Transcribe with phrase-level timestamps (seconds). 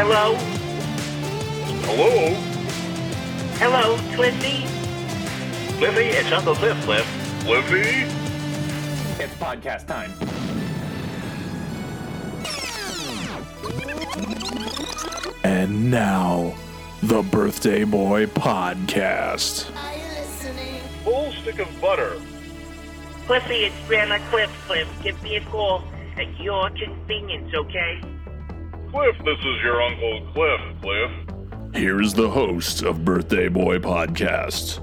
[0.00, 0.36] Hello?
[1.82, 2.32] Hello?
[3.58, 4.64] Hello, Cliffy?
[5.78, 7.04] Cliffy, it's Uncle Cliff, Cliff.
[7.40, 8.06] Cliffy?
[9.20, 10.12] It's podcast time.
[15.42, 16.54] And now,
[17.02, 19.64] the Birthday Boy Podcast.
[21.02, 22.22] Full stick of butter.
[23.26, 24.86] Cliffy, it's Grandma Cliff, Cliff.
[25.02, 25.82] Give me a call
[26.16, 28.00] at your convenience, okay?
[28.90, 31.10] Cliff, this is your Uncle Cliff, Cliff.
[31.74, 34.80] Here's the host of Birthday Boy Podcast,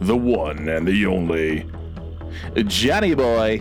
[0.00, 1.66] the one and the only
[2.64, 3.60] Johnny Boy.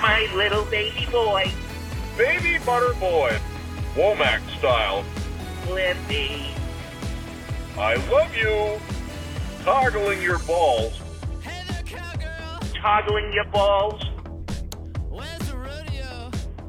[0.00, 1.52] My little baby boy,
[2.16, 3.38] Baby Butter Boy.
[3.94, 5.04] Womack style.
[5.66, 6.54] Cliffy.
[7.76, 8.80] I love you.
[9.62, 10.98] Toggling your balls.
[12.74, 14.02] Toggling your balls.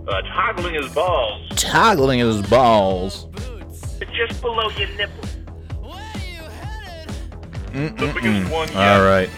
[0.08, 1.42] Uh, toggling his balls.
[1.56, 3.28] toggling his balls.
[4.14, 5.23] Just below your nipple.
[7.73, 8.75] The biggest one yet.
[8.78, 9.30] All right.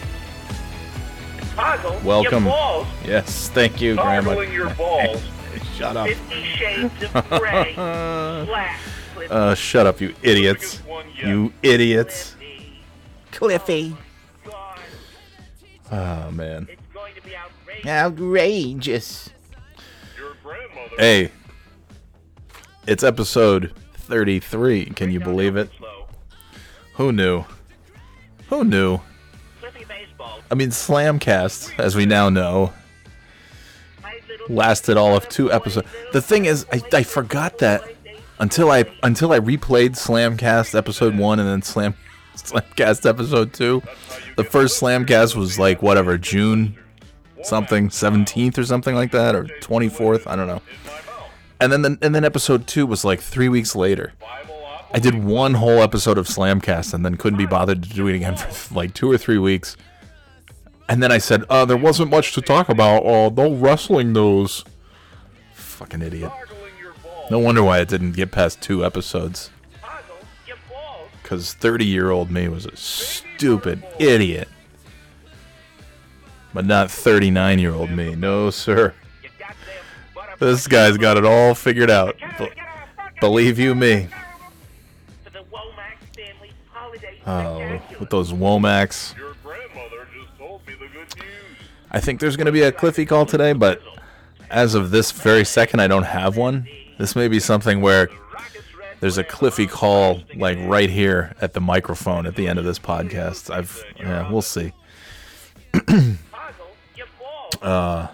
[1.55, 2.43] Toggle Welcome.
[2.45, 2.87] your balls.
[3.05, 4.29] Yes, thank you, Grandma.
[4.31, 5.23] Toggling your balls.
[5.75, 6.07] Shut up.
[6.07, 7.73] Fifty Shades of Grey.
[9.29, 10.75] Uh, shut up, you idiots.
[10.75, 11.27] biggest one yet.
[11.27, 12.35] You idiots.
[13.31, 13.95] Cliffy.
[13.95, 13.95] Cliffy.
[14.45, 14.79] God,
[15.91, 16.67] Oh, man.
[16.69, 17.35] it's going to be
[17.87, 19.29] outrageous.
[20.47, 20.95] Grandmother.
[20.97, 21.31] Hey,
[22.87, 24.85] it's episode 33.
[24.85, 25.69] Can you believe it?
[26.93, 27.43] Who knew?
[28.47, 29.01] Who knew?
[30.49, 32.71] I mean, Slamcast, as we now know,
[34.47, 35.85] lasted all of two episodes.
[36.13, 37.83] The thing is, I, I forgot that
[38.39, 41.93] until I until I replayed Slamcast episode one and then Slam
[42.37, 43.83] Slamcast episode two.
[44.37, 46.77] The first Slamcast was like whatever June
[47.43, 50.27] something seventeenth or something like that or twenty fourth.
[50.27, 50.61] I don't know.
[51.59, 54.13] And then the, and then episode two was like three weeks later.
[54.93, 58.15] I did one whole episode of Slamcast and then couldn't be bothered to do it
[58.15, 59.75] again for like two or three weeks.
[60.89, 63.03] And then I said, uh, there wasn't much to talk about.
[63.05, 64.63] Oh, no wrestling news.
[65.53, 66.31] Fucking idiot.
[66.31, 67.29] Toggling your balls.
[67.29, 69.49] No wonder why it didn't get past two episodes.
[69.81, 70.15] toggle
[70.47, 71.09] your balls.
[71.21, 74.47] Because 30 year old me was a stupid idiot.
[76.57, 78.15] But not 39 year old me.
[78.15, 78.95] No, sir.
[80.39, 82.17] This guy's got it all figured out.
[82.39, 82.49] Be-
[83.19, 84.07] believe you me.
[87.27, 89.13] Oh, with those news.
[91.91, 93.79] I think there's going to be a Cliffy call today, but
[94.49, 96.67] as of this very second, I don't have one.
[96.97, 98.09] This may be something where
[98.99, 102.79] there's a Cliffy call, like right here at the microphone at the end of this
[102.79, 103.53] podcast.
[103.53, 104.73] I've, yeah, we'll see.
[107.61, 108.11] Womack,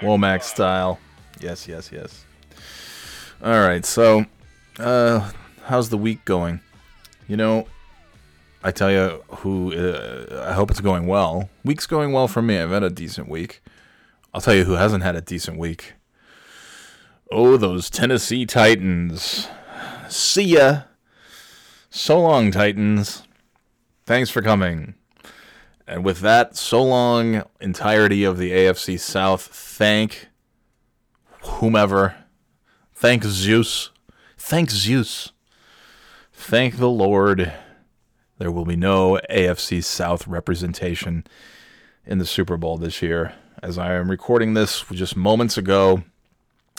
[0.00, 0.98] Womack style.
[1.40, 2.24] Yes, yes, yes.
[3.42, 4.26] All right, so,
[4.78, 5.30] uh,
[5.64, 6.60] how's the week going?
[7.28, 7.66] You know,
[8.62, 11.48] I tell you who, uh, I hope it's going well.
[11.64, 12.58] Week's going well for me.
[12.58, 13.62] I've had a decent week.
[14.34, 15.94] I'll tell you who hasn't had a decent week.
[17.32, 19.48] Oh, those Tennessee Titans.
[20.08, 20.82] See ya.
[21.88, 23.22] So long, Titans.
[24.04, 24.94] Thanks for coming.
[25.90, 30.28] And with that, so long, entirety of the AFC South, thank
[31.42, 32.14] whomever.
[32.94, 33.90] Thank Zeus.
[34.38, 35.32] Thank Zeus.
[36.32, 37.52] Thank the Lord.
[38.38, 41.24] There will be no AFC South representation
[42.06, 43.34] in the Super Bowl this year.
[43.60, 46.04] As I am recording this just moments ago,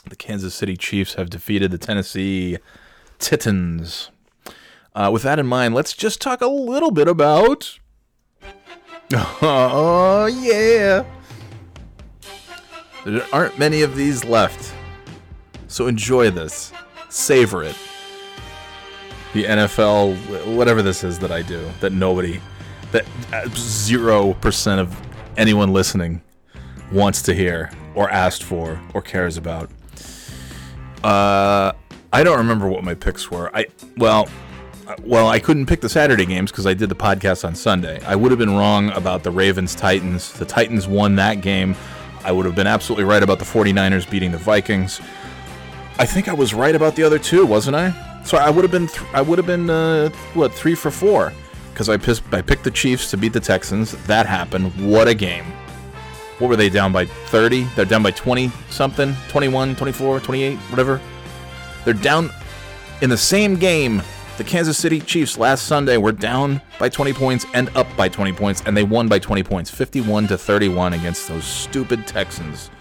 [0.09, 2.59] the Kansas City Chiefs have defeated the Tennessee
[3.19, 4.09] Titans.
[4.95, 7.77] Uh, with that in mind, let's just talk a little bit about
[9.41, 11.03] Oh, yeah.
[13.05, 14.73] There aren't many of these left.
[15.67, 16.71] So enjoy this.
[17.09, 17.75] Savor it.
[19.33, 22.39] The NFL, whatever this is that I do, that nobody,
[22.91, 24.95] that uh, 0% of
[25.37, 26.21] anyone listening
[26.91, 29.69] wants to hear, or asked for, or cares about.
[31.03, 31.71] Uh,
[32.13, 33.49] I don't remember what my picks were.
[33.55, 33.65] I,
[33.97, 34.50] well, uh,
[35.03, 38.01] well, I couldn't pick the Saturday games because I did the podcast on Sunday.
[38.05, 40.33] I would have been wrong about the Ravens Titans.
[40.33, 41.75] The Titans won that game.
[42.23, 45.01] I would have been absolutely right about the 49ers beating the Vikings.
[45.97, 47.93] I think I was right about the other two, wasn't I?
[48.23, 51.33] So I would have been th- I would have been uh, what three for four
[51.73, 53.91] because I pissed, I picked the Chiefs to beat the Texans.
[54.05, 54.73] That happened.
[54.89, 55.45] What a game!
[56.37, 57.63] What were they down by 30?
[57.75, 60.99] They're down by 20 something, 21, 24, 28, whatever.
[61.85, 62.31] They're down
[63.01, 64.01] in the same game
[64.41, 68.33] The Kansas City Chiefs last Sunday were down by 20 points and up by 20
[68.33, 72.71] points, and they won by 20 points, 51 to 31 against those stupid Texans.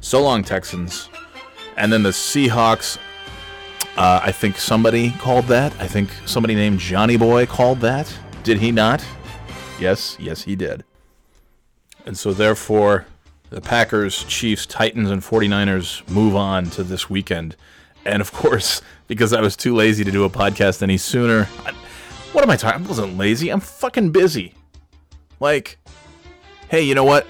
[0.00, 1.10] So long, Texans.
[1.76, 2.96] And then the Seahawks.
[3.98, 5.78] Uh, I think somebody called that.
[5.78, 8.10] I think somebody named Johnny Boy called that.
[8.42, 9.04] Did he not?
[9.78, 10.84] Yes, yes, he did.
[12.06, 13.04] And so, therefore,
[13.50, 17.56] the Packers, Chiefs, Titans, and 49ers move on to this weekend.
[18.04, 21.72] And of course, because I was too lazy to do a podcast any sooner, I,
[22.32, 22.84] what am I talking?
[22.84, 23.50] I wasn't lazy.
[23.50, 24.54] I'm fucking busy.
[25.40, 25.78] Like,
[26.68, 27.26] hey, you know what?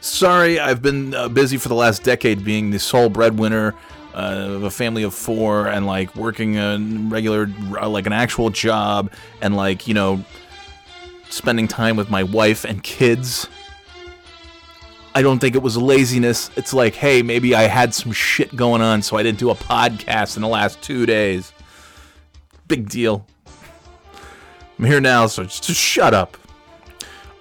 [0.00, 3.74] Sorry, I've been uh, busy for the last decade being the sole breadwinner
[4.14, 6.78] uh, of a family of four and like working a
[7.08, 10.24] regular, like an actual job and like, you know,
[11.30, 13.48] spending time with my wife and kids.
[15.18, 16.48] I don't think it was laziness.
[16.54, 19.54] It's like, hey, maybe I had some shit going on, so I didn't do a
[19.56, 21.52] podcast in the last two days.
[22.68, 23.26] Big deal.
[24.78, 26.36] I'm here now, so just, just shut up.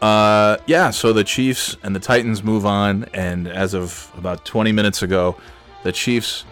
[0.01, 4.71] Uh, yeah, so the Chiefs and the Titans move on, and as of about 20
[4.71, 5.37] minutes ago,
[5.83, 6.45] the Chiefs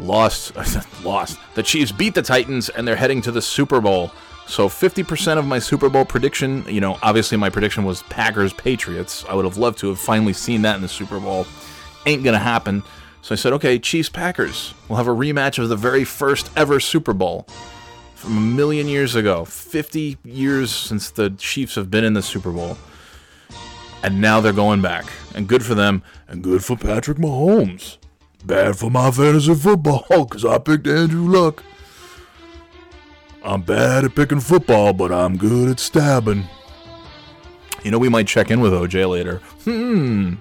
[0.00, 0.56] lost.
[1.04, 1.38] lost.
[1.54, 4.10] The Chiefs beat the Titans, and they're heading to the Super Bowl.
[4.48, 9.24] So 50% of my Super Bowl prediction, you know, obviously my prediction was Packers Patriots.
[9.28, 11.46] I would have loved to have finally seen that in the Super Bowl.
[12.06, 12.82] Ain't gonna happen.
[13.20, 14.72] So I said, okay, Chiefs Packers.
[14.88, 17.46] We'll have a rematch of the very first ever Super Bowl
[18.14, 19.44] from a million years ago.
[19.44, 22.78] 50 years since the Chiefs have been in the Super Bowl.
[24.02, 25.04] And now they're going back.
[25.34, 26.02] And good for them.
[26.26, 27.98] And good for Patrick Mahomes.
[28.46, 31.62] Bad for my fantasy football because I picked Andrew Luck.
[33.48, 36.44] I'm bad at picking football, but I'm good at stabbing.
[37.82, 39.38] You know, we might check in with OJ later.
[39.64, 40.34] Hmm.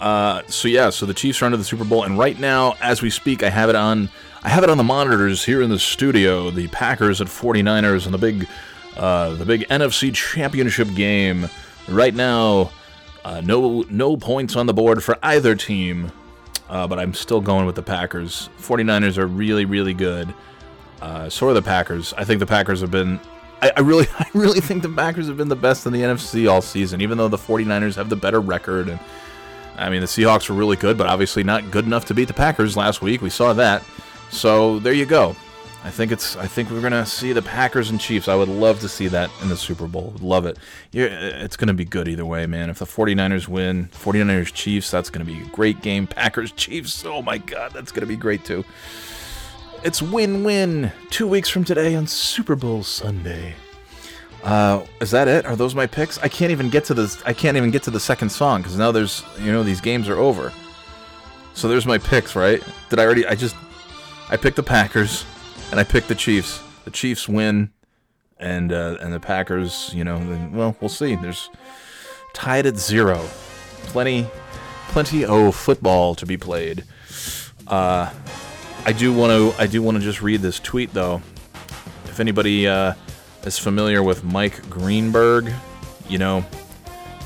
[0.00, 3.02] Uh, so yeah, so the Chiefs are under the Super Bowl, and right now, as
[3.02, 4.08] we speak, I have it on.
[4.42, 6.50] I have it on the monitors here in the studio.
[6.50, 8.48] The Packers at 49ers and the big,
[8.96, 11.48] uh, the big NFC Championship game.
[11.88, 12.72] Right now,
[13.24, 16.10] uh, no no points on the board for either team,
[16.68, 18.50] uh, but I'm still going with the Packers.
[18.58, 20.34] 49ers are really really good.
[21.00, 22.12] Uh, so are the Packers.
[22.14, 23.20] I think the Packers have been.
[23.62, 26.50] I, I, really, I really think the Packers have been the best in the NFC
[26.50, 28.88] all season, even though the 49ers have the better record.
[28.88, 29.00] And
[29.76, 32.34] I mean, the Seahawks were really good, but obviously not good enough to beat the
[32.34, 33.22] Packers last week.
[33.22, 33.82] We saw that.
[34.30, 35.34] So there you go.
[35.84, 36.36] I think it's.
[36.36, 38.26] I think we're gonna see the Packers and Chiefs.
[38.26, 40.10] I would love to see that in the Super Bowl.
[40.10, 40.58] Would love it.
[40.90, 42.68] You're, it's gonna be good either way, man.
[42.68, 46.08] If the 49ers win, 49ers Chiefs, that's gonna be a great game.
[46.08, 47.04] Packers Chiefs.
[47.06, 48.64] Oh my God, that's gonna be great too.
[49.84, 50.90] It's win-win.
[51.10, 53.54] Two weeks from today on Super Bowl Sunday.
[54.42, 55.46] Uh, is that it?
[55.46, 56.18] Are those my picks?
[56.18, 57.22] I can't even get to the.
[57.24, 59.22] I can't even get to the second song because now there's.
[59.40, 60.52] You know, these games are over.
[61.54, 62.62] So there's my picks, right?
[62.90, 63.24] Did I already?
[63.26, 63.54] I just.
[64.30, 65.24] I picked the Packers,
[65.70, 66.60] and I picked the Chiefs.
[66.84, 67.70] The Chiefs win,
[68.38, 69.92] and uh, and the Packers.
[69.94, 71.14] You know, well, we'll see.
[71.14, 71.50] There's
[72.32, 73.28] tied at zero.
[73.84, 74.26] Plenty,
[74.88, 76.84] plenty of football to be played.
[77.66, 78.10] Uh,
[78.84, 81.20] I do want to I do want to just read this tweet though.
[82.04, 82.94] If anybody uh,
[83.44, 85.52] is familiar with Mike Greenberg,
[86.08, 86.44] you know,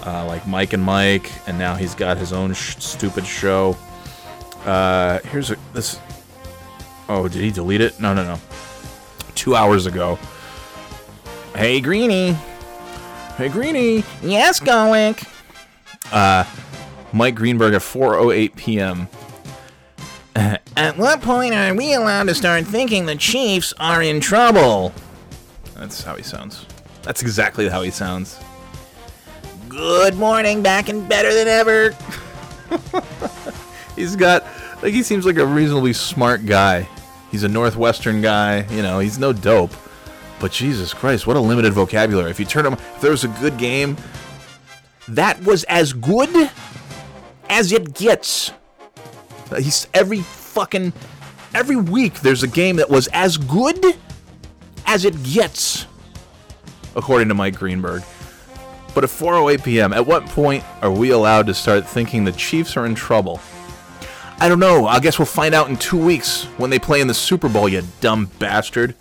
[0.04, 3.76] uh, like Mike and Mike, and now he's got his own sh- stupid show.
[4.64, 5.98] Uh, here's a this.
[7.08, 7.98] Oh, did he delete it?
[8.00, 8.40] No, no, no.
[9.34, 10.18] Two hours ago.
[11.54, 12.32] Hey, Greeny.
[13.36, 14.04] Hey, Greeny.
[14.22, 15.26] Yes, Goink.
[16.10, 16.44] Uh,
[17.12, 19.08] Mike Greenberg at 4:08 p.m.
[20.76, 24.92] At what point are we allowed to start thinking the Chiefs are in trouble?
[25.74, 26.66] That's how he sounds.
[27.02, 28.38] That's exactly how he sounds.
[29.68, 31.94] Good morning, back and better than ever.
[33.96, 34.46] he's got,
[34.82, 36.88] like, he seems like a reasonably smart guy.
[37.30, 39.72] He's a Northwestern guy, you know, he's no dope.
[40.40, 42.30] But Jesus Christ, what a limited vocabulary.
[42.30, 43.96] If you turn him, if there was a good game,
[45.08, 46.50] that was as good
[47.48, 48.52] as it gets.
[49.60, 50.92] He's every fucking
[51.54, 53.96] every week there's a game that was as good
[54.86, 55.86] as it gets,
[56.94, 58.02] according to Mike Greenberg.
[58.94, 62.76] But at 4:08 p.m., at what point are we allowed to start thinking the Chiefs
[62.76, 63.40] are in trouble?
[64.38, 64.86] I don't know.
[64.86, 67.68] I guess we'll find out in two weeks when they play in the Super Bowl.
[67.68, 68.94] You dumb bastard.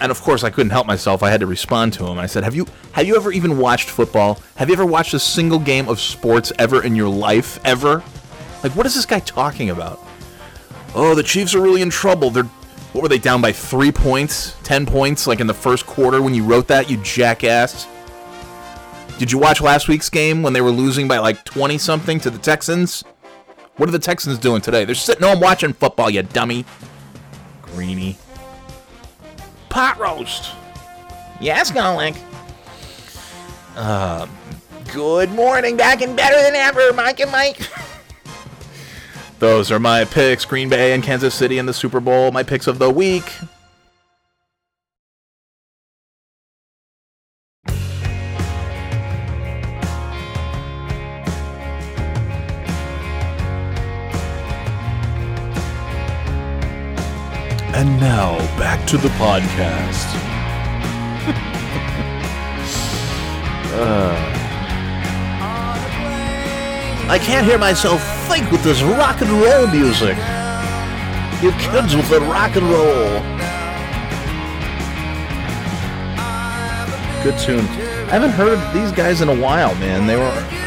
[0.00, 1.22] And of course, I couldn't help myself.
[1.22, 2.18] I had to respond to him.
[2.18, 4.40] I said, "Have you have you ever even watched football?
[4.56, 7.60] Have you ever watched a single game of sports ever in your life?
[7.64, 8.02] Ever?
[8.62, 10.00] Like, what is this guy talking about?
[10.94, 12.30] Oh, the Chiefs are really in trouble.
[12.30, 12.44] They're
[12.92, 16.34] what were they down by three points, ten points, like in the first quarter when
[16.34, 17.86] you wrote that, you jackass.
[19.18, 22.30] Did you watch last week's game when they were losing by like twenty something to
[22.30, 23.04] the Texans?
[23.76, 24.84] What are the Texans doing today?
[24.84, 26.64] They're sitting home watching football, you dummy.
[27.62, 28.16] Greeny.
[29.68, 30.50] pot roast.
[31.40, 32.16] Yes, Golic.
[33.76, 34.26] Uh,
[34.92, 37.60] good morning, back and better than ever, Mike and Mike.
[39.38, 42.32] Those are my picks Green Bay and Kansas City in the Super Bowl.
[42.32, 43.32] My picks of the week.
[57.74, 60.24] And now back to the podcast.
[63.70, 64.47] Uh.
[67.08, 70.16] I can't hear myself think with this rock and roll music.
[71.42, 73.22] You kids with the rock and roll.
[77.22, 77.64] Good tune.
[78.08, 80.06] I haven't heard these guys in a while, man.
[80.06, 80.58] They were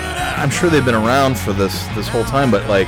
[0.41, 2.87] I'm sure they've been around for this this whole time, but like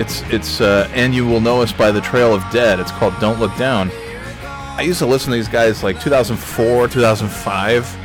[0.00, 2.80] it's it's uh, and you will know us by the trail of dead.
[2.80, 3.90] It's called Don't Look Down.
[3.92, 7.96] I used to listen to these guys like 2004, 2005.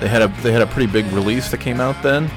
[0.00, 2.30] They had a they had a pretty big release that came out then,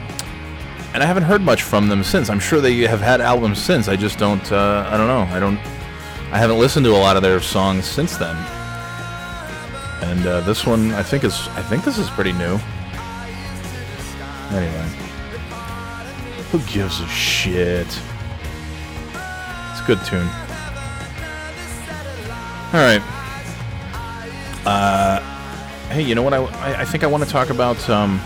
[0.93, 2.29] and I haven't heard much from them since.
[2.29, 3.87] I'm sure they have had albums since.
[3.87, 4.51] I just don't.
[4.51, 5.33] Uh, I don't know.
[5.33, 5.57] I don't.
[6.33, 8.35] I haven't listened to a lot of their songs since then.
[10.03, 11.47] And uh, this one, I think is.
[11.49, 12.59] I think this is pretty new.
[14.51, 14.89] Anyway,
[16.51, 17.87] who gives a shit?
[17.87, 20.27] It's a good tune.
[22.73, 23.01] All right.
[24.65, 25.19] Uh,
[25.89, 26.33] hey, you know what?
[26.33, 27.89] I, I, I think I want to talk about.
[27.89, 28.19] Um,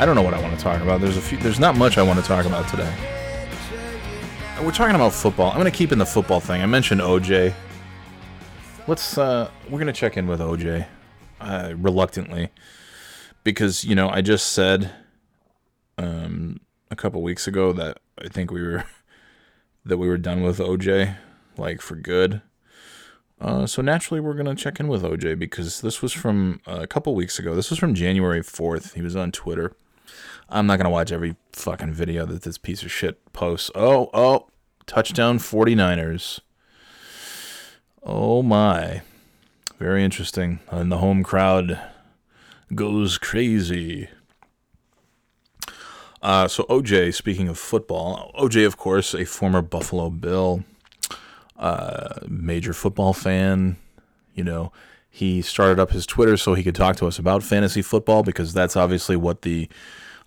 [0.00, 1.02] I don't know what I want to talk about.
[1.02, 1.36] There's a few.
[1.36, 2.90] There's not much I want to talk about today.
[4.62, 5.50] We're talking about football.
[5.50, 6.62] I'm gonna keep in the football thing.
[6.62, 7.52] I mentioned OJ.
[8.86, 9.18] Let's.
[9.18, 10.86] Uh, we're gonna check in with OJ,
[11.42, 12.48] uh, reluctantly,
[13.44, 14.90] because you know I just said,
[15.98, 18.86] um, a couple weeks ago that I think we were
[19.84, 21.14] that we were done with OJ,
[21.58, 22.40] like for good.
[23.38, 26.86] Uh, so naturally, we're gonna check in with OJ because this was from uh, a
[26.86, 27.54] couple weeks ago.
[27.54, 28.94] This was from January fourth.
[28.94, 29.74] He was on Twitter.
[30.50, 33.70] I'm not gonna watch every fucking video that this piece of shit posts.
[33.74, 34.48] Oh, oh,
[34.86, 36.40] touchdown 49ers.
[38.02, 39.02] Oh my,
[39.78, 40.60] very interesting.
[40.70, 41.78] And the home crowd
[42.74, 44.08] goes crazy.
[46.22, 50.64] Uh, so OJ, speaking of football, OJ, of course, a former Buffalo Bill,
[51.58, 53.76] uh, major football fan.
[54.34, 54.72] You know,
[55.08, 58.52] he started up his Twitter so he could talk to us about fantasy football because
[58.52, 59.68] that's obviously what the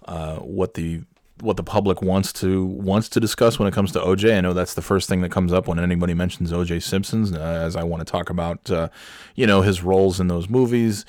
[0.05, 1.01] uh, what the
[1.41, 4.37] what the public wants to wants to discuss when it comes to OJ.
[4.37, 7.39] I know that's the first thing that comes up when anybody mentions OJ Simpson's, uh,
[7.39, 8.89] as I want to talk about, uh,
[9.35, 11.05] you know, his roles in those movies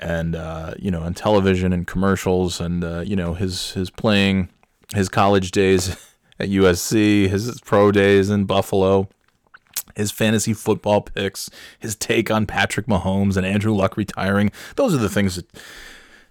[0.00, 4.48] and uh, you know, on television and commercials, and uh, you know, his his playing,
[4.94, 5.90] his college days
[6.38, 9.08] at USC, his pro days in Buffalo.
[9.96, 11.50] His fantasy football picks,
[11.80, 14.52] his take on Patrick Mahomes and Andrew Luck retiring.
[14.76, 15.46] Those are the things that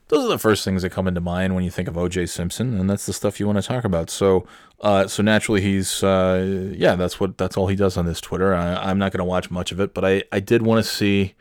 [0.10, 2.80] those are the first things that come into mind when you think of OJ Simpson,
[2.80, 4.10] and that's the stuff you want to talk about.
[4.10, 4.48] So,
[4.82, 8.54] uh, so naturally, he's uh, yeah, that's what that's all he does on this Twitter.
[8.54, 10.90] I, I'm not going to watch much of it, but I I did want to
[10.90, 11.36] see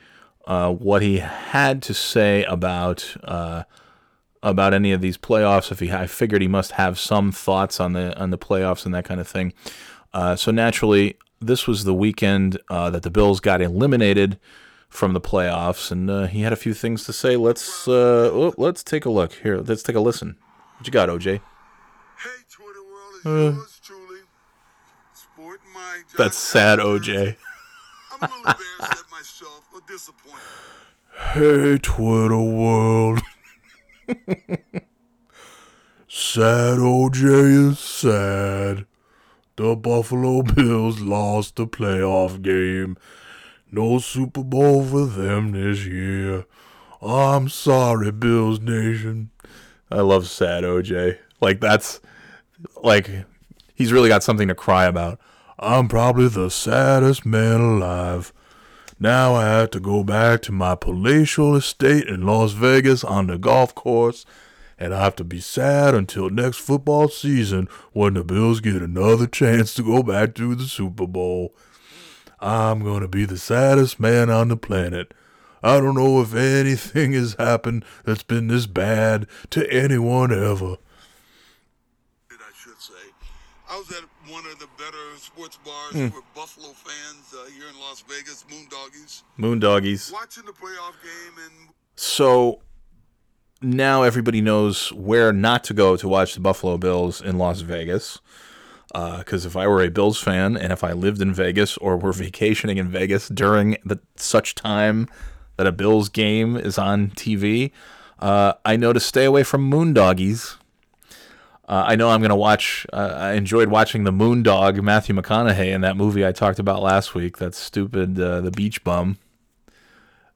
[0.46, 3.64] uh, what he had to say about uh,
[4.42, 5.70] about any of these playoffs.
[5.70, 8.94] If he, I figured he must have some thoughts on the on the playoffs and
[8.94, 9.52] that kind of thing.
[10.12, 14.38] Uh, so naturally, this was the weekend uh, that the Bills got eliminated
[14.96, 17.36] from the playoffs, and uh, he had a few things to say.
[17.36, 19.58] Let's uh, oh, let's take a look here.
[19.58, 20.36] Let's take a listen.
[20.78, 21.24] What you got, OJ?
[21.24, 21.40] Hey,
[22.50, 23.24] Twitter world, is
[23.56, 24.20] yours truly.
[25.12, 27.36] Sporting my That's sad, OJ.
[28.12, 30.40] I'm a little embarrassed at myself, or disappointed.
[31.32, 33.20] Hey, Twitter world.
[36.08, 38.86] sad OJ is sad.
[39.56, 42.96] The Buffalo Bills lost the playoff game.
[43.76, 46.46] No Super Bowl for them this year.
[47.02, 49.28] I'm sorry, Bills Nation.
[49.90, 51.18] I love sad OJ.
[51.42, 52.00] Like, that's
[52.82, 53.10] like,
[53.74, 55.20] he's really got something to cry about.
[55.58, 58.32] I'm probably the saddest man alive.
[58.98, 63.36] Now I have to go back to my palatial estate in Las Vegas on the
[63.36, 64.24] golf course,
[64.78, 69.26] and I have to be sad until next football season when the Bills get another
[69.26, 71.54] chance to go back to the Super Bowl.
[72.38, 75.12] I'm going to be the saddest man on the planet.
[75.62, 80.76] I don't know if anything has happened that's been this bad to anyone ever.
[82.30, 82.92] I should say.
[83.68, 86.08] I was at one of the better sports bars Hmm.
[86.08, 90.12] for Buffalo fans uh, here in Las Vegas, Moondoggies, Moondoggies.
[90.12, 92.60] watching the playoff game and So
[93.62, 98.20] now everybody knows where not to go to watch the Buffalo Bills in Las Vegas.
[99.18, 102.12] Because if I were a Bills fan and if I lived in Vegas or were
[102.12, 105.08] vacationing in Vegas during the such time
[105.56, 107.72] that a Bills game is on TV,
[108.20, 110.56] uh, I know to stay away from moondoggies.
[111.68, 112.86] Uh, I know I'm going to watch.
[112.92, 117.14] Uh, I enjoyed watching the Moondog Matthew McConaughey in that movie I talked about last
[117.14, 117.38] week.
[117.38, 119.18] That stupid uh, the beach bum.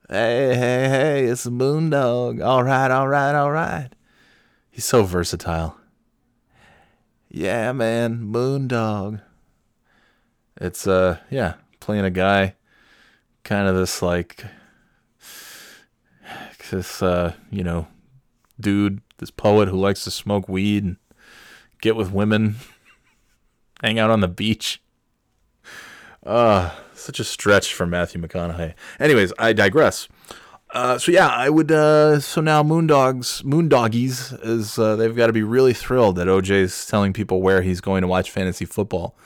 [0.09, 1.25] Hey hey hey!
[1.27, 2.45] It's the Moondog.
[2.45, 3.91] All right, all right, all right.
[4.69, 5.80] He's so versatile.
[7.33, 9.21] Yeah, man, Moondog.
[10.61, 12.57] It's uh, yeah, playing a guy,
[13.45, 14.45] kind of this like
[16.73, 17.87] this uh, you know,
[18.59, 20.97] dude, this poet who likes to smoke weed and
[21.81, 22.57] get with women,
[23.81, 24.83] hang out on the beach.
[26.27, 28.75] Uh, such a stretch for Matthew McConaughey.
[28.99, 30.09] Anyways, I digress.
[30.73, 31.73] Uh, so yeah, I would.
[31.73, 36.87] Uh, so now Moondogs, Moondoggies is uh, they've got to be really thrilled that OJ's
[36.87, 39.17] telling people where he's going to watch fantasy football.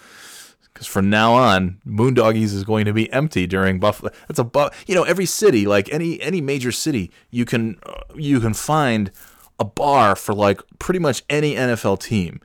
[0.72, 4.10] Because from now on, Moondoggies is going to be empty during Buffalo.
[4.26, 8.00] That's a bu- you know every city, like any any major city, you can uh,
[8.16, 9.12] you can find
[9.60, 12.40] a bar for like pretty much any NFL team.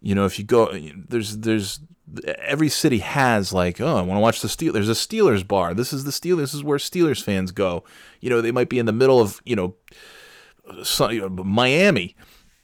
[0.00, 0.76] You know, if you go,
[1.08, 1.80] there's there's
[2.38, 4.72] every city has like, oh, I want to watch the Steelers.
[4.72, 5.74] There's a Steelers bar.
[5.74, 6.38] This is the Steelers.
[6.38, 7.84] This is where Steelers fans go.
[8.20, 9.74] You know, they might be in the middle of you know,
[10.82, 12.16] some, you know, Miami,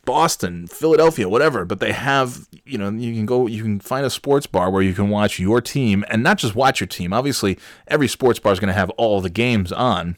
[0.04, 1.64] Boston, Philadelphia, whatever.
[1.64, 4.82] But they have, you know, you can go, you can find a sports bar where
[4.82, 7.12] you can watch your team, and not just watch your team.
[7.12, 7.58] Obviously,
[7.88, 10.16] every sports bar is going to have all the games on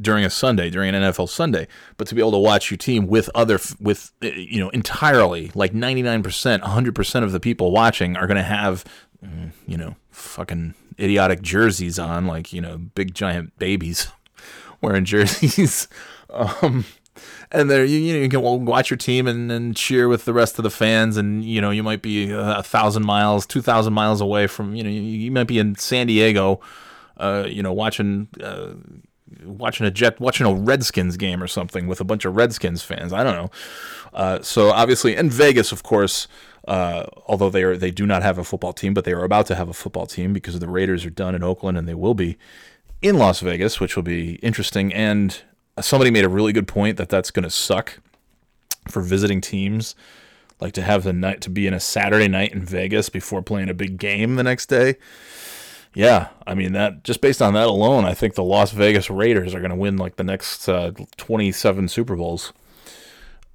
[0.00, 1.66] during a Sunday, during an NFL Sunday,
[1.96, 5.50] but to be able to watch your team with other, with, uh, you know, entirely,
[5.54, 8.84] like 99%, 100% of the people watching are going to have,
[9.24, 14.08] mm, you know, fucking idiotic jerseys on, like, you know, big giant babies
[14.80, 15.88] wearing jerseys.
[16.30, 16.84] um,
[17.52, 20.32] and there, you, you know, you can watch your team and, and cheer with the
[20.32, 21.16] rest of the fans.
[21.16, 24.90] And, you know, you might be a thousand miles, 2,000 miles away from, you know,
[24.90, 26.60] you, you might be in San Diego,
[27.16, 28.74] uh, you know, watching, uh,
[29.44, 33.12] watching a jet watching a redskins game or something with a bunch of redskins fans.
[33.12, 33.50] I don't know.
[34.12, 36.26] Uh, so obviously in vegas of course
[36.68, 39.46] uh, although they are they do not have a football team but they are about
[39.46, 42.14] to have a football team because the raiders are done in oakland and they will
[42.14, 42.36] be
[43.02, 44.92] in las vegas which will be interesting.
[44.92, 45.40] And
[45.80, 48.00] somebody made a really good point that that's going to suck
[48.88, 49.94] for visiting teams
[50.60, 53.68] like to have the night to be in a saturday night in vegas before playing
[53.68, 54.96] a big game the next day
[55.94, 59.54] yeah, I mean that just based on that alone, I think the Las Vegas Raiders
[59.54, 62.52] are going to win like the next uh, 27 Super Bowls.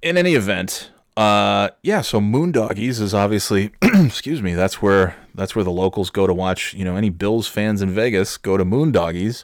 [0.02, 5.64] In any event, uh, yeah, so Moondoggies is obviously, excuse me, that's where that's where
[5.64, 6.74] the locals go to watch.
[6.74, 9.42] You know, any Bills fans in Vegas go to Moondoggies,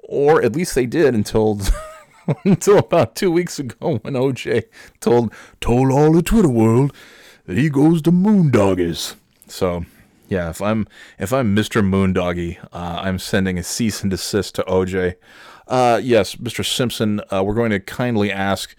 [0.00, 1.60] or at least they did until
[2.44, 4.64] until about two weeks ago when OJ
[5.00, 6.92] told told all the Twitter world
[7.46, 9.14] that he goes to Moondoggies.
[9.46, 9.84] So
[10.28, 10.86] yeah, if I'm
[11.18, 11.84] if I'm Mr.
[11.84, 15.16] Moondoggy, uh, I'm sending a cease and desist to OJ.
[15.66, 16.64] Uh, yes, Mr.
[16.64, 18.74] Simpson, uh, we're going to kindly ask.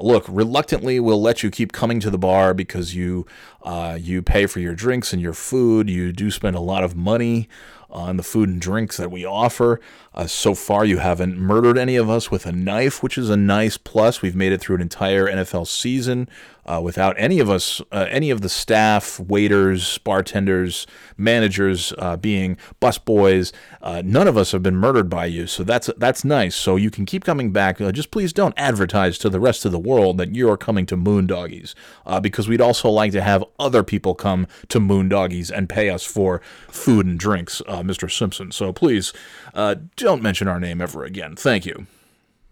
[0.00, 3.26] Look, reluctantly, we'll let you keep coming to the bar because you
[3.62, 5.88] uh, you pay for your drinks and your food.
[5.88, 7.48] You do spend a lot of money
[7.92, 9.80] on the food and drinks that we offer.
[10.14, 13.36] Uh, so far, you haven't murdered any of us with a knife, which is a
[13.36, 14.20] nice plus.
[14.20, 16.28] We've made it through an entire NFL season
[16.64, 22.56] uh, without any of us, uh, any of the staff, waiters, bartenders, managers uh, being
[22.80, 23.52] busboys.
[23.80, 26.54] Uh, none of us have been murdered by you, so that's that's nice.
[26.54, 27.80] So you can keep coming back.
[27.80, 30.86] Uh, just please don't advertise to the rest of the world that you are coming
[30.86, 31.74] to Moondoggies,
[32.20, 36.40] because we'd also like to have other people come to Moondoggies and pay us for
[36.68, 38.10] food and drinks, Uh, Mr.
[38.10, 38.52] Simpson.
[38.52, 39.12] So please
[39.54, 41.36] uh, don't mention our name ever again.
[41.36, 41.86] Thank you.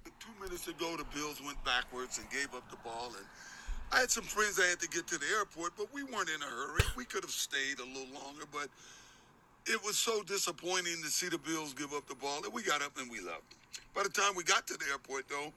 [0.04, 3.12] Two minutes ago, the Bills went backwards and gave up the ball.
[3.16, 3.26] And
[3.92, 6.42] I had some friends I had to get to the airport, but we weren't in
[6.42, 6.82] a hurry.
[6.96, 8.68] We could have stayed a little longer, but
[9.66, 12.82] it was so disappointing to see the Bills give up the ball that we got
[12.82, 13.42] up and we left.
[13.94, 15.52] By the time we got to the airport, though,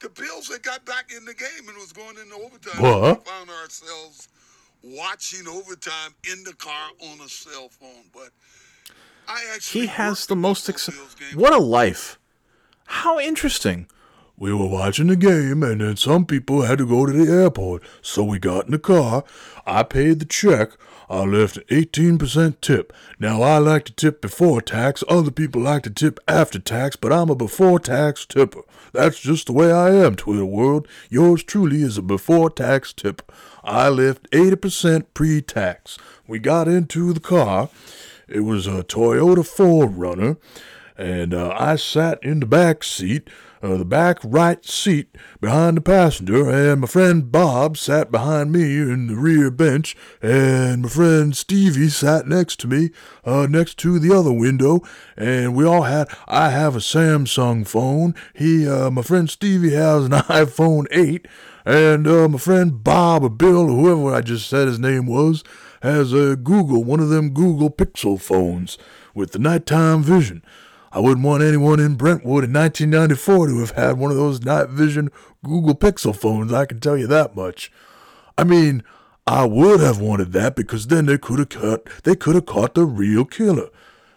[0.00, 2.82] the Bills had got back in the game and was going into overtime.
[2.82, 3.24] What?
[3.24, 4.28] We found ourselves
[4.82, 8.28] watching overtime in the car on a cell phone, but
[9.62, 10.68] He has the most.
[10.68, 10.90] Ex-
[11.34, 12.18] what a life!
[12.86, 13.86] How interesting.
[14.36, 17.84] We were watching the game, and then some people had to go to the airport.
[18.02, 19.22] So we got in the car.
[19.64, 20.72] I paid the check.
[21.08, 22.92] I left an 18% tip.
[23.20, 25.04] Now, I like to tip before tax.
[25.08, 28.62] Other people like to tip after tax, but I'm a before tax tipper.
[28.92, 30.88] That's just the way I am, Twitter world.
[31.10, 33.24] Yours truly is a before tax tipper.
[33.62, 35.96] I left 80% pre tax.
[36.26, 37.68] We got into the car.
[38.34, 40.38] It was a Toyota 4Runner.
[40.98, 43.30] and uh, I sat in the back seat,
[43.62, 48.76] uh, the back right seat behind the passenger, and my friend Bob sat behind me
[48.78, 52.90] in the rear bench, and my friend Stevie sat next to me,
[53.24, 54.80] uh, next to the other window,
[55.16, 56.08] and we all had.
[56.26, 58.16] I have a Samsung phone.
[58.34, 61.28] He, uh, my friend Stevie has an iPhone 8,
[61.64, 65.44] and uh, my friend Bob or Bill or whoever I just said his name was
[65.84, 68.78] has a Google, one of them Google Pixel phones
[69.14, 70.42] with the nighttime vision.
[70.90, 74.70] I wouldn't want anyone in Brentwood in 1994 to have had one of those night
[74.70, 75.10] vision
[75.44, 77.70] Google Pixel phones, I can tell you that much.
[78.38, 78.82] I mean,
[79.26, 82.74] I would have wanted that because then they could have caught they could have caught
[82.74, 83.68] the real killer.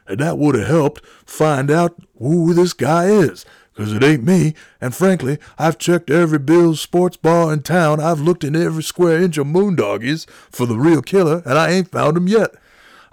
[0.08, 3.46] And that would have helped find out who this guy is.
[3.78, 8.00] Cause it ain't me, and frankly, I've checked every Bill's sports bar in town.
[8.00, 11.92] I've looked in every square inch of Moondoggies for the real killer, and I ain't
[11.92, 12.56] found him yet.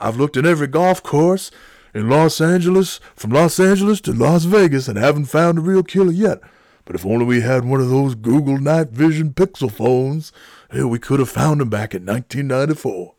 [0.00, 1.50] I've looked in every golf course
[1.92, 6.12] in Los Angeles, from Los Angeles to Las Vegas, and haven't found the real killer
[6.12, 6.40] yet.
[6.86, 10.32] But if only we had one of those Google Night Vision Pixel phones,
[10.72, 13.14] eh, we could have found him back in 1994.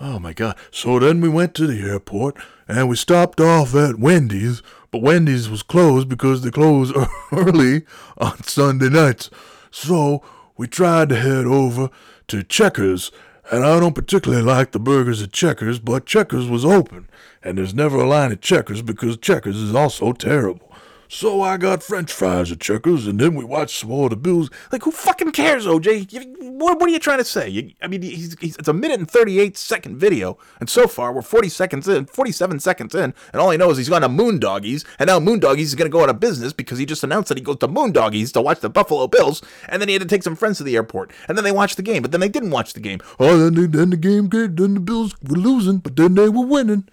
[0.00, 0.56] Oh my God.
[0.70, 2.36] So then we went to the airport
[2.68, 6.92] and we stopped off at Wendy's, but Wendy's was closed because they close
[7.32, 7.84] early
[8.16, 9.30] on Sunday nights.
[9.70, 10.22] So
[10.56, 11.90] we tried to head over
[12.28, 13.12] to Checkers,
[13.50, 17.08] and I don't particularly like the burgers at Checkers, but Checkers was open,
[17.42, 20.67] and there's never a line at Checkers because Checkers is also terrible.
[21.10, 24.16] So I got French fries at Checkers, and then we watched some more of the
[24.16, 24.50] Bills.
[24.70, 26.38] Like, who fucking cares, OJ?
[26.40, 27.48] What, what are you trying to say?
[27.48, 31.14] You, I mean, he's, he's, it's a minute and 38 second video, and so far
[31.14, 34.08] we're 40 seconds in, 47 seconds in, and all I know is he's gone to
[34.08, 37.30] Moondoggies, and now Moondoggies is going to go out of business because he just announced
[37.30, 40.08] that he goes to Moondoggies to watch the Buffalo Bills, and then he had to
[40.08, 42.28] take some friends to the airport, and then they watched the game, but then they
[42.28, 43.00] didn't watch the game.
[43.18, 46.28] Oh, then, the- then the game, came, then the Bills were losing, but then they
[46.28, 46.86] were winning.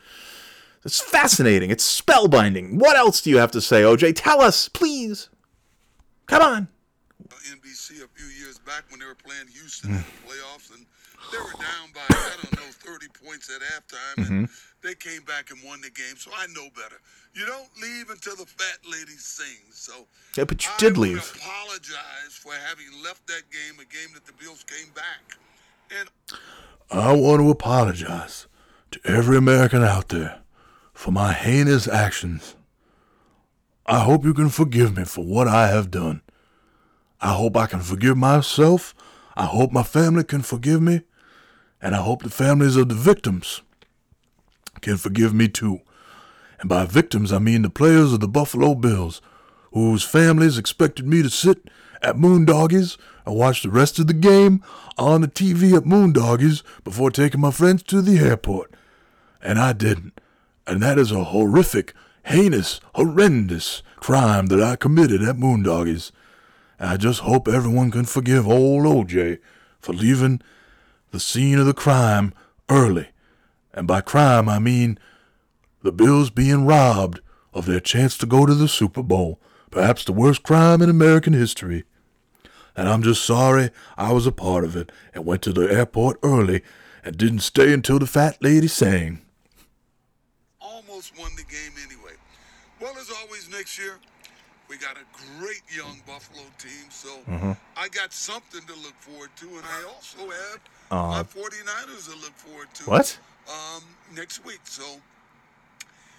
[0.85, 1.71] It's fascinating.
[1.71, 2.77] It's spellbinding.
[2.77, 4.13] What else do you have to say, OJ?
[4.15, 5.29] Tell us, please.
[6.27, 6.67] Come on.
[7.25, 10.29] NBC a few years back when they were playing Houston in the hmm.
[10.29, 10.85] playoffs, and
[11.31, 14.87] they were down by I don't know 30 points at halftime, and mm-hmm.
[14.87, 16.17] they came back and won the game.
[16.17, 17.01] So I know better.
[17.33, 19.73] You don't leave until the fat lady sings.
[19.73, 21.17] So Yeah, but you I did leave.
[21.17, 25.37] Apologize for having left that game, a game that the Bills came back,
[25.99, 26.09] and
[26.91, 28.47] I want to apologize
[28.91, 30.41] to every American out there
[30.95, 32.55] for my heinous actions.
[33.85, 36.21] I hope you can forgive me for what I have done.
[37.21, 38.95] I hope I can forgive myself.
[39.35, 41.01] I hope my family can forgive me.
[41.81, 43.61] And I hope the families of the victims
[44.81, 45.81] can forgive me too.
[46.59, 49.21] And by victims, I mean the players of the Buffalo Bills,
[49.73, 51.69] whose families expected me to sit
[52.01, 54.63] at Moondoggies and watch the rest of the game
[54.97, 58.73] on the TV at Moondoggies before taking my friends to the airport.
[59.41, 60.19] And I didn't.
[60.67, 66.11] And that is a horrific, heinous, horrendous crime that I committed at Moondoggies.
[66.79, 69.39] I just hope everyone can forgive old OJ
[69.79, 70.41] for leaving
[71.11, 72.33] the scene of the crime
[72.69, 73.09] early.
[73.73, 74.99] And by crime, I mean
[75.83, 77.21] the Bills being robbed
[77.53, 79.39] of their chance to go to the Super Bowl,
[79.71, 81.83] perhaps the worst crime in American history.
[82.75, 86.19] And I'm just sorry I was a part of it and went to the airport
[86.23, 86.61] early
[87.03, 89.21] and didn't stay until the fat lady sang.
[91.05, 92.13] Almost won the game anyway.
[92.81, 93.97] Well, as always, next year,
[94.69, 97.09] we got a great young Buffalo team, so
[97.77, 100.59] I got something to look forward to, and I also have
[100.91, 102.83] my 49ers to look forward to.
[102.89, 103.19] What?
[103.47, 103.83] Um,
[104.15, 104.83] next week, so.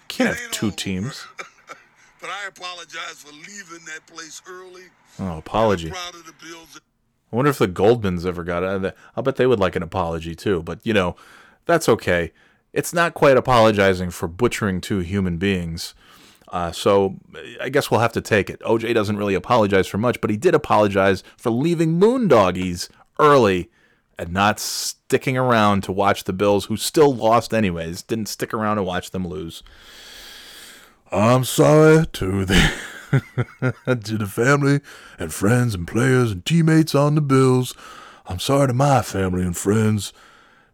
[0.07, 1.25] Can't have two teams.
[2.21, 4.83] but I apologize for leaving that place early.
[5.19, 5.87] Oh, apology.
[5.87, 6.79] I'm proud of the Bills.
[7.31, 8.95] I wonder if the Goldmans ever got it.
[9.15, 10.63] I'll bet they would like an apology too.
[10.63, 11.17] But you know,
[11.65, 12.31] that's okay.
[12.77, 15.95] It's not quite apologizing for butchering two human beings.
[16.49, 17.15] Uh, so
[17.59, 18.59] I guess we'll have to take it.
[18.59, 22.87] OJ doesn't really apologize for much, but he did apologize for leaving Moondoggies
[23.17, 23.71] early
[24.19, 28.03] and not sticking around to watch the Bills, who still lost anyways.
[28.03, 29.63] Didn't stick around to watch them lose.
[31.11, 32.73] I'm sorry to the
[33.87, 34.81] to the family
[35.17, 37.73] and friends and players and teammates on the Bills.
[38.27, 40.13] I'm sorry to my family and friends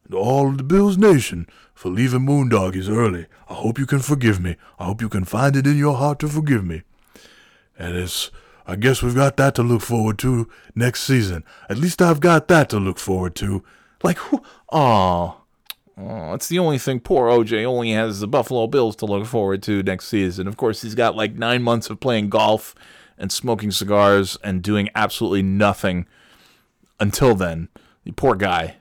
[0.04, 3.28] and all of the Bills Nation for leaving Moondoggies early.
[3.50, 4.56] I hope you can forgive me.
[4.80, 6.84] I hope you can find it in your heart to forgive me.
[7.78, 8.32] And it's
[8.66, 11.44] I guess we've got that to look forward to next season.
[11.70, 13.64] At least I've got that to look forward to.
[14.04, 14.42] Like who?
[14.72, 15.36] Aw.
[15.96, 19.62] Oh, that's the only thing poor OJ only has the Buffalo Bills to look forward
[19.64, 20.48] to next season.
[20.48, 22.74] Of course, he's got like nine months of playing golf
[23.18, 26.08] and smoking cigars and doing absolutely nothing
[27.00, 27.70] until then.
[28.06, 28.78] The poor guy.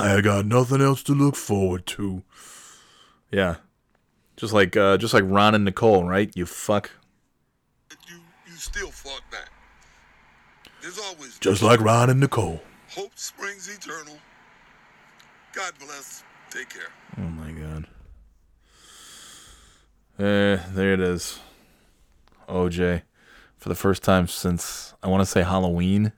[0.00, 2.22] I got nothing else to look forward to.
[3.30, 3.56] Yeah.
[4.36, 6.30] Just like uh, just like Ron and Nicole, right?
[6.36, 6.90] You fuck.
[8.08, 9.50] You you still fought back.
[10.80, 12.60] There's always Just like Ron and Nicole.
[12.90, 14.16] hope springs eternal.
[15.52, 16.22] God bless.
[16.50, 16.88] Take care.
[17.16, 17.86] Oh my god.
[20.20, 21.40] Eh, there it is.
[22.48, 23.02] OJ.
[23.56, 26.12] For the first time since I want to say Halloween.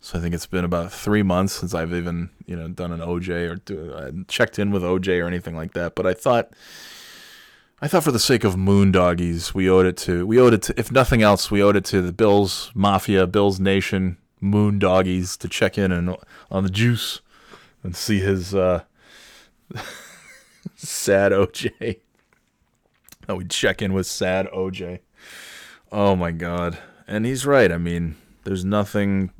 [0.00, 3.00] So I think it's been about three months since I've even, you know, done an
[3.00, 5.94] OJ or do, uh, checked in with OJ or anything like that.
[5.94, 6.50] But I thought,
[7.80, 10.62] I thought for the sake of Moon Doggies, we owed it to, we owed it
[10.62, 15.36] to, if nothing else, we owed it to the Bills Mafia, Bills Nation, Moon Doggies
[15.38, 16.16] to check in and
[16.50, 17.20] on the juice
[17.82, 18.84] and see his uh,
[20.76, 21.98] sad OJ.
[23.26, 25.00] That we check in with sad OJ.
[25.90, 26.78] Oh my god.
[27.06, 27.70] And he's right.
[27.70, 29.32] I mean, there's nothing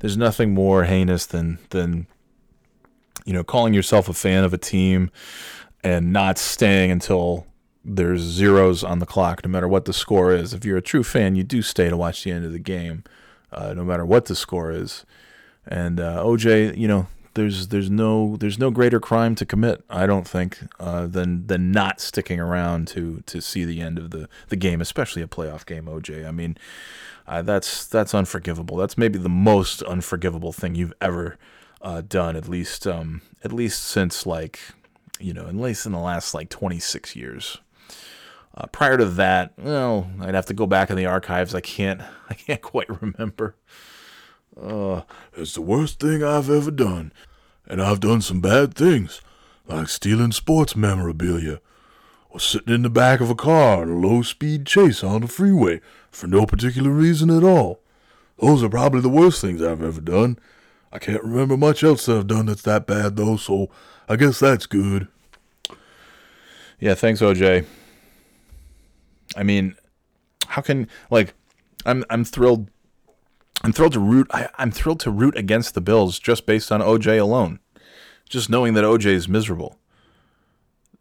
[0.00, 2.06] there's nothing more heinous than than
[3.24, 5.10] you know, calling yourself a fan of a team
[5.82, 7.46] and not staying until
[7.84, 10.52] there's zeros on the clock, no matter what the score is.
[10.52, 13.04] If you're a true fan, you do stay to watch the end of the game,
[13.52, 15.04] uh, no matter what the score is.
[15.66, 20.06] And uh, OJ, you know, there's there's no there's no greater crime to commit, I
[20.06, 24.28] don't think, uh, than than not sticking around to to see the end of the
[24.48, 25.84] the game, especially a playoff game.
[25.86, 26.56] OJ, I mean,
[27.26, 28.76] uh, that's that's unforgivable.
[28.76, 31.38] That's maybe the most unforgivable thing you've ever
[31.82, 34.60] uh, done, at least um, at least since like
[35.20, 37.58] you know, at least in the last like 26 years.
[38.56, 41.54] Uh, prior to that, well, I'd have to go back in the archives.
[41.54, 43.54] I can't I can't quite remember.
[44.60, 45.02] Uh,
[45.36, 47.12] it's the worst thing I've ever done.
[47.66, 49.20] And I've done some bad things,
[49.66, 51.60] like stealing sports memorabilia,
[52.28, 55.28] or sitting in the back of a car in a low speed chase on the
[55.28, 57.80] freeway for no particular reason at all.
[58.38, 60.38] Those are probably the worst things I've ever done.
[60.92, 63.70] I can't remember much else that I've done that's that bad, though, so
[64.08, 65.06] I guess that's good.
[66.80, 67.66] Yeah, thanks, OJ.
[69.36, 69.76] I mean,
[70.46, 71.34] how can like
[71.86, 72.70] I'm I'm thrilled
[73.62, 76.80] I'm thrilled to root I, I'm thrilled to root against the Bills just based on
[76.80, 77.60] OJ alone.
[78.28, 79.78] Just knowing that OJ is miserable.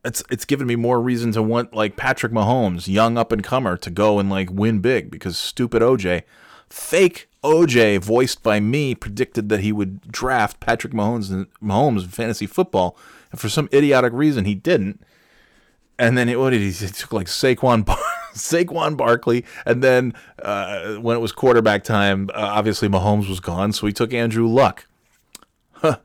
[0.03, 3.77] It's it's given me more reason to want like Patrick Mahomes, young up and comer,
[3.77, 6.23] to go and like win big because stupid OJ,
[6.69, 12.09] fake OJ, voiced by me, predicted that he would draft Patrick Mahomes in Mahomes in
[12.09, 12.97] fantasy football,
[13.31, 15.01] and for some idiotic reason he didn't.
[15.97, 16.71] And then it, what did he?
[16.71, 17.85] He took like Saquon
[18.33, 23.71] Saquon Barkley, and then uh, when it was quarterback time, uh, obviously Mahomes was gone,
[23.73, 24.85] so he took Andrew Luck.
[25.73, 25.97] Huh,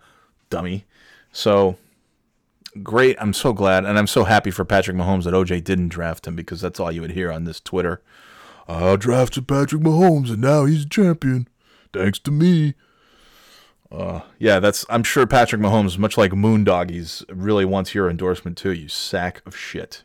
[0.51, 0.85] dummy.
[1.33, 1.77] So
[2.83, 3.17] great.
[3.21, 6.37] I'm so glad, and I'm so happy for Patrick Mahomes that OJ didn't draft him
[6.37, 8.01] because that's all you would hear on this Twitter.
[8.67, 11.49] I drafted Patrick Mahomes, and now he's a champion.
[11.93, 12.75] Thanks to me.
[13.93, 14.87] Uh, Yeah, that's.
[14.89, 18.73] I'm sure Patrick Mahomes, much like Moondoggies, really wants your endorsement too.
[18.73, 20.03] You sack of shit.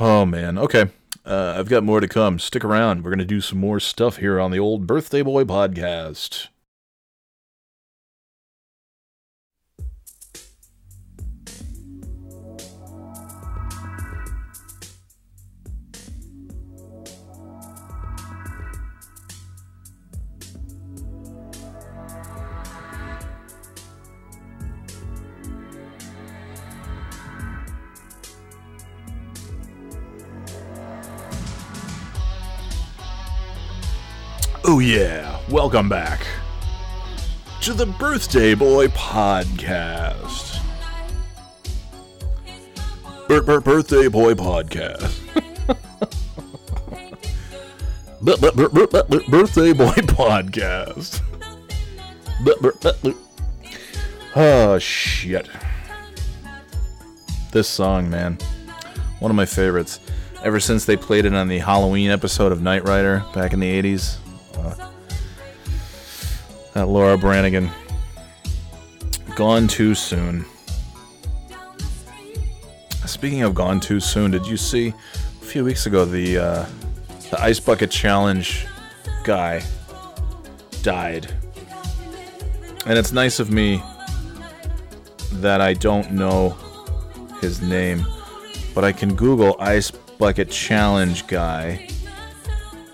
[0.00, 0.56] Oh man.
[0.56, 0.86] Okay.
[1.26, 2.38] Uh, I've got more to come.
[2.38, 3.04] Stick around.
[3.04, 6.48] We're gonna do some more stuff here on the old Birthday Boy podcast.
[34.64, 35.38] Oh, yeah.
[35.48, 36.26] Welcome back
[37.62, 40.60] to the Birthday Boy podcast.
[43.28, 45.16] Bir- bir- Birthday Boy podcast.
[48.22, 51.22] Bir- bir- bir- bir- bir- bir- Birthday Boy podcast.
[54.36, 55.48] Oh, shit.
[57.52, 58.38] This song, man.
[59.20, 60.00] One of my favorites.
[60.44, 63.66] Ever since they played it on the Halloween episode of Knight Rider back in the
[63.82, 64.16] 80s.
[66.80, 67.68] That Laura Branigan.
[69.36, 70.46] Gone too soon.
[73.04, 74.94] Speaking of gone too soon, did you see
[75.42, 76.66] a few weeks ago the uh,
[77.30, 78.66] the ice bucket challenge
[79.24, 79.62] guy
[80.80, 81.30] died?
[82.86, 83.82] And it's nice of me
[85.32, 86.56] that I don't know
[87.42, 88.06] his name,
[88.74, 91.86] but I can Google ice bucket challenge guy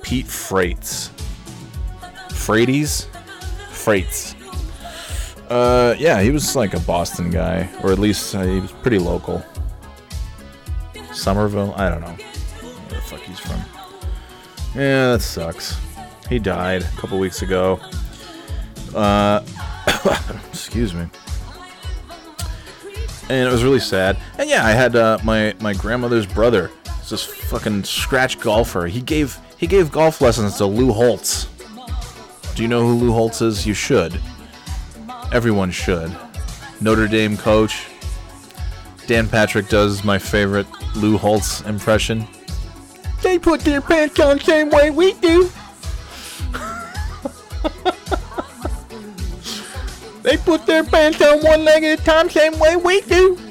[0.03, 1.13] Pete Frates.
[2.31, 3.07] Freighties?
[3.87, 4.35] Freights.
[5.49, 8.99] Uh, yeah, he was like a Boston guy, or at least uh, he was pretty
[8.99, 9.45] local.
[11.13, 11.73] Somerville?
[11.77, 13.61] I don't know where the fuck he's from.
[14.75, 15.77] Yeah, that sucks.
[16.29, 17.79] He died a couple weeks ago.
[18.93, 19.45] Uh,
[20.49, 21.07] excuse me.
[23.29, 24.19] and it was really sad.
[24.37, 26.73] And yeah, I had uh, my my grandmother's brother.
[27.09, 28.89] This fucking scratch golfer.
[28.89, 31.47] He gave he gave golf lessons to Lou Holtz.
[32.57, 33.67] Do you know who Lou Holtz is?
[33.67, 34.19] You should.
[35.31, 36.11] Everyone should.
[36.81, 37.87] Notre Dame coach.
[39.07, 40.67] Dan Patrick does my favorite
[40.97, 42.27] Lou Holtz impression.
[43.23, 45.51] They put their pants on same way we do.
[50.23, 53.39] they put their pants on one leg at a time, same way we do.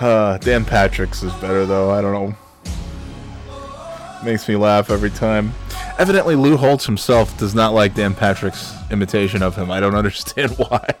[0.00, 1.90] Uh, Dan Patrick's is better though.
[1.90, 2.34] I don't know.
[4.24, 5.52] Makes me laugh every time.
[6.00, 9.70] Evidently, Lou Holtz himself does not like Dan Patrick's imitation of him.
[9.70, 10.94] I don't understand why.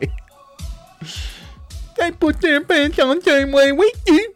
[1.96, 4.34] they put their pants on same way we do.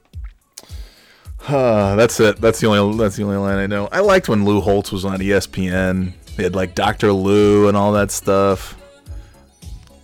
[1.47, 2.41] Uh, that's it.
[2.41, 2.97] That's the only.
[2.97, 3.91] That's the only line I know.
[3.93, 6.15] I liked when Lou Holtz was on ESPN.
[6.37, 7.13] They had like Dr.
[7.13, 8.81] Lou and all that stuff.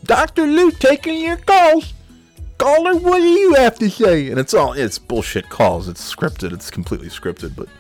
[0.05, 0.47] Dr.
[0.47, 1.95] Lou taking your calls.
[2.59, 4.29] Caller, what do you have to say?
[4.29, 5.89] And it's all it's bullshit calls.
[5.89, 6.53] It's scripted.
[6.53, 7.57] It's completely scripted.
[7.57, 7.71] But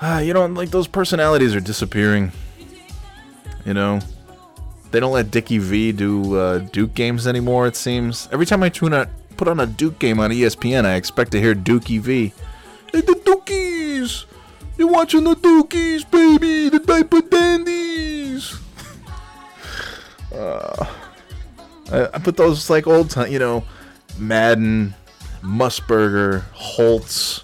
[0.00, 2.32] uh, you know, like those personalities are disappearing.
[3.64, 4.00] You know,
[4.90, 7.66] they don't let Dickie V do uh, Duke games anymore.
[7.66, 10.94] It seems every time I tune out, put on a Duke game on ESPN, I
[10.94, 12.32] expect to hear Dookie V.
[12.92, 14.26] Hey, the Dookies!
[14.76, 16.68] You're watching the Dookies, baby!
[16.68, 18.58] The diaper dandies!
[20.32, 20.86] uh,
[21.90, 23.64] I, I put those like old time, you know,
[24.18, 24.94] Madden,
[25.42, 27.40] Musburger, Holtz,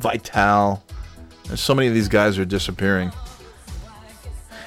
[0.00, 0.82] Vitale.
[1.46, 3.12] There's so many of these guys are disappearing.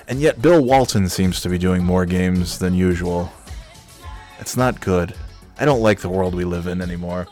[0.07, 3.31] And yet Bill Walton seems to be doing more games than usual.
[4.39, 5.15] It's not good.
[5.57, 7.27] I don't like the world we live in anymore.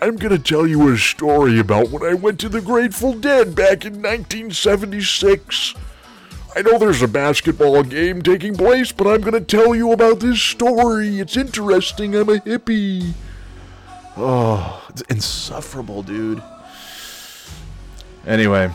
[0.00, 3.84] I'm gonna tell you a story about when I went to the Grateful Dead back
[3.84, 5.74] in 1976.
[6.54, 10.40] I know there's a basketball game taking place, but I'm gonna tell you about this
[10.40, 11.18] story.
[11.20, 12.14] It's interesting.
[12.14, 13.14] I'm a hippie.
[14.16, 16.42] Oh, it's insufferable, dude.
[18.26, 18.72] Anyway,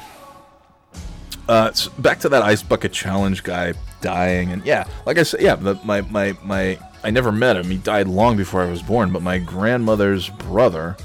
[1.47, 5.41] uh, so back to that ice bucket challenge guy dying, and yeah, like I said,
[5.41, 7.65] yeah, the, my my my, I never met him.
[7.65, 10.97] He died long before I was born, but my grandmother's brother,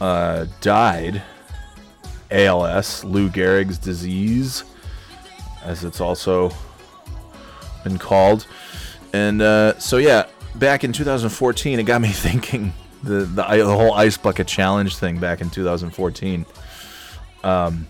[0.00, 1.22] uh, died.
[2.30, 4.62] ALS, Lou Gehrig's disease,
[5.64, 6.50] as it's also
[7.82, 8.46] been called,
[9.12, 13.94] and uh, so yeah, back in 2014, it got me thinking the the, the whole
[13.94, 16.46] ice bucket challenge thing back in 2014.
[17.48, 17.86] Um,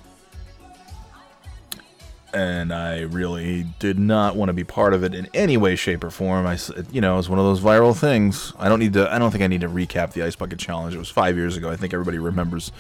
[2.33, 6.05] and I really did not want to be part of it in any way, shape,
[6.05, 6.47] or form.
[6.47, 6.59] I,
[6.93, 8.53] you know, it was one of those viral things.
[8.59, 9.13] I don't need to.
[9.13, 10.95] I don't think I need to recap the ice bucket challenge.
[10.95, 11.71] It was five years ago.
[11.71, 12.71] I think everybody remembers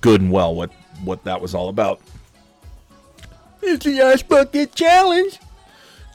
[0.00, 0.70] good and well what
[1.04, 2.00] what that was all about.
[3.62, 5.38] It's the ice bucket challenge.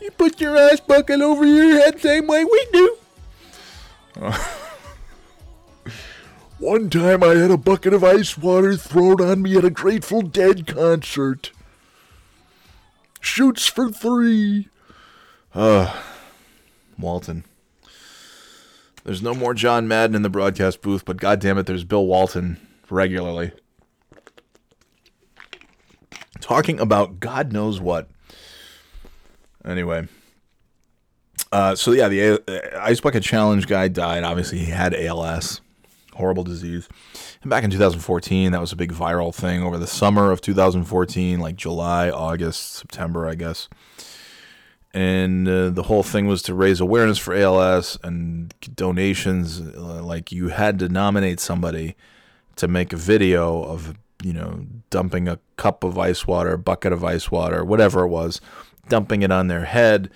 [0.02, 2.98] You put your ice bucket over your head same way we do.
[6.62, 10.22] One time I had a bucket of ice water thrown on me at a Grateful
[10.22, 11.50] Dead concert.
[13.20, 14.70] Shoots for three.
[15.56, 16.00] Uh,
[17.00, 17.46] Walton.
[19.04, 22.58] There's no more John Madden in the broadcast booth, but goddamn it, there's Bill Walton
[22.92, 23.54] regularly.
[26.42, 28.08] Talking about God knows what.
[29.66, 30.08] Anyway.
[31.52, 34.24] Uh, so yeah, the uh, Ice Bucket Challenge guy died.
[34.24, 35.60] Obviously, he had ALS,
[36.14, 36.88] horrible disease.
[37.42, 41.40] And back in 2014, that was a big viral thing over the summer of 2014,
[41.40, 43.68] like July, August, September, I guess
[44.94, 49.62] and uh, the whole thing was to raise awareness for ALS and donations.
[49.62, 51.96] uh, Like you had to nominate somebody
[52.58, 57.04] to make a video of you know dumping a cup of ice water, bucket of
[57.04, 58.42] ice water, whatever it was,
[58.90, 60.10] dumping it on their head,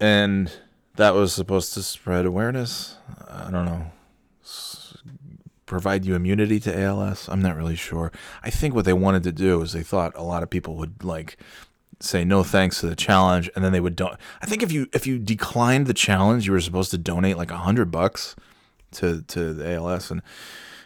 [0.00, 0.52] and
[0.96, 2.96] that was supposed to spread awareness.
[3.28, 3.92] I don't know.
[5.68, 7.28] Provide you immunity to ALS.
[7.28, 8.10] I'm not really sure.
[8.42, 11.04] I think what they wanted to do is they thought a lot of people would
[11.04, 11.36] like
[12.00, 14.86] say no thanks to the challenge and then they would don't i think if you
[14.92, 18.36] if you declined the challenge you were supposed to donate like a hundred bucks
[18.92, 20.22] to to the als and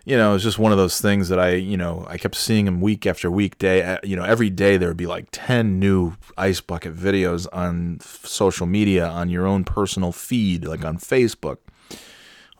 [0.07, 2.65] you know it's just one of those things that i you know i kept seeing
[2.65, 5.79] them week after week day uh, you know every day there would be like 10
[5.79, 11.59] new ice bucket videos on social media on your own personal feed like on facebook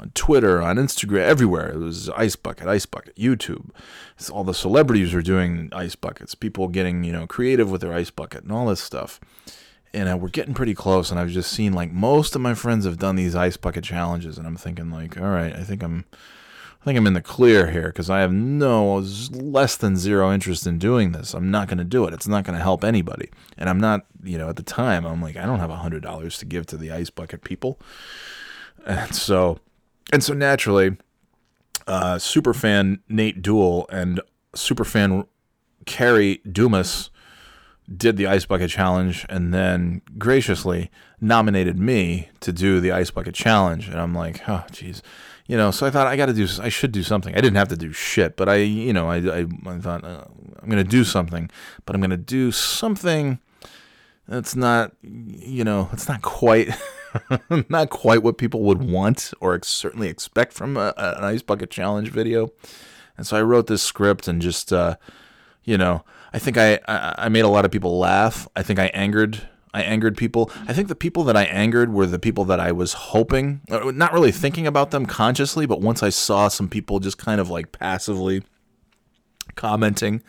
[0.03, 1.71] on Twitter, on Instagram, everywhere.
[1.71, 3.71] It was Ice Bucket, Ice Bucket, YouTube.
[4.19, 6.35] It's all the celebrities are doing ice buckets.
[6.35, 9.21] People getting you know creative with their ice bucket and all this stuff.
[9.95, 11.11] And uh, we're getting pretty close.
[11.11, 14.39] And I've just seen like most of my friends have done these ice bucket challenges,
[14.39, 16.05] and I'm thinking like, all right, I think I'm,
[16.81, 20.67] I think I'm in the clear here because I have no less than zero interest
[20.67, 21.33] in doing this.
[21.33, 22.15] I'm not going to do it.
[22.15, 23.31] It's not going to help anybody.
[23.57, 26.03] And I'm not, you know, at the time, I'm like, I don't have a hundred
[26.03, 27.79] dollars to give to the ice bucket people.
[28.85, 29.61] And so,
[30.13, 30.97] and so naturally,
[31.87, 34.21] uh, superfan Nate Duell and
[34.55, 35.27] superfan
[35.85, 37.11] Carrie Dumas
[37.95, 40.91] did the ice bucket challenge and then graciously
[41.21, 43.89] nominated me to do the ice bucket challenge.
[43.89, 45.03] And i'm like oh jeez
[45.47, 47.35] you know so i thought i got to do i should do something.
[47.35, 50.25] I didn't have to do shit but i you know i, I, I thought uh,
[50.63, 51.51] i'm going to do something.
[51.85, 53.41] But i'm going to do something
[54.29, 56.69] that's not you know it's not quite
[57.69, 61.71] not quite what people would want or ex- certainly expect from a, an ice bucket
[61.71, 62.51] challenge video
[63.17, 64.97] and so i wrote this script and just uh,
[65.65, 68.49] you know I think I, I I made a lot of people laugh.
[68.57, 70.51] I think I angered I angered people.
[70.67, 73.91] I think the people that I angered were the people that I was hoping, uh,
[73.95, 77.49] not really thinking about them consciously, but once I saw some people just kind of
[77.49, 78.43] like passively
[79.55, 80.23] commenting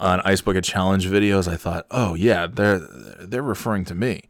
[0.00, 2.80] on Ice Bucket Challenge videos, I thought, oh yeah, they're
[3.20, 4.22] they're referring to me.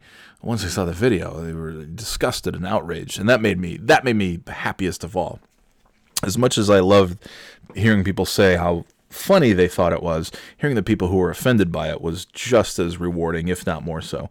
[0.43, 4.03] Once I saw the video, they were disgusted and outraged, and that made me that
[4.03, 5.39] made me happiest of all.
[6.21, 7.17] As much as I loved
[7.75, 11.71] hearing people say how funny they thought it was, hearing the people who were offended
[11.71, 14.29] by it was just as rewarding, if not more so.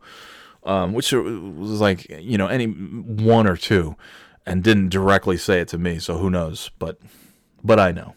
[0.65, 3.97] Um, which was like, you know, any one or two,
[4.47, 6.71] and didn't directly say it to me, so who knows?
[6.79, 6.99] But,
[7.65, 8.15] but I know.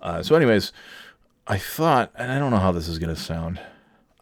[0.00, 0.72] Uh, so, anyways,
[1.46, 3.60] I thought, and I don't know how this is gonna sound.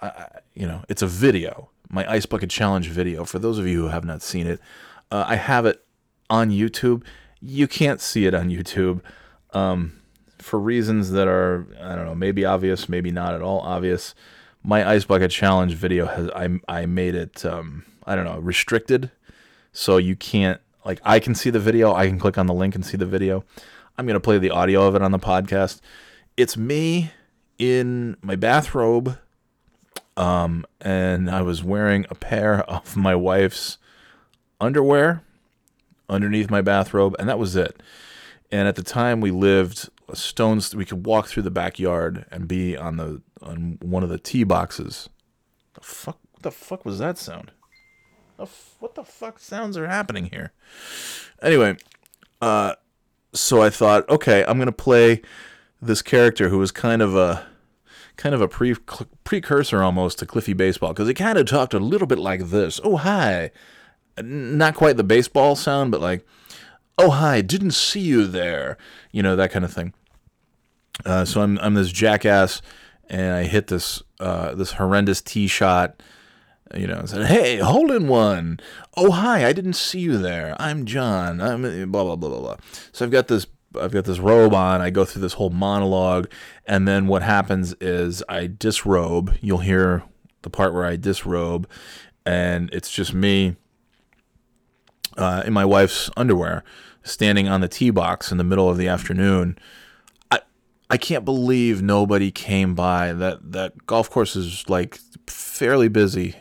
[0.02, 3.24] I, you know, it's a video, my ice bucket challenge video.
[3.24, 4.60] For those of you who have not seen it,
[5.10, 5.84] uh, I have it
[6.28, 7.04] on YouTube.
[7.40, 9.00] You can't see it on YouTube.
[9.52, 10.00] Um,
[10.38, 14.14] for reasons that are I don't know, maybe obvious, maybe not at all obvious.
[14.62, 19.10] My ice bucket challenge video has I I made it um, I don't know restricted,
[19.72, 21.94] so you can't like I can see the video.
[21.94, 23.44] I can click on the link and see the video.
[23.96, 25.80] I'm gonna play the audio of it on the podcast.
[26.36, 27.12] It's me
[27.58, 29.16] in my bathrobe,
[30.16, 33.78] um, and I was wearing a pair of my wife's
[34.60, 35.22] underwear
[36.08, 37.82] underneath my bathrobe, and that was it.
[38.50, 40.74] And at the time, we lived stones.
[40.74, 44.44] We could walk through the backyard and be on the on one of the tee
[44.44, 45.08] boxes.
[45.74, 46.18] The fuck?
[46.32, 47.52] What the fuck was that sound?
[48.36, 50.52] The f- what the fuck sounds are happening here?
[51.42, 51.76] Anyway,
[52.40, 52.74] uh,
[53.32, 55.22] so I thought, okay, I'm gonna play
[55.80, 57.46] this character who was kind of a
[58.16, 58.74] kind of a pre
[59.24, 62.80] precursor almost to Cliffy Baseball because he kind of talked a little bit like this.
[62.84, 63.50] Oh hi,
[64.22, 66.26] not quite the baseball sound, but like
[66.98, 68.76] oh hi, didn't see you there,
[69.10, 69.92] you know that kind of thing.
[71.04, 72.62] Uh, so I'm I'm this jackass,
[73.08, 76.02] and I hit this uh, this horrendous tee shot.
[76.74, 78.58] You know, and said, "Hey, hole in one!
[78.96, 80.56] Oh hi, I didn't see you there.
[80.58, 81.40] I'm John.
[81.40, 82.56] I'm blah blah blah blah blah."
[82.90, 83.46] So I've got this
[83.76, 84.80] I've got this robe on.
[84.80, 86.30] I go through this whole monologue,
[86.66, 89.34] and then what happens is I disrobe.
[89.40, 90.02] You'll hear
[90.42, 91.68] the part where I disrobe,
[92.24, 93.56] and it's just me
[95.16, 96.64] uh, in my wife's underwear,
[97.02, 99.58] standing on the tee box in the middle of the afternoon.
[100.30, 100.40] I
[100.90, 103.12] I can't believe nobody came by.
[103.12, 106.36] That that golf course is like fairly busy.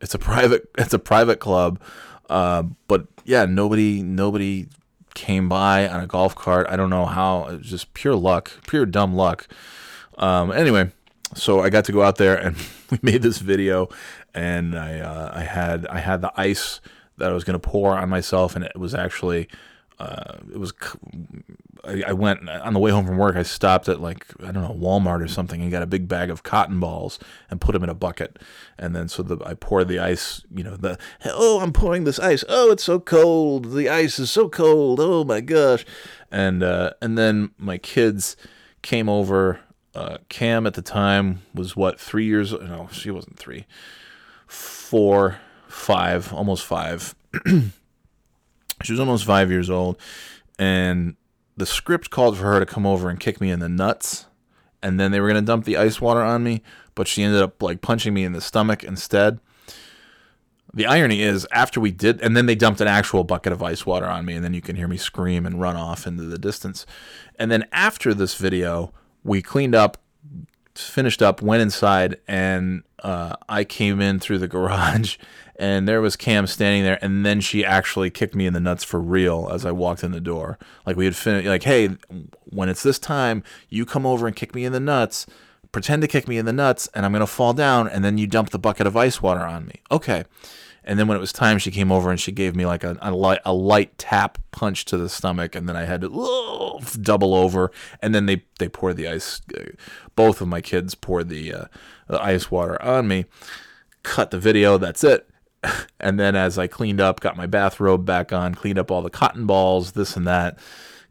[0.00, 1.80] It's a private it's a private club,
[2.28, 4.68] uh, but yeah, nobody nobody
[5.14, 6.66] came by on a golf cart.
[6.68, 7.46] I don't know how.
[7.46, 9.48] It was just pure luck, pure dumb luck.
[10.18, 10.92] Um, anyway,
[11.34, 12.56] so I got to go out there and
[12.90, 13.88] we made this video,
[14.34, 16.80] and I uh, I had I had the ice
[17.18, 19.48] that I was going to pour on myself, and it was actually,
[19.98, 20.72] uh, it was.
[21.86, 23.36] I, went on the way home from work.
[23.36, 26.30] I stopped at like I don't know Walmart or something and got a big bag
[26.30, 27.18] of cotton balls
[27.50, 28.38] and put them in a bucket,
[28.78, 30.42] and then so the I poured the ice.
[30.54, 32.44] You know the oh I'm pouring this ice.
[32.48, 33.72] Oh it's so cold.
[33.72, 35.00] The ice is so cold.
[35.00, 35.84] Oh my gosh,
[36.30, 38.36] and uh, and then my kids
[38.82, 39.60] came over.
[39.94, 42.52] Uh, Cam at the time was what three years?
[42.52, 43.66] No, she wasn't three,
[44.46, 45.38] four
[45.74, 47.14] five, almost five.
[48.82, 49.98] she was almost five years old,
[50.58, 51.16] and
[51.56, 54.26] the script called for her to come over and kick me in the nuts,
[54.82, 56.62] and then they were gonna dump the ice water on me,
[56.94, 59.40] but she ended up like punching me in the stomach instead.
[60.74, 63.86] The irony is, after we did, and then they dumped an actual bucket of ice
[63.86, 66.38] water on me, and then you can hear me scream and run off into the
[66.38, 66.84] distance.
[67.38, 68.92] And then after this video,
[69.22, 69.98] we cleaned up,
[70.74, 75.16] finished up, went inside, and uh, I came in through the garage
[75.56, 78.84] and there was Cam standing there, and then she actually kicked me in the nuts
[78.84, 80.58] for real as I walked in the door.
[80.86, 81.96] Like we had finished, like, hey,
[82.44, 85.26] when it's this time, you come over and kick me in the nuts,
[85.72, 88.26] pretend to kick me in the nuts, and I'm gonna fall down, and then you
[88.26, 89.80] dump the bucket of ice water on me.
[89.90, 90.24] Okay.
[90.86, 92.98] And then when it was time, she came over and she gave me like a,
[93.00, 96.80] a light a light tap punch to the stomach, and then I had to "Whoa,"
[97.00, 97.70] double over,
[98.02, 99.40] and then they they poured the ice.
[99.56, 99.62] uh,
[100.14, 101.64] Both of my kids poured the uh,
[102.06, 103.24] the ice water on me.
[104.02, 104.76] Cut the video.
[104.76, 105.26] That's it.
[106.00, 109.08] And then as I cleaned up, got my bathrobe back on, cleaned up all the
[109.08, 110.58] cotton balls, this and that,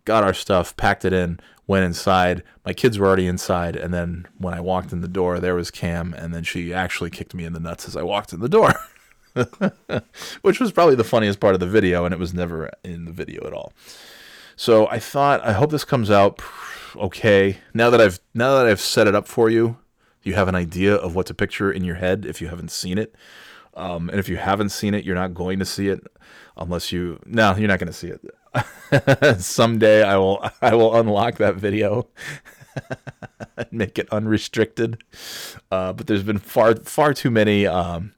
[0.05, 2.43] got our stuff, packed it in, went inside.
[2.63, 5.71] My kids were already inside, and then when I walked in the door, there was
[5.71, 8.49] Cam, and then she actually kicked me in the nuts as I walked in the
[8.49, 8.73] door.
[10.43, 13.11] Which was probably the funniest part of the video, and it was never in the
[13.11, 13.73] video at all.
[14.55, 16.39] So I thought, I hope this comes out
[16.95, 17.57] okay.
[17.73, 19.77] Now that I've now that I've set it up for you,
[20.21, 22.97] you have an idea of what to picture in your head if you haven't seen
[22.97, 23.15] it.
[23.75, 26.05] Um, and if you haven't seen it, you're not going to see it
[26.57, 27.19] unless you.
[27.25, 29.39] No, you're not going to see it.
[29.41, 30.47] Someday I will.
[30.61, 32.07] I will unlock that video
[33.57, 35.03] and make it unrestricted.
[35.71, 37.65] Uh, but there's been far far too many.
[37.65, 38.13] Um,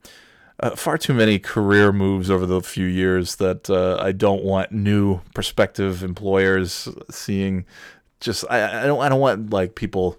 [0.60, 4.72] uh, far too many career moves over the few years that uh, I don't want
[4.72, 7.66] new prospective employers seeing.
[8.22, 10.18] Just I, I don't I don't want like people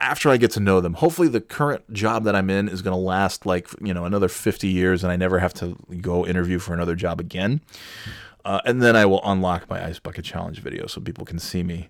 [0.00, 0.94] after I get to know them.
[0.94, 4.28] Hopefully, the current job that I'm in is going to last like you know another
[4.28, 7.60] 50 years, and I never have to go interview for another job again.
[8.44, 11.64] Uh, and then I will unlock my ice bucket challenge video so people can see
[11.64, 11.88] me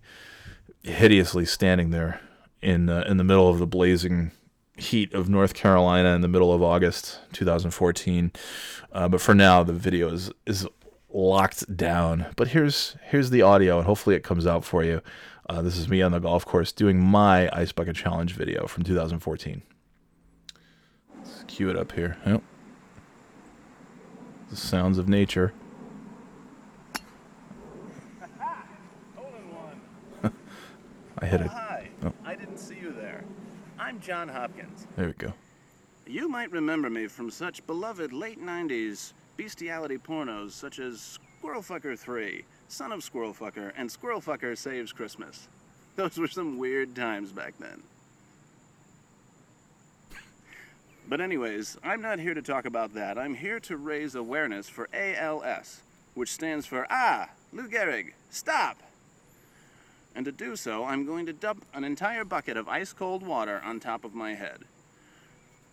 [0.82, 2.20] hideously standing there
[2.62, 4.32] in uh, in the middle of the blazing
[4.76, 8.32] heat of North Carolina in the middle of August 2014.
[8.92, 10.66] Uh, but for now, the video is is
[11.10, 12.26] locked down.
[12.36, 15.02] But here's here's the audio, and hopefully it comes out for you.
[15.48, 18.82] Uh, this is me on the golf course doing my ice bucket challenge video from
[18.82, 19.62] 2014.
[21.16, 22.16] Let's cue it up here.
[22.26, 22.42] Yep.
[24.50, 25.52] The sounds of nature.
[31.18, 31.46] I hit it.
[31.46, 31.90] Hi,
[32.24, 33.22] I didn't see you there.
[33.78, 34.88] I'm John Hopkins.
[34.96, 35.32] There we go.
[36.08, 42.44] You might remember me from such beloved late 90s bestiality pornos such as Squirrelfucker 3,
[42.68, 45.48] Son of Squirrel Fucker, and Squirrel Fucker Saves Christmas.
[45.96, 47.82] Those were some weird times back then.
[51.08, 53.16] But, anyways, I'm not here to talk about that.
[53.16, 55.80] I'm here to raise awareness for ALS,
[56.14, 58.78] which stands for Ah, Lou Gehrig, stop!
[60.16, 63.62] And to do so, I'm going to dump an entire bucket of ice cold water
[63.64, 64.62] on top of my head.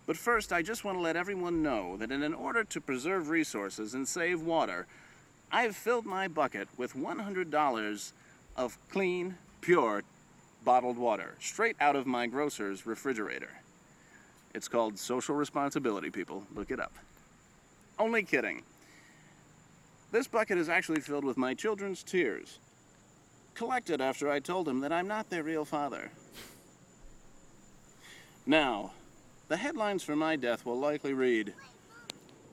[0.05, 3.93] But first, I just want to let everyone know that in order to preserve resources
[3.93, 4.85] and save water,
[5.55, 8.11] I've filled my bucket with $100
[8.57, 10.01] of clean, pure,
[10.65, 13.51] bottled water, straight out of my grocer's refrigerator.
[14.55, 16.43] It's called social responsibility, people.
[16.55, 16.93] Look it up.
[17.99, 18.63] Only kidding.
[20.11, 22.57] This bucket is actually filled with my children's tears,
[23.53, 26.09] collected after I told them that I'm not their real father.
[28.47, 28.93] Now,
[29.49, 31.53] the headlines for my death will likely read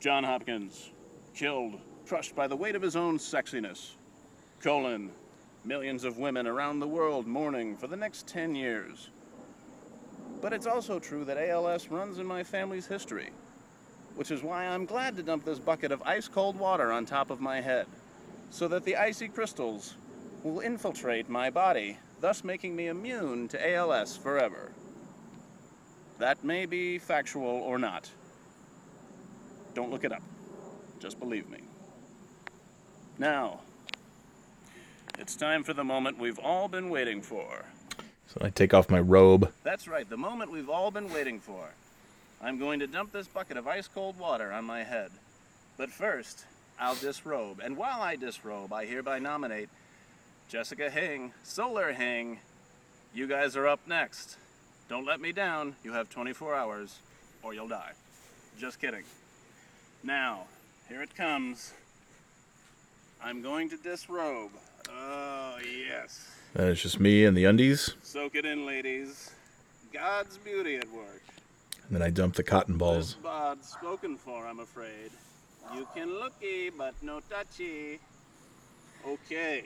[0.01, 0.91] John Hopkins,
[1.35, 1.81] killed,
[2.11, 3.93] crushed by the weight of his own sexiness.
[4.61, 5.13] Colon,
[5.65, 9.11] millions of women around the world mourning for the next 10 years.
[10.41, 13.31] But it's also true that ALS runs in my family's history,
[14.17, 17.31] which is why I'm glad to dump this bucket of ice cold water on top
[17.31, 17.87] of my head,
[18.51, 19.95] so that the icy crystals
[20.43, 24.73] will infiltrate my body, thus making me immune to ALS forever.
[26.19, 28.11] That may be factual or not.
[29.75, 30.25] Don't look it up.
[30.99, 31.70] Just believe me.
[33.21, 33.61] Now,
[35.19, 37.67] it's time for the moment we've all been waiting for.
[38.29, 39.53] So I take off my robe.
[39.63, 41.69] That's right, the moment we've all been waiting for.
[42.41, 45.11] I'm going to dump this bucket of ice cold water on my head.
[45.77, 46.47] But first,
[46.79, 47.61] I'll disrobe.
[47.63, 49.69] And while I disrobe, I hereby nominate
[50.49, 52.39] Jessica Hing, Solar Hing.
[53.13, 54.39] You guys are up next.
[54.89, 55.77] Don't let me down.
[55.85, 57.01] You have 24 hours,
[57.43, 57.93] or you'll die.
[58.59, 59.05] Just kidding.
[60.03, 60.45] Now,
[60.89, 61.75] here it comes.
[63.23, 64.53] I'm going to disrobe.
[64.89, 66.29] Oh, yes.
[66.55, 67.95] And it's just me and the undies.
[68.03, 69.31] Soak it in, ladies.
[69.93, 71.23] God's beauty at work.
[71.87, 73.15] And then I dump the cotton balls.
[73.15, 73.57] This balls.
[73.59, 75.11] bod spoken for, I'm afraid.
[75.75, 77.99] You can looky, but no touchy.
[79.07, 79.65] Okay.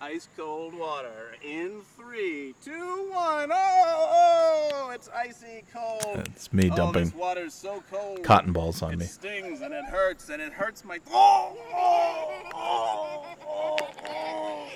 [0.00, 3.50] Ice cold water in three, two, one.
[3.50, 6.28] Oh, oh, oh it's icy cold.
[6.34, 8.22] It's me oh, dumping this water's so cold.
[8.22, 9.06] cotton balls on it me.
[9.06, 10.98] stings and it hurts and it hurts my.
[11.10, 13.76] Oh, oh, oh, oh,
[14.06, 14.68] oh.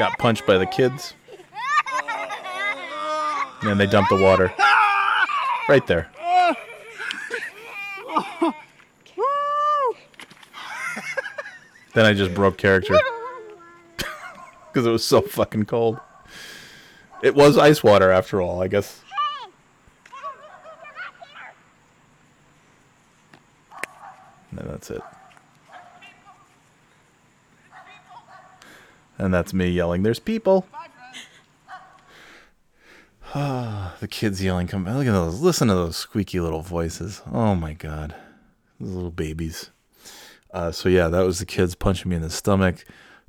[0.00, 1.14] Got punched by the kids.
[3.62, 4.52] And they dumped the water.
[5.68, 6.10] Right there.
[11.94, 12.98] Then I just broke character.
[14.74, 16.00] Because it was so fucking cold.
[17.22, 19.02] It was ice water after all, I guess.
[24.50, 25.02] And That's it.
[29.16, 30.66] And that's me yelling, "There's people!"
[33.32, 34.82] the kids yelling, "Come!
[34.82, 34.96] back.
[34.96, 35.40] Look at those!
[35.40, 37.22] Listen to those squeaky little voices!
[37.32, 38.16] Oh my god,
[38.80, 39.70] those little babies!"
[40.52, 42.84] Uh, so yeah, that was the kids punching me in the stomach,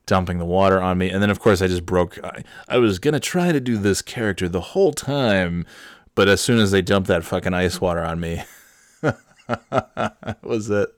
[0.06, 2.24] dumping the water on me, and then of course I just broke.
[2.24, 5.66] I, I was gonna try to do this character the whole time,
[6.14, 8.44] but as soon as they dumped that fucking ice water on me,
[9.48, 10.90] that was it.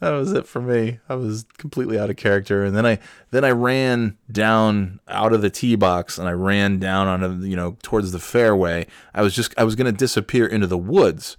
[0.00, 0.98] That was it for me.
[1.08, 2.98] I was completely out of character, and then I
[3.30, 7.46] then I ran down out of the tee box, and I ran down on a
[7.46, 8.86] you know towards the fairway.
[9.14, 11.36] I was just I was gonna disappear into the woods,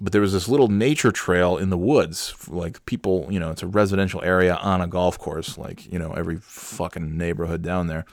[0.00, 2.34] but there was this little nature trail in the woods.
[2.48, 6.12] Like people, you know, it's a residential area on a golf course, like you know
[6.12, 8.06] every fucking neighborhood down there.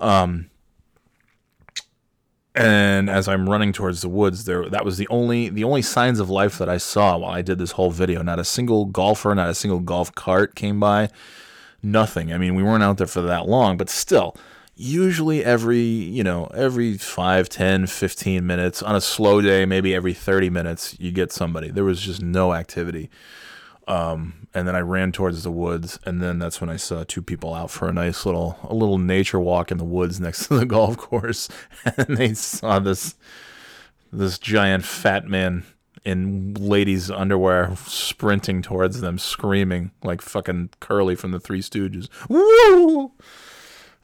[0.00, 0.50] Um,
[2.54, 6.20] and as I'm running towards the woods, there that was the only the only signs
[6.20, 8.22] of life that I saw while I did this whole video.
[8.22, 11.08] Not a single golfer, not a single golf cart came by.
[11.82, 12.32] Nothing.
[12.32, 14.36] I mean, we weren't out there for that long, but still,
[14.82, 20.12] usually every, you know, every 5, 10, 15 minutes on a slow day, maybe every
[20.12, 21.70] 30 minutes, you get somebody.
[21.70, 23.08] There was just no activity.
[23.86, 27.22] Um, and then I ran towards the woods, and then that's when I saw two
[27.22, 30.58] people out for a nice little a little nature walk in the woods next to
[30.58, 31.48] the golf course,
[31.96, 33.16] and they saw this
[34.12, 35.64] this giant fat man
[36.04, 42.08] in ladies' underwear sprinting towards them, screaming like fucking Curly from the Three Stooges.
[42.28, 43.12] Woo!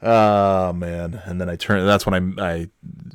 [0.01, 1.21] Oh man!
[1.25, 1.87] And then I turned.
[1.87, 2.69] That's when I I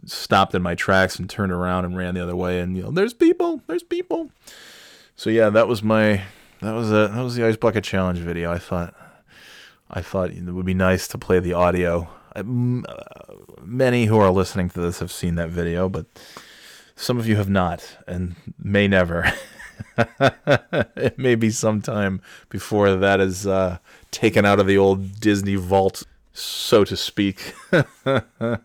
[0.05, 2.61] stopped in my tracks and turned around and ran the other way.
[2.61, 3.62] And you know, there's people.
[3.66, 4.30] There's people.
[5.16, 6.22] So yeah, that was my
[6.61, 8.53] that was a that was the ice bucket challenge video.
[8.53, 8.95] I thought
[9.91, 12.09] I thought it would be nice to play the audio.
[12.35, 12.43] Uh,
[13.62, 16.07] many who are listening to this have seen that video, but
[16.97, 19.32] some of you have not and may never.
[19.99, 23.78] it may be some time before that is uh,
[24.11, 26.05] taken out of the old Disney vault,
[26.35, 27.55] so to speak.
[28.05, 28.59] uh,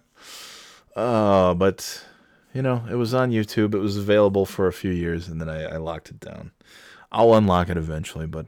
[1.54, 2.06] but
[2.54, 3.74] you know, it was on YouTube.
[3.74, 6.52] It was available for a few years, and then I, I locked it down.
[7.12, 8.48] I'll unlock it eventually, but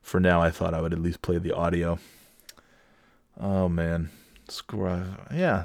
[0.00, 1.98] for now, I thought I would at least play the audio.
[3.38, 4.10] Oh man,
[4.48, 5.02] squirrel.
[5.32, 5.64] Yeah,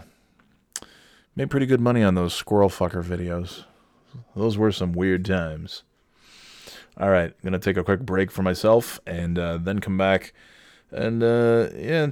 [1.35, 3.63] made pretty good money on those squirrel fucker videos.
[4.35, 5.83] Those were some weird times.
[6.97, 10.33] All right, gonna take a quick break for myself, and uh, then come back
[10.91, 12.07] and uh, yeah,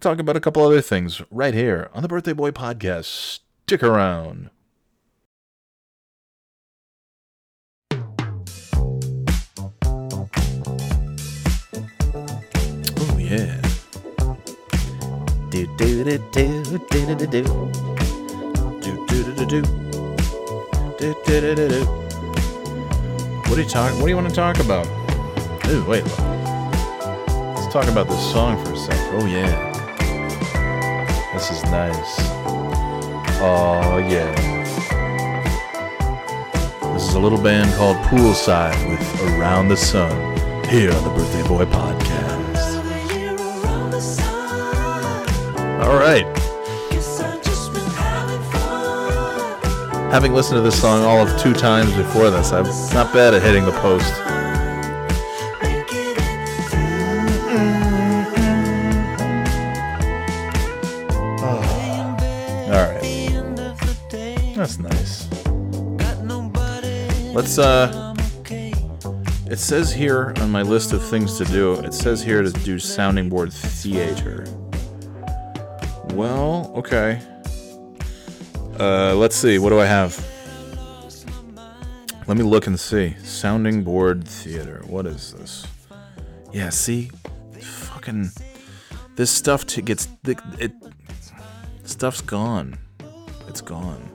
[0.00, 3.40] talk about a couple other things right here on the Birthday Boy podcast.
[3.64, 4.50] Stick around.
[12.96, 13.60] Oh yeah.
[15.50, 17.42] Do do do do do do do do do do
[18.80, 19.62] do do do
[20.98, 21.84] do do do do.
[23.46, 23.92] What are you talk?
[23.94, 24.86] What do you want to talk about?
[25.68, 26.04] Ooh, wait.
[27.74, 28.96] Talk about this song for a sec.
[29.14, 29.72] Oh yeah.
[31.32, 32.20] This is nice.
[33.40, 34.32] Oh yeah.
[36.92, 40.12] This is a little band called Poolside with Around the Sun
[40.68, 42.76] here on the Birthday Boy podcast.
[45.82, 46.26] All right.
[50.12, 53.42] Having listened to this song all of two times before this, I'm not bad at
[53.42, 54.14] hitting the post.
[67.56, 68.14] Let's uh
[69.46, 72.80] it says here on my list of things to do, it says here to do
[72.80, 74.44] sounding board theater.
[76.14, 77.22] Well, okay.
[78.80, 79.58] Uh, let's see.
[79.58, 80.18] What do I have?
[82.26, 83.14] Let me look and see.
[83.22, 84.82] Sounding board theater.
[84.88, 85.64] What is this?
[86.52, 87.12] Yeah, see,
[87.60, 88.30] fucking
[89.14, 90.08] this stuff t- gets
[90.58, 90.72] it.
[91.84, 92.78] Stuff's gone.
[93.46, 94.13] It's gone.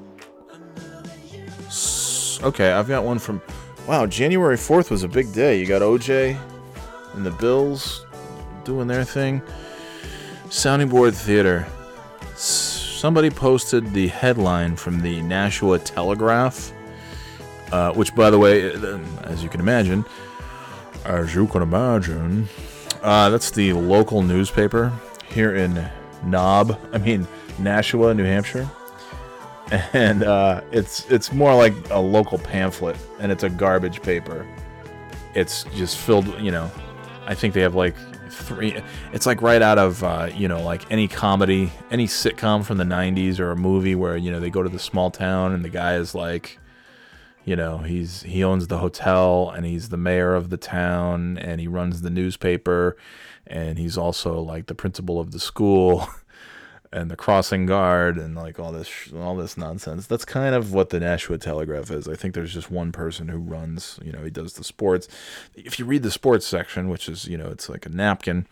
[2.42, 3.42] Okay, I've got one from.
[3.88, 5.60] Wow, January fourth was a big day.
[5.60, 6.40] You got OJ
[7.14, 8.06] and the Bills
[8.64, 9.42] doing their thing.
[10.50, 11.68] Sounding board theater
[13.00, 16.74] somebody posted the headline from the Nashua Telegraph,
[17.72, 20.04] uh, which, by the way, uh, as you can imagine,
[21.06, 22.50] as you can imagine,
[23.02, 24.92] uh, that's the local newspaper
[25.30, 25.90] here in
[26.26, 26.78] Knob.
[26.92, 27.26] I mean
[27.58, 28.70] Nashua, New Hampshire,
[29.94, 34.48] and uh, it's it's more like a local pamphlet, and it's a garbage paper.
[35.36, 36.72] It's just filled, you know.
[37.28, 37.96] I think they have like
[38.32, 38.82] three.
[39.14, 42.84] It's like right out of uh, you know like any comedy, any sitcom from the
[42.84, 45.70] '90s or a movie where you know they go to the small town and the
[45.70, 46.58] guy is like,
[47.46, 51.62] You know, he's he owns the hotel and he's the mayor of the town and
[51.62, 52.98] he runs the newspaper
[53.46, 56.08] and he's also like the principal of the school
[56.92, 60.08] and the crossing guard and like all this sh- all this nonsense.
[60.08, 62.08] That's kind of what the Nashua Telegraph is.
[62.08, 65.08] I think there's just one person who runs, you know, he does the sports.
[65.56, 68.48] If you read the sports section, which is, you know, it's like a napkin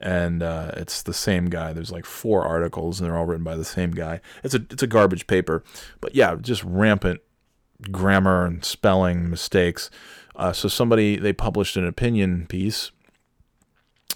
[0.00, 1.72] and uh, it's the same guy.
[1.72, 4.20] There's like four articles and they're all written by the same guy.
[4.44, 5.64] It's a it's a garbage paper.
[6.00, 7.20] But yeah, just rampant
[7.90, 9.90] grammar and spelling mistakes.
[10.36, 12.90] Uh, so somebody they published an opinion piece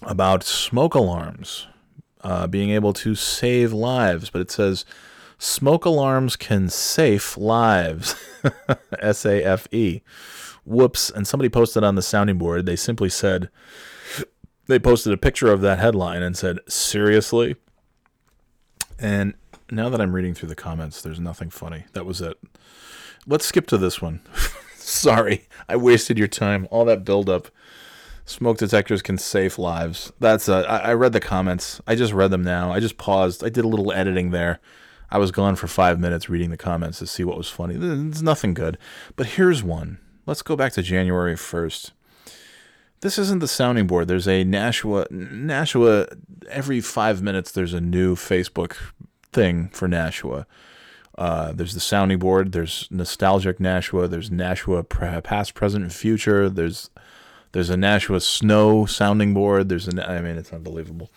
[0.03, 1.69] about smoke alarms
[2.27, 4.85] uh, being able to save lives, but it says
[5.39, 8.15] smoke alarms can save lives.
[8.99, 10.03] S A F E.
[10.65, 11.11] Whoops!
[11.11, 12.67] And somebody posted on the sounding board.
[12.67, 13.49] They simply said
[14.67, 17.57] they posted a picture of that headline and said seriously.
[18.99, 19.35] And
[19.71, 21.85] now that I'm reading through the comments, there's nothing funny.
[21.93, 22.39] That was it
[23.27, 24.21] let's skip to this one.
[24.77, 26.69] Sorry, I wasted your time.
[26.71, 27.49] All that buildup.
[28.27, 30.13] Smoke detectors can save lives.
[30.19, 31.81] That's uh, I, I read the comments.
[31.87, 32.73] I just read them now.
[32.73, 33.45] I just paused.
[33.45, 34.59] I did a little editing there.
[35.11, 37.77] I was gone for five minutes reading the comments to see what was funny.
[37.77, 38.79] There's nothing good.
[39.15, 39.99] But here's one.
[40.27, 41.93] Let's go back to January 1st.
[43.01, 44.09] This isn't the sounding board.
[44.09, 45.07] There's a Nashua.
[45.11, 46.09] Nashua,
[46.51, 48.77] every five minutes, there's a new Facebook
[49.33, 50.47] thing for Nashua.
[51.17, 52.51] Uh, there's the sounding board.
[52.51, 54.09] There's nostalgic Nashua.
[54.09, 56.51] There's Nashua past, present, and future.
[56.51, 56.91] There's
[57.53, 59.69] there's a Nashua snow sounding board.
[59.69, 61.11] There's an I mean it's unbelievable.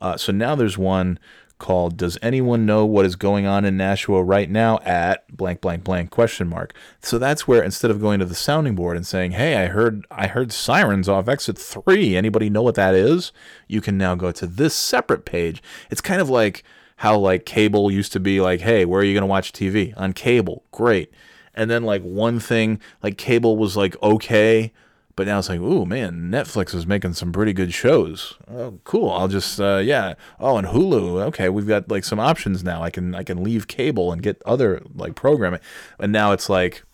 [0.00, 1.18] Uh, so now there's one
[1.58, 5.84] called "Does anyone know what is going on in Nashua right now?" at blank blank
[5.84, 6.74] blank question mark.
[7.00, 10.06] So that's where instead of going to the sounding board and saying, "Hey, I heard
[10.10, 12.16] I heard sirens off exit three.
[12.16, 13.32] Anybody know what that is?"
[13.66, 15.62] You can now go to this separate page.
[15.90, 16.64] It's kind of like
[16.98, 19.94] how like cable used to be like, hey, where are you going to watch TV?
[19.96, 20.64] On cable.
[20.72, 21.12] Great.
[21.54, 24.72] And then like one thing, like cable was like okay,
[25.18, 28.34] but now it's like, ooh, man, Netflix is making some pretty good shows.
[28.48, 29.10] Oh, cool.
[29.10, 30.14] I'll just, uh, yeah.
[30.38, 31.22] Oh, and Hulu.
[31.22, 32.84] Okay, we've got like some options now.
[32.84, 35.58] I can I can leave cable and get other like programming.
[35.98, 36.84] And now it's like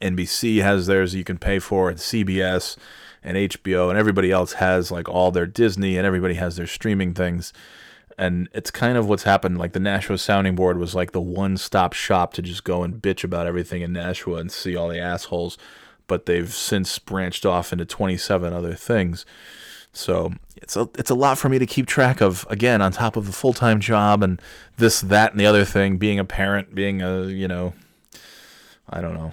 [0.00, 2.76] NBC has theirs you can pay for, and CBS
[3.24, 7.12] and HBO, and everybody else has like all their Disney, and everybody has their streaming
[7.12, 7.52] things
[8.18, 9.58] and it's kind of what's happened.
[9.58, 13.02] Like the Nashua Sounding Board was like the one stop shop to just go and
[13.02, 15.58] bitch about everything in Nashua and see all the assholes,
[16.12, 19.24] but they've since branched off into 27 other things.
[19.94, 22.46] So it's a it's a lot for me to keep track of.
[22.50, 24.38] Again, on top of the full time job and
[24.76, 27.72] this, that, and the other thing, being a parent, being a you know,
[28.90, 29.32] I don't know,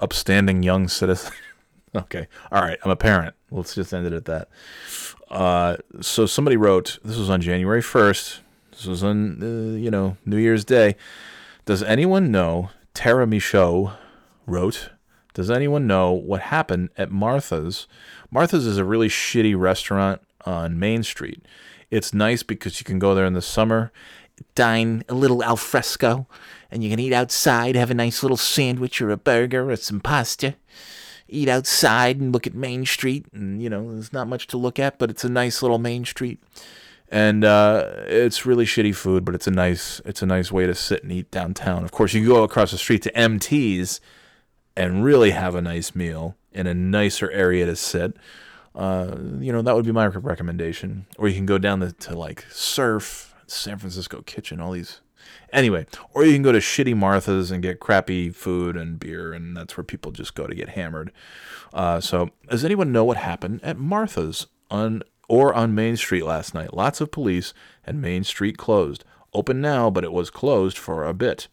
[0.00, 1.32] upstanding young citizen.
[1.94, 3.36] okay, all right, I'm a parent.
[3.52, 4.48] Let's just end it at that.
[5.30, 8.40] Uh, so somebody wrote, this was on January 1st.
[8.72, 10.96] This was on, uh, you know, New Year's Day.
[11.64, 13.92] Does anyone know, Tara Michaud
[14.46, 14.90] wrote,
[15.34, 17.86] does anyone know what happened at Martha's?
[18.30, 21.44] Martha's is a really shitty restaurant on Main Street.
[21.90, 23.92] It's nice because you can go there in the summer,
[24.54, 26.26] dine a little al fresco,
[26.70, 30.00] and you can eat outside, have a nice little sandwich or a burger or some
[30.00, 30.56] pasta
[31.28, 33.26] eat outside and look at Main Street.
[33.32, 36.04] And, you know, there's not much to look at, but it's a nice little Main
[36.04, 36.42] Street.
[37.10, 40.74] And uh, it's really shitty food, but it's a nice it's a nice way to
[40.74, 41.82] sit and eat downtown.
[41.84, 44.00] Of course, you can go across the street to MT's
[44.78, 48.16] and really have a nice meal in a nicer area to sit.
[48.74, 51.06] Uh, you know, that would be my recommendation.
[51.18, 55.00] Or you can go down to, to like Surf, San Francisco Kitchen, all these
[55.52, 59.56] Anyway, or you can go to shitty Martha's and get crappy food and beer, and
[59.56, 61.10] that's where people just go to get hammered.
[61.72, 66.54] Uh, so, does anyone know what happened at Martha's on or on Main Street last
[66.54, 66.74] night?
[66.74, 67.52] Lots of police,
[67.84, 69.04] and Main Street closed.
[69.34, 71.48] Open now, but it was closed for a bit.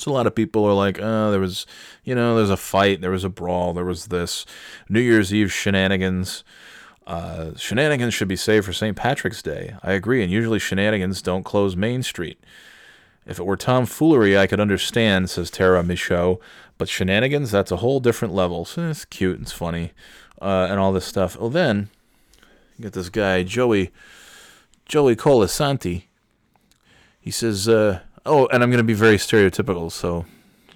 [0.00, 1.66] So a lot of people are like, oh, there was,
[2.04, 4.46] you know, there's a fight, there was a brawl, there was this
[4.88, 6.42] New Year's Eve shenanigans.
[7.06, 8.96] Uh, shenanigans should be saved for St.
[8.96, 9.74] Patrick's Day.
[9.82, 12.40] I agree, and usually shenanigans don't close Main Street.
[13.26, 16.40] If it were tomfoolery, I could understand, says Tara Michaud,
[16.78, 18.64] but shenanigans, that's a whole different level.
[18.64, 19.92] So it's cute, it's funny,
[20.40, 21.36] uh, and all this stuff.
[21.38, 21.90] Oh, then,
[22.78, 23.90] you get this guy, Joey,
[24.86, 26.04] Joey Colasanti.
[27.20, 30.26] He says, uh, oh, and I'm going to be very stereotypical, so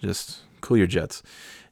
[0.00, 1.22] just cool your jets.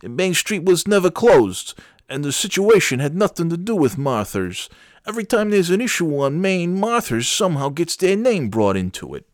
[0.03, 1.75] Main Street was never closed
[2.13, 4.69] and the situation had nothing to do with Martha's.
[5.07, 9.27] Every time there's an issue on Main, Martha's somehow gets their name brought into it.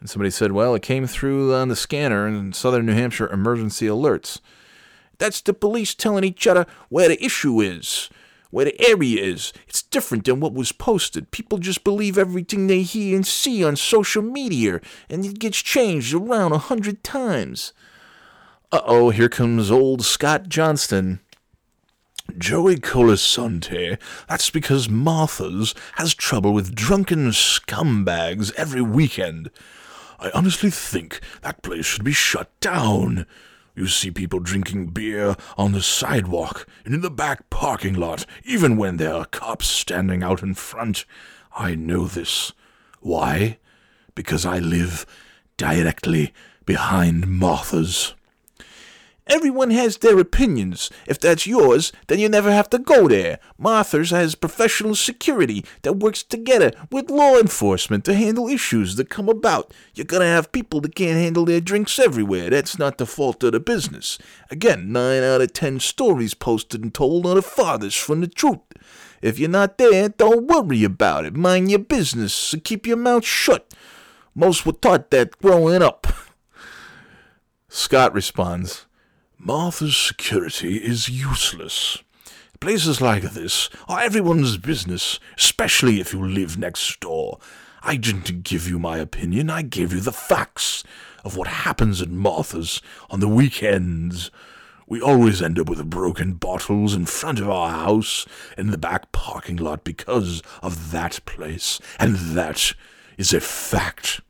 [0.00, 3.86] And somebody said, well, it came through on the scanner in southern New Hampshire emergency
[3.86, 4.40] alerts.
[5.18, 8.10] That's the police telling each other where the issue is,
[8.52, 9.52] where the area is.
[9.66, 11.32] It's different than what was posted.
[11.32, 14.80] People just believe everything they hear and see on social media,
[15.10, 17.72] and it gets changed around a hundred times.
[18.70, 21.20] Uh oh, here comes old Scott Johnston.
[22.38, 23.98] Joey Colasante,
[24.28, 29.50] that's because Martha's has trouble with drunken scumbags every weekend.
[30.20, 33.26] I honestly think that place should be shut down.
[33.74, 38.76] You see people drinking beer on the sidewalk and in the back parking lot, even
[38.76, 41.06] when there are cops standing out in front.
[41.56, 42.52] I know this.
[43.00, 43.58] Why?
[44.14, 45.06] Because I live
[45.56, 46.34] directly
[46.66, 48.14] behind Martha's.
[49.32, 50.90] Everyone has their opinions.
[51.06, 53.38] If that's yours, then you never have to go there.
[53.56, 59.30] Martha's has professional security that works together with law enforcement to handle issues that come
[59.30, 59.72] about.
[59.94, 62.50] You're gonna have people that can't handle their drinks everywhere.
[62.50, 64.18] That's not the fault of the business.
[64.50, 68.58] Again, nine out of ten stories posted and told are the farthest from the truth.
[69.22, 71.34] If you're not there, don't worry about it.
[71.34, 73.72] Mind your business and keep your mouth shut.
[74.34, 76.06] Most were taught that growing up.
[77.70, 78.84] Scott responds,
[79.44, 81.98] Martha's security is useless.
[82.60, 87.40] Places like this are everyone's business, especially if you live next door.
[87.82, 90.84] I didn't give you my opinion, I gave you the facts
[91.24, 92.80] of what happens at Martha's
[93.10, 94.30] on the weekends.
[94.86, 98.24] We always end up with broken bottles in front of our house
[98.56, 102.74] in the back parking lot because of that place, and that
[103.18, 104.20] is a fact.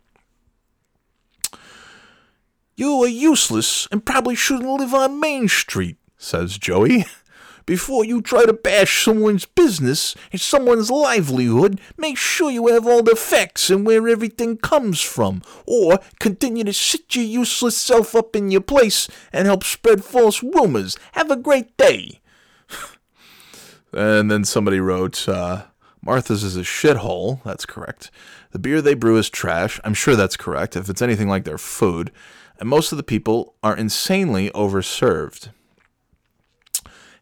[2.83, 7.05] You are useless and probably shouldn't live on Main Street, says Joey.
[7.65, 13.05] Before you try to bash someone's business and someone's livelihood, make sure you have all
[13.05, 18.35] the facts and where everything comes from, or continue to sit your useless self up
[18.35, 20.99] in your place and help spread false rumors.
[21.13, 22.21] Have a great day.
[23.93, 25.67] and then somebody wrote, uh,
[26.05, 27.43] Martha's is a shithole.
[27.45, 28.11] That's correct.
[28.51, 29.81] The beer they brew is trash.
[29.85, 32.11] I'm sure that's correct, if it's anything like their food.
[32.59, 35.51] And most of the people are insanely overserved.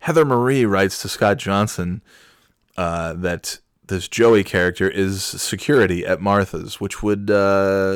[0.01, 2.03] Heather Marie writes to Scott Johnston
[2.76, 7.93] uh, that this Joey character is security at Martha's, which would uh,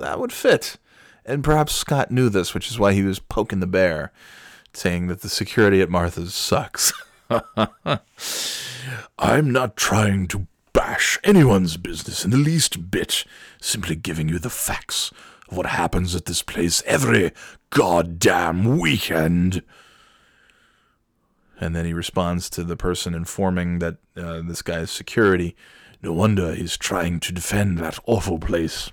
[0.00, 0.76] that would fit.
[1.24, 4.12] And perhaps Scott knew this, which is why he was poking the bear,
[4.72, 6.92] saying that the security at Martha's sucks.
[9.18, 13.24] I'm not trying to bash anyone's business in the least bit,
[13.60, 15.10] simply giving you the facts
[15.48, 17.32] of what happens at this place every
[17.70, 19.62] goddamn weekend.
[21.58, 25.56] And then he responds to the person informing that uh, this guy is security.
[26.02, 28.90] No wonder he's trying to defend that awful place.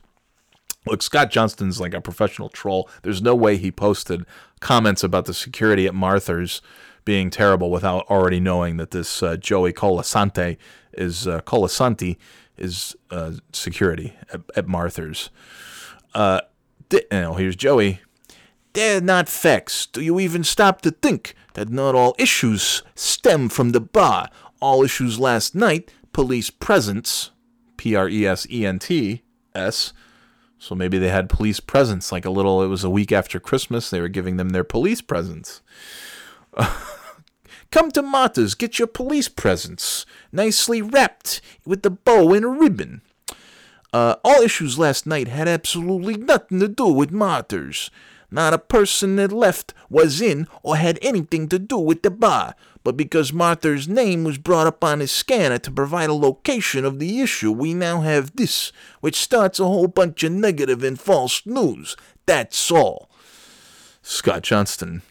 [0.85, 2.89] Look, Scott Johnston's like a professional troll.
[3.03, 4.25] There's no way he posted
[4.59, 6.61] comments about the security at Martha's
[7.05, 10.57] being terrible without already knowing that this uh, Joey Colasante
[10.93, 12.17] is uh, Colasanti
[12.57, 15.29] is uh, security at, at Martha's.
[16.13, 16.41] Uh,
[16.91, 18.01] you know, here's Joey.
[18.73, 19.85] They're not facts.
[19.85, 24.29] Do you even stop to think that not all issues stem from the bar?
[24.59, 27.31] All issues last night, police presence,
[27.77, 29.23] P R E S E N T
[29.53, 29.93] S.
[30.57, 33.89] So maybe they had police presence, like a little, it was a week after Christmas,
[33.89, 35.61] they were giving them their police presents.
[37.71, 43.01] Come to Martha's, get your police presents, nicely wrapped with the bow and a ribbon.
[43.91, 47.89] Uh, all issues last night had absolutely nothing to do with Martha's.
[48.29, 52.55] Not a person that left was in or had anything to do with the bar,
[52.83, 56.97] but because Martha's name was brought up on his scanner to provide a location of
[56.97, 61.45] the issue, we now have this, which starts a whole bunch of negative and false
[61.45, 61.95] news.
[62.25, 63.09] That's all.
[64.01, 65.03] Scott Johnston.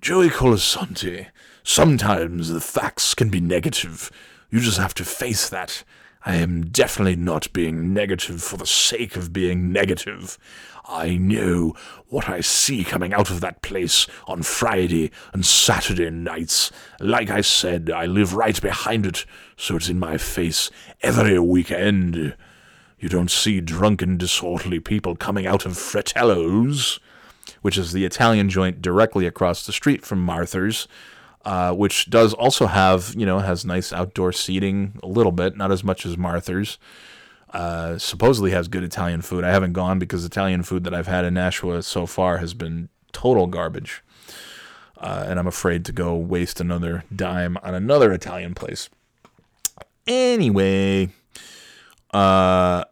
[0.00, 1.26] Joey Colasanti,
[1.62, 4.10] sometimes the facts can be negative.
[4.48, 5.84] You just have to face that.
[6.24, 10.38] I am definitely not being negative for the sake of being negative.
[10.86, 11.74] I know
[12.08, 16.72] what I see coming out of that place on Friday and Saturday nights.
[16.98, 19.26] Like I said, I live right behind it,
[19.58, 20.70] so it's in my face
[21.02, 22.34] every weekend.
[22.98, 27.00] You don't see drunken, disorderly people coming out of Fratello's,
[27.62, 30.88] which is the Italian joint directly across the street from Martha's.
[31.42, 35.72] Uh, which does also have, you know, has nice outdoor seating a little bit, not
[35.72, 36.76] as much as Martha's.
[37.52, 39.42] Uh, supposedly has good Italian food.
[39.42, 42.90] I haven't gone because Italian food that I've had in Nashua so far has been
[43.12, 44.02] total garbage.
[44.98, 48.90] Uh, and I'm afraid to go waste another dime on another Italian place.
[50.06, 51.08] Anyway,
[52.12, 52.84] uh,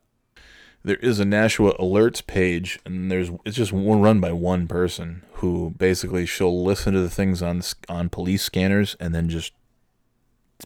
[0.88, 5.22] there is a Nashua alerts page, and there's it's just one run by one person
[5.34, 9.52] who basically she'll listen to the things on on police scanners and then just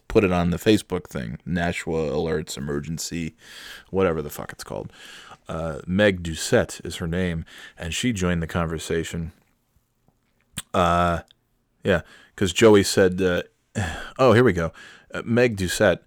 [0.07, 3.35] put it on the Facebook thing, Nashua alerts emergency,
[3.89, 4.91] whatever the fuck it's called.
[5.47, 7.43] Uh, Meg Doucette is her name,
[7.77, 9.33] and she joined the conversation.
[10.73, 11.19] Uh,
[11.83, 12.01] yeah,
[12.33, 13.43] because Joey said, uh,
[14.17, 14.71] "Oh, here we go."
[15.13, 15.99] Uh, Meg Doucette,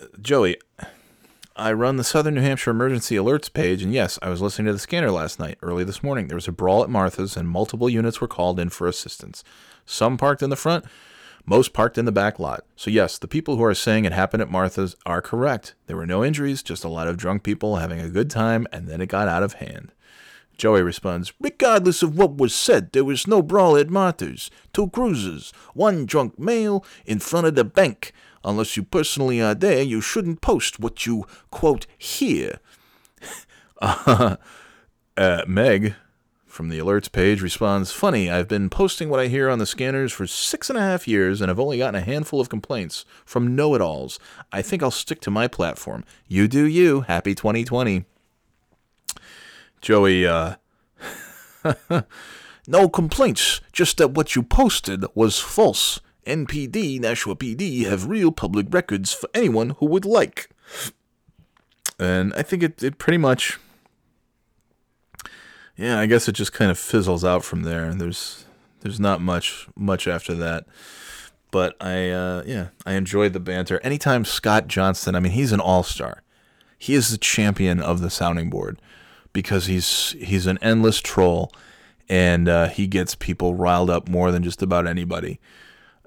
[0.00, 0.58] uh, Joey,
[1.58, 4.74] I run the Southern New Hampshire Emergency Alerts page, and yes, I was listening to
[4.74, 6.28] the scanner last night, early this morning.
[6.28, 9.42] There was a brawl at Martha's, and multiple units were called in for assistance.
[9.84, 10.84] Some parked in the front,
[11.44, 12.64] most parked in the back lot.
[12.76, 15.74] So, yes, the people who are saying it happened at Martha's are correct.
[15.88, 18.86] There were no injuries, just a lot of drunk people having a good time, and
[18.86, 19.90] then it got out of hand.
[20.58, 24.48] Joey responds, Regardless of what was said, there was no brawl at Martha's.
[24.72, 28.12] Two cruisers, one drunk male in front of the bank.
[28.44, 32.60] Unless you personally are there, you shouldn't post what you, quote, hear.
[33.80, 34.36] uh,
[35.46, 35.94] Meg,
[36.46, 40.12] from the alerts page, responds, Funny, I've been posting what I hear on the scanners
[40.12, 43.54] for six and a half years, and I've only gotten a handful of complaints from
[43.54, 44.18] know it alls.
[44.50, 46.04] I think I'll stick to my platform.
[46.26, 47.02] You do you.
[47.02, 48.04] Happy 2020.
[49.80, 50.56] Joey, uh,
[52.66, 56.00] no complaints, just that what you posted was false.
[56.28, 60.50] NPD, Nashua PD have real public records for anyone who would like.
[61.98, 63.58] And I think it, it pretty much,
[65.76, 67.92] yeah, I guess it just kind of fizzles out from there.
[67.94, 68.44] There's
[68.80, 70.66] there's not much much after that.
[71.50, 73.80] But I, uh, yeah, I enjoyed the banter.
[73.82, 76.22] Anytime Scott Johnston, I mean, he's an all star.
[76.78, 78.80] He is the champion of the sounding board
[79.32, 81.50] because he's he's an endless troll,
[82.08, 85.40] and uh, he gets people riled up more than just about anybody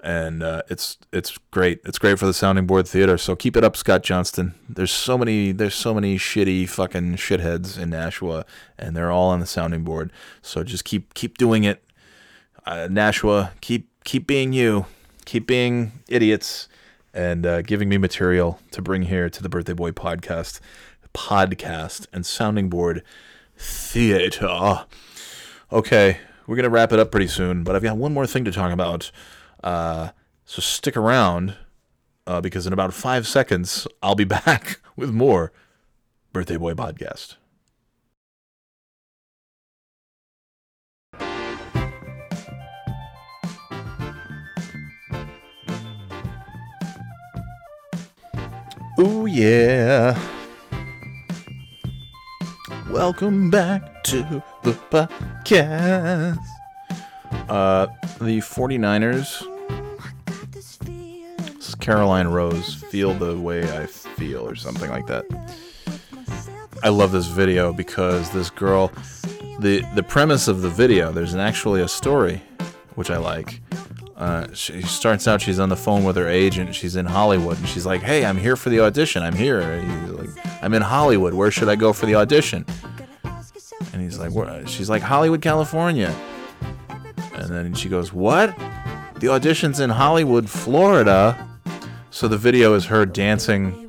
[0.02, 1.80] and uh, it's it's great.
[1.84, 3.16] It's great for the sounding board theater.
[3.16, 4.54] So keep it up, Scott Johnston.
[4.68, 8.44] There's so many there's so many shitty fucking shitheads in Nashua,
[8.76, 10.12] and they're all on the sounding board.
[10.42, 11.84] So just keep keep doing it,
[12.66, 13.52] uh, Nashua.
[13.60, 14.86] Keep keep being you.
[15.24, 16.68] Keep being idiots,
[17.14, 20.58] and uh, giving me material to bring here to the Birthday Boy podcast,
[21.14, 23.04] podcast and sounding board
[23.56, 24.84] theater.
[25.70, 28.50] Okay, we're gonna wrap it up pretty soon, but I've got one more thing to
[28.50, 29.12] talk about.
[29.62, 30.10] Uh,
[30.44, 31.56] so stick around
[32.26, 35.52] uh, because in about five seconds, I'll be back with more
[36.32, 37.36] Birthday Boy Podcast.
[48.98, 50.18] Oh, yeah.
[52.90, 56.38] Welcome back to the podcast.
[57.48, 57.86] Uh,
[58.20, 59.51] the 49ers this is
[61.82, 62.74] Caroline Rose.
[62.74, 65.24] Feel the way I feel, or something like that.
[66.84, 68.92] I love this video because this girl,
[69.58, 72.40] the the premise of the video, there's an, actually a story,
[72.94, 73.60] which I like.
[74.16, 76.72] Uh, she starts out, she's on the phone with her agent.
[76.72, 79.24] She's in Hollywood, and she's like, "Hey, I'm here for the audition.
[79.24, 79.60] I'm here.
[80.08, 80.30] Like,
[80.62, 81.34] I'm in Hollywood.
[81.34, 82.64] Where should I go for the audition?"
[83.92, 84.64] And he's like, Where?
[84.68, 86.14] "She's like Hollywood, California."
[87.34, 88.56] And then she goes, What?
[89.16, 91.51] The audition's in Hollywood, Florida.
[92.12, 93.88] So the video is her dancing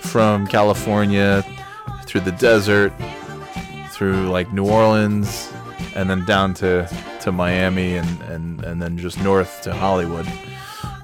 [0.00, 1.44] from California
[2.06, 2.90] through the desert,
[3.90, 5.52] through like New Orleans,
[5.94, 6.88] and then down to,
[7.20, 10.24] to Miami, and, and, and then just north to Hollywood.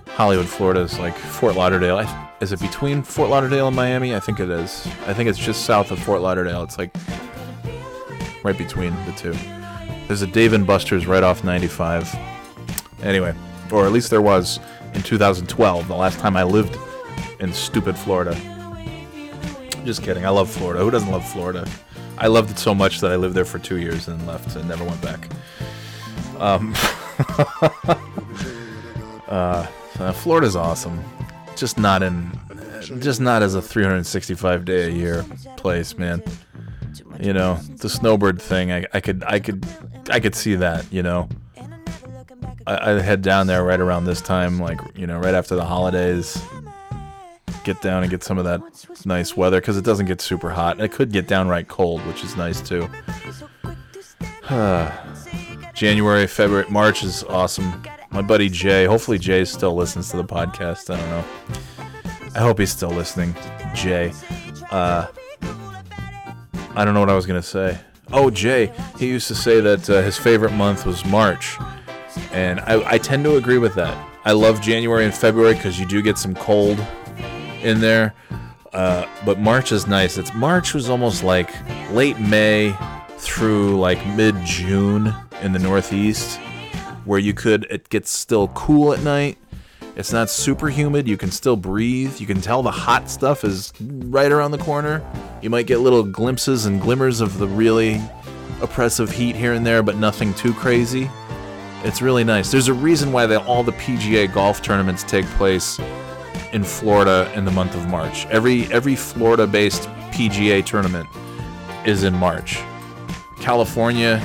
[0.09, 2.09] Hollywood, Florida is like Fort Lauderdale.
[2.41, 4.17] Is it between Fort Lauderdale and Miami?
[4.17, 4.87] I think it is.
[5.07, 6.63] I think it's just south of Fort Lauderdale.
[6.63, 6.91] It's like
[8.43, 9.35] right between the two.
[10.09, 12.17] There's a Dave and Buster's right off 95.
[13.03, 13.35] Anyway,
[13.71, 14.59] or at least there was
[14.95, 16.77] in 2012, the last time I lived
[17.41, 18.35] in stupid Florida.
[19.85, 20.25] Just kidding.
[20.25, 20.83] I love Florida.
[20.83, 21.69] Who doesn't love Florida?
[22.17, 24.69] I loved it so much that I lived there for two years and left and
[24.69, 25.29] never went back.
[26.39, 26.75] Um,
[29.29, 29.67] uh,
[29.99, 31.03] uh, Florida's awesome.
[31.57, 32.31] Just not in,
[33.01, 35.25] just not as a 365 day a year
[35.57, 36.23] place, man.
[37.21, 38.73] You know, the snowbird thing.
[38.73, 39.65] I, I could, I could
[40.11, 41.29] I could see that, you know.
[42.67, 45.65] I, I head down there right around this time, like you know, right after the
[45.65, 46.43] holidays.
[47.65, 48.61] Get down and get some of that
[49.07, 50.81] nice weather because it doesn't get super hot.
[50.81, 52.89] It could get downright cold, which is nice too.
[55.75, 57.83] January, February, March is awesome.
[58.11, 60.95] My buddy Jay, hopefully Jay still listens to the podcast.
[60.95, 61.25] I don't know.
[62.35, 63.35] I hope he's still listening.
[63.75, 64.13] Jay.
[64.71, 65.07] Uh,
[66.77, 67.79] I don't know what I was gonna say.
[68.13, 71.57] Oh, Jay, he used to say that uh, his favorite month was March.
[72.33, 73.97] And I, I tend to agree with that.
[74.25, 76.79] I love January and February because you do get some cold
[77.63, 78.15] in there.
[78.73, 80.19] Uh, but March is nice.
[80.19, 81.51] It's March was almost like
[81.91, 82.77] late May
[83.19, 86.41] through like mid June in the Northeast,
[87.05, 89.39] where you could it gets still cool at night.
[89.97, 91.07] It's not super humid.
[91.07, 92.19] You can still breathe.
[92.21, 95.05] You can tell the hot stuff is right around the corner.
[95.41, 98.03] You might get little glimpses and glimmers of the really
[98.61, 101.09] oppressive heat here and there, but nothing too crazy.
[101.85, 102.51] It's really nice.
[102.51, 105.79] There's a reason why they, all the PGA golf tournaments take place
[106.55, 108.25] in Florida in the month of March.
[108.27, 111.07] Every every Florida-based PGA tournament
[111.85, 112.59] is in March.
[113.39, 114.19] California,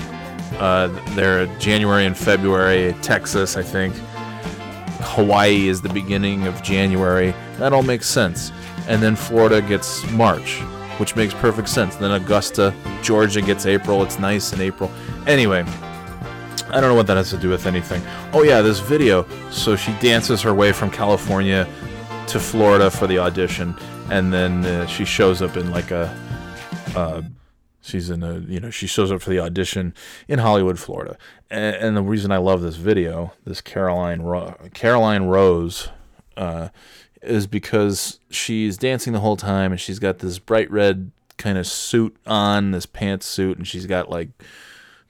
[0.57, 2.95] uh, they're January and February.
[3.01, 3.93] Texas, I think.
[5.01, 7.33] Hawaii is the beginning of January.
[7.57, 8.53] That all makes sense.
[8.87, 10.59] And then Florida gets March,
[10.97, 11.97] which makes perfect sense.
[11.97, 14.01] Then Augusta, Georgia gets April.
[14.03, 14.89] It's nice in April.
[15.27, 15.65] Anyway,
[16.71, 18.01] I don't know what that has to do with anything.
[18.31, 19.25] Oh yeah, this video.
[19.49, 21.67] So she dances her way from California
[22.27, 23.75] to Florida for the audition,
[24.11, 26.15] and then uh, she shows up in like a.
[26.95, 27.23] Uh,
[27.81, 29.95] she's in a you know she shows up for the audition
[30.27, 31.17] in Hollywood, Florida,
[31.49, 35.89] and, and the reason I love this video, this Caroline Ro- Caroline Rose,
[36.37, 36.69] uh,
[37.23, 41.65] is because she's dancing the whole time, and she's got this bright red kind of
[41.65, 44.29] suit on, this pantsuit, and she's got like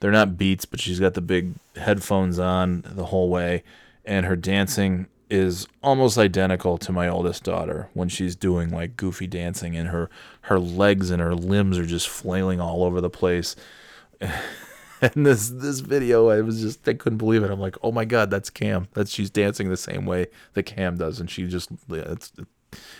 [0.00, 3.62] they're not beats, but she's got the big headphones on the whole way,
[4.04, 9.28] and her dancing is almost identical to my oldest daughter when she's doing like goofy
[9.28, 10.10] dancing and her
[10.42, 13.54] her legs and her limbs are just flailing all over the place.
[14.20, 17.50] and this this video I was just I couldn't believe it.
[17.50, 18.88] I'm like, "Oh my god, that's Cam.
[18.94, 22.32] That's she's dancing the same way that Cam does and she just it's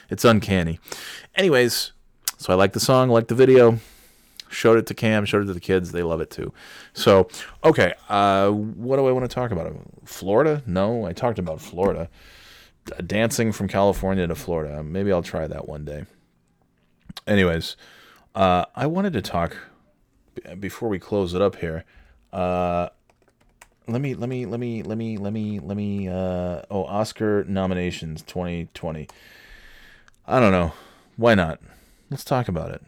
[0.08, 0.78] it's uncanny."
[1.34, 1.92] Anyways,
[2.36, 3.80] so I like the song, I like the video
[4.50, 5.92] showed it to Cam, showed it to the kids.
[5.92, 6.52] They love it too.
[6.92, 7.28] So,
[7.64, 9.74] okay, uh, what do I want to talk about?
[10.04, 10.62] Florida?
[10.66, 12.10] No, I talked about Florida.
[13.06, 14.82] Dancing from California to Florida.
[14.82, 16.04] Maybe I'll try that one day.
[17.26, 17.76] Anyways,
[18.34, 19.56] uh, I wanted to talk
[20.58, 21.84] before we close it up here.
[22.32, 22.88] Uh,
[23.86, 27.44] let me let me let me let me let me let me uh oh Oscar
[27.44, 29.08] nominations 2020.
[30.26, 30.72] I don't know.
[31.16, 31.60] Why not?
[32.08, 32.82] Let's talk about it.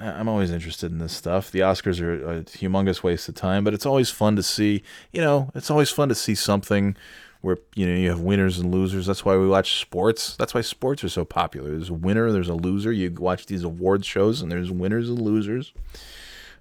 [0.00, 1.50] I'm always interested in this stuff.
[1.50, 4.82] The Oscars are a humongous waste of time, but it's always fun to see.
[5.12, 6.96] You know, it's always fun to see something
[7.42, 9.06] where you know you have winners and losers.
[9.06, 10.36] That's why we watch sports.
[10.36, 11.70] That's why sports are so popular.
[11.70, 12.92] There's a winner, there's a loser.
[12.92, 15.72] You watch these awards shows, and there's winners and losers.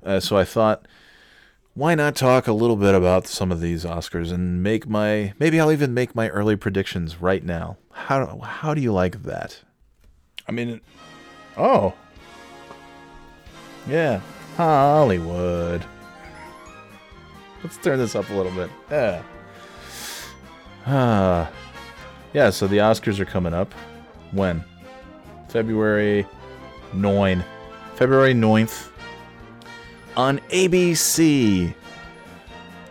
[0.03, 0.87] Uh, so I thought,
[1.73, 5.59] why not talk a little bit about some of these Oscars and make my maybe
[5.59, 7.77] I'll even make my early predictions right now.
[7.91, 9.61] How how do you like that?
[10.47, 10.81] I mean,
[11.57, 11.93] oh.
[13.87, 14.21] Yeah,
[14.55, 15.85] Hollywood.
[17.63, 18.69] Let's turn this up a little bit.
[18.89, 19.21] Yeah.
[20.85, 21.51] Ah.
[22.33, 23.73] yeah, so the Oscars are coming up.
[24.31, 24.63] When?
[25.49, 26.25] February
[26.93, 27.43] 9.
[27.95, 28.89] February 9th
[30.15, 31.73] on ABC.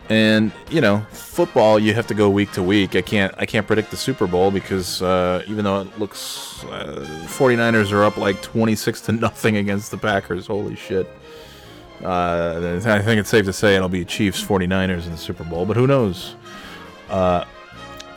[0.09, 2.95] And, you know, football you have to go week to week.
[2.95, 7.05] I can't I can't predict the Super Bowl because uh, even though it looks uh,
[7.27, 10.47] 49ers are up like 26 to nothing against the Packers.
[10.47, 11.07] Holy shit.
[12.03, 15.65] Uh, I think it's safe to say it'll be Chiefs 49ers in the Super Bowl,
[15.65, 16.35] but who knows?
[17.09, 17.43] Uh,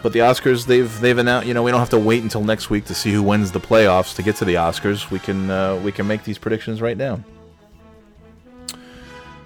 [0.03, 1.47] but the Oscars, they've they've announced.
[1.47, 3.61] You know, we don't have to wait until next week to see who wins the
[3.61, 5.11] playoffs to get to the Oscars.
[5.11, 7.21] We can uh, we can make these predictions right now.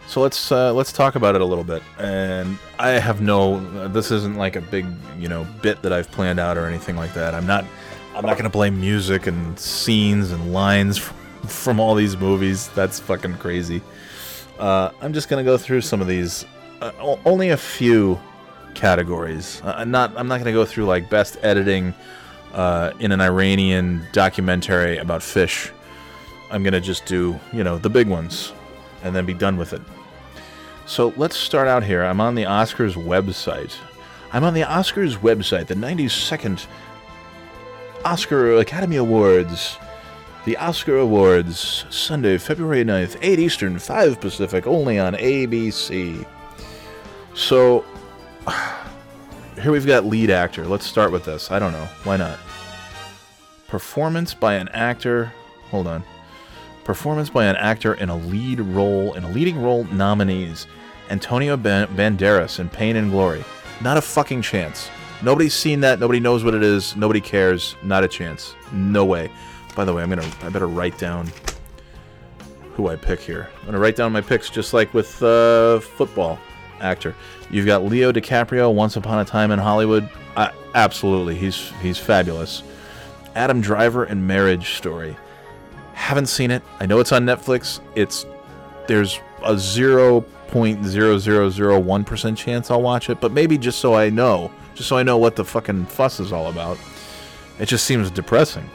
[0.06, 1.82] So let's uh, let's talk about it a little bit.
[1.98, 3.88] And I have no.
[3.88, 4.86] This isn't like a big
[5.18, 7.34] you know bit that I've planned out or anything like that.
[7.34, 7.64] I'm not.
[8.14, 10.96] I'm not gonna play music and scenes and lines
[11.46, 12.68] from, all these movies.
[12.68, 13.82] That's fucking crazy.
[14.58, 16.46] Uh, I'm just gonna go through some of these.
[16.80, 18.18] Uh, only a few
[18.74, 19.60] categories.
[19.64, 20.16] Uh, I'm not.
[20.16, 21.92] I'm not gonna go through like best editing
[22.54, 25.70] uh, in an Iranian documentary about fish.
[26.50, 28.52] I'm gonna just do you know the big ones,
[29.02, 29.82] and then be done with it.
[30.86, 32.04] So let's start out here.
[32.04, 33.76] I'm on the Oscars website.
[34.32, 36.66] I'm on the Oscars website, the 92nd
[38.04, 39.78] Oscar Academy Awards.
[40.44, 46.24] The Oscar Awards, Sunday, February 9th, 8 Eastern, 5 Pacific, only on ABC.
[47.34, 47.84] So,
[49.60, 50.64] here we've got lead actor.
[50.64, 51.50] Let's start with this.
[51.50, 51.88] I don't know.
[52.04, 52.38] Why not?
[53.66, 55.32] Performance by an actor.
[55.70, 56.04] Hold on.
[56.86, 60.68] Performance by an actor in a lead role, in a leading role nominees.
[61.10, 63.44] Antonio Ban- Banderas in Pain and Glory.
[63.80, 64.88] Not a fucking chance.
[65.20, 65.98] Nobody's seen that.
[65.98, 66.94] Nobody knows what it is.
[66.94, 67.74] Nobody cares.
[67.82, 68.54] Not a chance.
[68.70, 69.32] No way.
[69.74, 70.30] By the way, I'm gonna.
[70.42, 71.28] I better write down
[72.74, 73.50] who I pick here.
[73.62, 76.38] I'm gonna write down my picks, just like with uh, football
[76.80, 77.16] actor.
[77.50, 80.08] You've got Leo DiCaprio, Once Upon a Time in Hollywood.
[80.36, 82.62] Uh, absolutely, he's he's fabulous.
[83.34, 85.16] Adam Driver in Marriage Story.
[85.96, 86.62] Haven't seen it.
[86.78, 87.80] I know it's on Netflix.
[87.96, 88.26] It's
[88.86, 93.58] there's a zero point zero zero zero one percent chance I'll watch it, but maybe
[93.58, 96.78] just so I know, just so I know what the fucking fuss is all about.
[97.58, 98.68] It just seems depressing.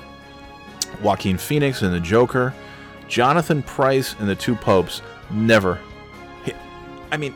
[1.02, 2.53] Joaquin Phoenix in The Joker,
[3.07, 5.02] Jonathan Pryce in The Two Popes.
[5.30, 5.80] Never.
[7.11, 7.34] I mean,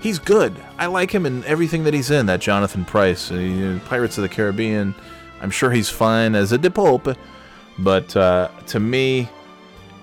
[0.00, 0.54] he's good.
[0.78, 2.26] I like him in everything that he's in.
[2.26, 4.94] That Jonathan Pryce, uh, Pirates of the Caribbean.
[5.40, 7.16] I'm sure he's fine as a De Pope,
[7.78, 9.28] but uh, to me,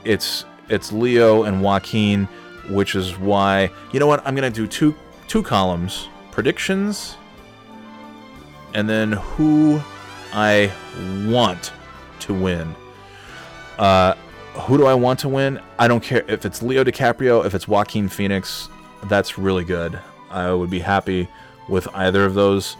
[0.03, 2.25] it's it's Leo and Joaquin,
[2.69, 4.95] which is why you know what I'm gonna do two
[5.27, 7.17] two columns predictions,
[8.73, 9.81] and then who
[10.33, 10.71] I
[11.27, 11.73] want
[12.19, 12.75] to win.
[13.79, 14.13] Uh,
[14.53, 15.59] who do I want to win?
[15.79, 18.69] I don't care if it's Leo DiCaprio, if it's Joaquin Phoenix.
[19.05, 19.99] That's really good.
[20.29, 21.27] I would be happy
[21.67, 22.75] with either of those.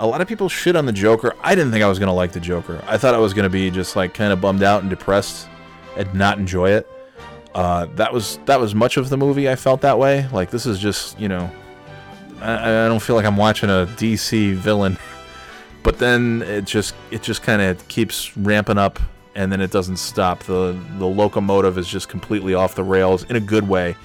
[0.00, 1.34] A lot of people shit on the Joker.
[1.42, 2.82] I didn't think I was gonna like the Joker.
[2.86, 5.46] I thought I was gonna be just like kind of bummed out and depressed
[5.96, 6.88] and not enjoy it.
[7.54, 9.48] Uh, that was that was much of the movie.
[9.48, 10.26] I felt that way.
[10.32, 11.50] Like this is just you know,
[12.40, 14.98] I, I don't feel like I'm watching a DC villain.
[15.82, 19.00] But then it just it just kind of keeps ramping up,
[19.34, 20.40] and then it doesn't stop.
[20.40, 23.96] the The locomotive is just completely off the rails in a good way,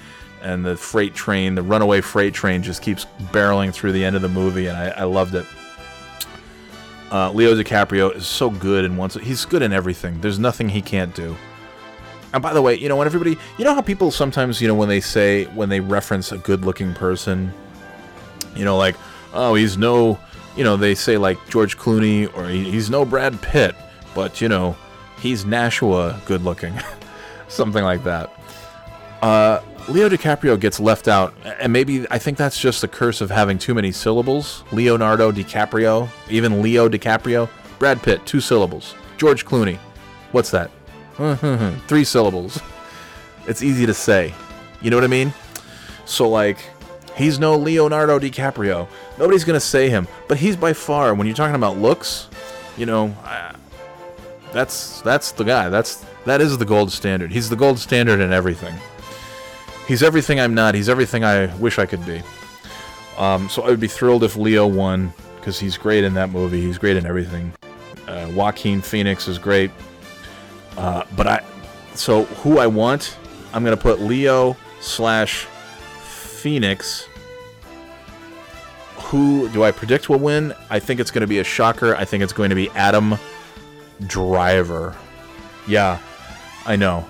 [0.42, 4.22] and the freight train, the runaway freight train, just keeps barreling through the end of
[4.22, 5.46] the movie, and I, I loved it.
[7.12, 10.20] Uh, Leo DiCaprio is so good and once he's good in everything.
[10.22, 11.36] There's nothing he can't do.
[12.34, 14.76] And by the way, you know when everybody, you know how people sometimes, you know,
[14.76, 17.54] when they say when they reference a good-looking person,
[18.56, 18.96] you know, like,
[19.34, 20.20] oh, he's no,
[20.58, 23.76] you know, they say like George Clooney or he's no Brad Pitt,
[24.14, 24.76] but you know,
[25.22, 26.74] he's Nashua good-looking,
[27.48, 28.34] something like that.
[29.22, 33.30] Uh, Leo DiCaprio gets left out, and maybe I think that's just the curse of
[33.30, 34.64] having too many syllables.
[34.72, 38.96] Leonardo DiCaprio, even Leo DiCaprio, Brad Pitt, two syllables.
[39.18, 39.78] George Clooney,
[40.32, 40.72] what's that?
[41.88, 42.60] Three syllables.
[43.48, 44.34] It's easy to say.
[44.82, 45.34] You know what I mean?
[46.06, 46.58] So, like,
[47.16, 48.88] he's no Leonardo DiCaprio.
[49.20, 50.08] Nobody's going to say him.
[50.28, 52.28] But he's by far, when you're talking about looks,
[52.76, 53.16] you know,
[54.52, 55.70] that's that's the guy.
[55.70, 57.32] That's that is the gold standard.
[57.32, 58.76] He's the gold standard in everything.
[59.88, 60.76] He's everything I'm not.
[60.76, 62.22] He's everything I wish I could be.
[63.18, 66.62] Um, so I would be thrilled if Leo won because he's great in that movie.
[66.62, 67.54] He's great in everything.
[68.08, 69.72] Uh, Joaquin Phoenix is great.
[70.78, 71.44] Uh, but I,
[71.94, 73.18] so who I want,
[73.54, 75.46] I'm gonna put Leo slash
[76.02, 77.08] Phoenix.
[78.98, 80.54] Who do I predict will win?
[80.70, 81.96] I think it's to be a shocker.
[81.96, 83.18] I think it's going to be Adam
[84.08, 84.96] Driver.
[85.68, 86.00] Yeah,
[86.66, 87.06] I know.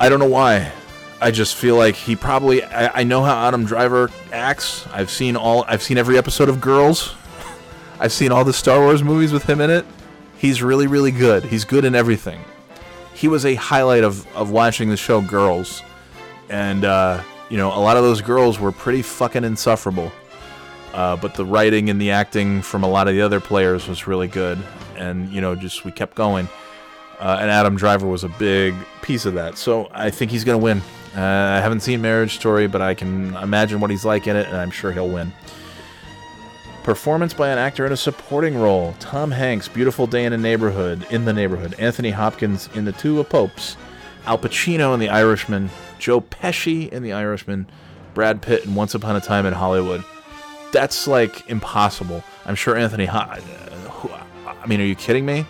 [0.00, 0.72] I don't know why.
[1.20, 2.62] I just feel like he probably.
[2.62, 4.86] I, I know how Adam Driver acts.
[4.88, 5.64] I've seen all.
[5.66, 7.14] I've seen every episode of Girls.
[8.00, 9.86] I've seen all the Star Wars movies with him in it.
[10.36, 11.44] He's really, really good.
[11.44, 12.40] He's good in everything.
[13.14, 15.82] He was a highlight of, of watching the show Girls.
[16.50, 20.12] And, uh, you know, a lot of those girls were pretty fucking insufferable.
[20.92, 24.06] Uh, but the writing and the acting from a lot of the other players was
[24.06, 24.58] really good.
[24.96, 26.48] And, you know, just we kept going.
[27.18, 29.56] Uh, and Adam Driver was a big piece of that.
[29.56, 30.82] So I think he's going to win.
[31.16, 34.46] Uh, I haven't seen Marriage Story, but I can imagine what he's like in it,
[34.48, 35.32] and I'm sure he'll win.
[36.82, 38.94] Performance by an actor in a supporting role.
[39.00, 41.74] Tom Hanks, Beautiful Day in a Neighborhood, in the Neighborhood.
[41.78, 43.76] Anthony Hopkins in The Two of Popes.
[44.26, 45.70] Al Pacino in The Irishman.
[45.98, 47.66] Joe Pesci in The Irishman.
[48.12, 50.04] Brad Pitt in Once Upon a Time in Hollywood.
[50.70, 52.22] That's like impossible.
[52.44, 53.06] I'm sure Anthony.
[53.06, 55.46] Ho- I mean, are you kidding me?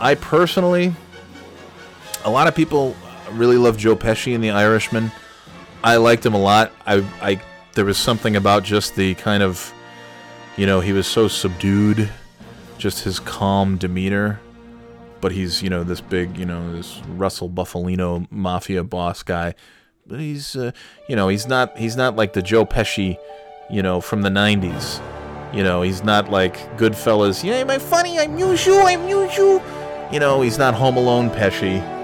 [0.00, 0.94] I personally,
[2.24, 2.96] a lot of people
[3.32, 5.12] really love Joe Pesci in The Irishman.
[5.82, 6.72] I liked him a lot.
[6.86, 7.40] I, I,
[7.74, 9.72] there was something about just the kind of
[10.58, 12.10] you know, he was so subdued,
[12.78, 14.40] just his calm demeanor.
[15.20, 19.54] But he's, you know, this big, you know, this Russell Bufalino mafia boss guy.
[20.06, 20.72] But he's, uh,
[21.08, 23.18] you know, he's not, he's not like the Joe Pesci,
[23.70, 25.00] you know, from the '90s.
[25.54, 27.42] You know, he's not like Goodfellas.
[27.44, 28.18] Yeah, am I funny?
[28.18, 28.74] I amuse you.
[28.74, 29.62] I amuse you.
[30.12, 31.97] You know, he's not Home Alone Pesci.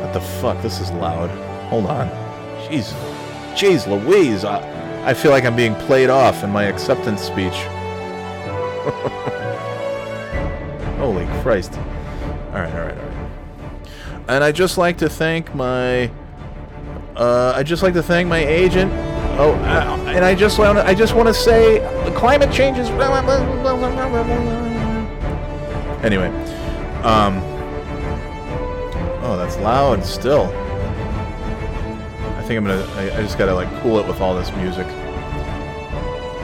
[0.00, 0.60] What the fuck?
[0.62, 1.30] This is loud.
[1.68, 2.08] Hold on.
[2.68, 2.92] Jeez,
[3.54, 4.44] jeez, Louise.
[4.44, 4.60] I,
[5.06, 7.54] I feel like I'm being played off in my acceptance speech.
[10.98, 11.74] Holy Christ.
[12.48, 13.14] Alright, alright, alright.
[14.28, 16.10] And I just like to thank my
[17.16, 18.92] uh, I just like to thank my agent.
[19.38, 21.80] Oh, uh, and I just want I just want to say
[22.16, 22.88] climate change is
[26.02, 26.28] Anyway,
[27.02, 27.59] um
[29.30, 30.46] Oh, that's loud still
[32.36, 32.84] I think I'm gonna.
[32.96, 34.88] I, I, just gotta like cool it with all this music.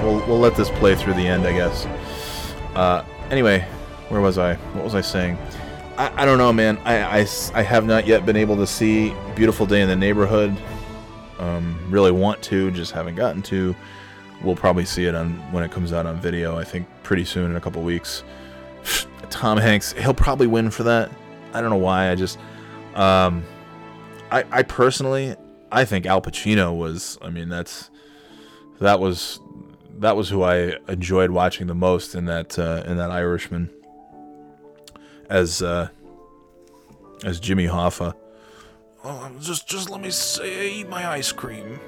[0.04, 1.84] We'll we'll let this play through the end, I guess.
[2.76, 3.66] Uh, anyway,
[4.08, 4.54] where was I?
[4.54, 5.36] What was I saying?
[5.98, 6.78] I, I don't know, man.
[6.84, 10.56] I, I, I have not yet been able to see Beautiful Day in the Neighborhood.
[11.40, 13.74] Um, really want to, just haven't gotten to.
[14.44, 16.56] We'll probably see it on when it comes out on video.
[16.56, 18.22] I think pretty soon in a couple weeks.
[19.30, 21.10] Tom Hanks, he'll probably win for that.
[21.52, 22.12] I don't know why.
[22.12, 22.38] I just,
[22.97, 23.44] um,
[24.31, 25.36] I, I personally,
[25.70, 27.18] I think Al Pacino was.
[27.23, 27.90] I mean, that's
[28.81, 29.39] that was
[29.98, 33.70] that was who I enjoyed watching the most in that uh, in that Irishman
[35.28, 35.89] as uh,
[37.24, 38.14] as Jimmy Hoffa.
[39.05, 41.78] Oh, just just let me say, eat my ice cream.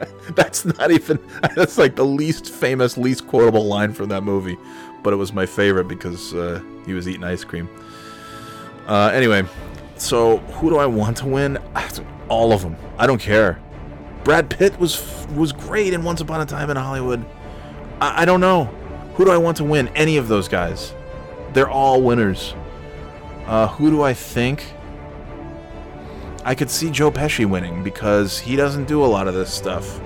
[0.34, 1.18] that's not even.
[1.56, 4.56] That's like the least famous, least quotable line from that movie,
[5.02, 7.68] but it was my favorite because uh, he was eating ice cream.
[8.88, 9.44] Uh, anyway,
[9.96, 11.58] so who do I want to win?
[12.28, 12.76] All of them.
[12.98, 13.60] I don't care.
[14.24, 17.24] Brad Pitt was was great in Once Upon a Time in Hollywood.
[18.00, 18.64] I, I don't know.
[19.14, 19.88] Who do I want to win?
[19.88, 20.94] Any of those guys.
[21.52, 22.54] They're all winners.
[23.46, 24.72] Uh, who do I think?
[26.44, 30.00] I could see Joe Pesci winning because he doesn't do a lot of this stuff.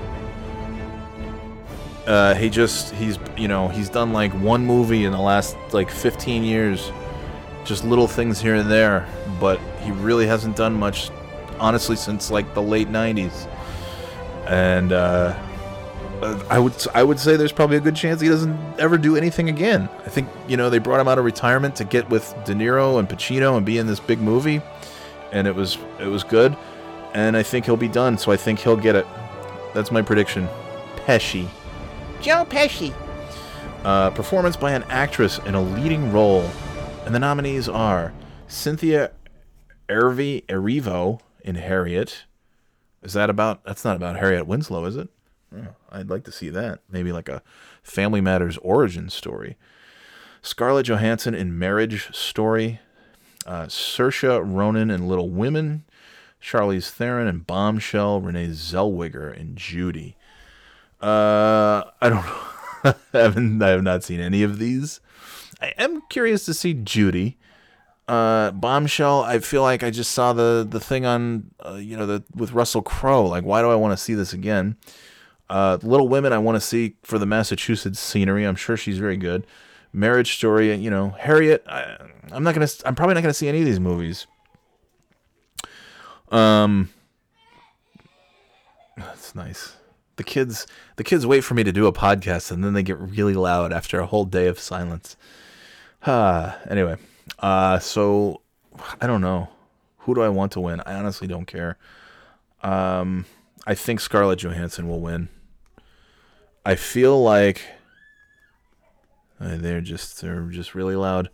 [2.06, 5.90] Uh, he just he's you know he's done like one movie in the last like
[5.90, 6.90] 15 years,
[7.64, 9.06] just little things here and there,
[9.40, 11.10] but he really hasn't done much,
[11.59, 13.48] honestly, since like the late 90s.
[14.47, 15.39] And uh,
[16.48, 19.48] I would I would say there's probably a good chance he doesn't ever do anything
[19.48, 19.89] again.
[20.06, 22.98] I think you know they brought him out of retirement to get with De Niro
[22.98, 24.60] and Pacino and be in this big movie,
[25.32, 26.56] and it was it was good,
[27.12, 28.18] and I think he'll be done.
[28.18, 29.06] So I think he'll get it.
[29.74, 30.48] That's my prediction.
[30.97, 31.48] Pesci.
[32.20, 32.94] Joe Pesci.
[33.84, 36.48] Uh, performance by an actress in a leading role,
[37.04, 38.12] and the nominees are
[38.46, 39.12] Cynthia
[39.88, 42.24] Ervi Erivo in Harriet.
[43.02, 43.64] Is that about?
[43.64, 45.08] That's not about Harriet Winslow, is it?
[45.54, 46.80] Oh, I'd like to see that.
[46.90, 47.42] Maybe like a
[47.82, 49.56] Family Matters origin story.
[50.40, 52.80] Scarlett Johansson in Marriage Story.
[53.46, 55.84] Uh, Saoirse Ronan in Little Women.
[56.40, 58.20] Charlize Theron in Bombshell.
[58.20, 60.16] Renee Zellweger in Judy.
[61.00, 62.40] Uh, I don't know.
[62.84, 63.62] I haven't.
[63.62, 65.00] I have not seen any of these.
[65.62, 67.39] I am curious to see Judy.
[68.09, 69.22] Uh, Bombshell.
[69.22, 72.52] I feel like I just saw the the thing on uh, you know the with
[72.52, 73.26] Russell Crowe.
[73.26, 74.76] Like, why do I want to see this again?
[75.48, 76.32] Uh, Little Women.
[76.32, 78.44] I want to see for the Massachusetts scenery.
[78.44, 79.47] I'm sure she's very good.
[79.93, 80.74] Marriage Story.
[80.74, 81.64] You know, Harriet.
[81.68, 81.97] I,
[82.32, 82.68] I'm not gonna.
[82.84, 84.26] I'm probably not gonna see any of these movies.
[86.32, 86.89] Um,
[88.97, 89.76] that's nice
[90.16, 90.66] the kids
[90.97, 93.72] the kids wait for me to do a podcast and then they get really loud
[93.72, 95.16] after a whole day of silence.
[96.04, 96.96] Uh, anyway,
[97.38, 98.40] uh, so
[99.00, 99.48] I don't know.
[99.98, 100.80] Who do I want to win?
[100.84, 101.78] I honestly don't care.
[102.62, 103.26] Um,
[103.66, 105.28] I think Scarlett Johansson will win.
[106.64, 107.62] I feel like
[109.40, 111.30] uh, they're just they're just really loud.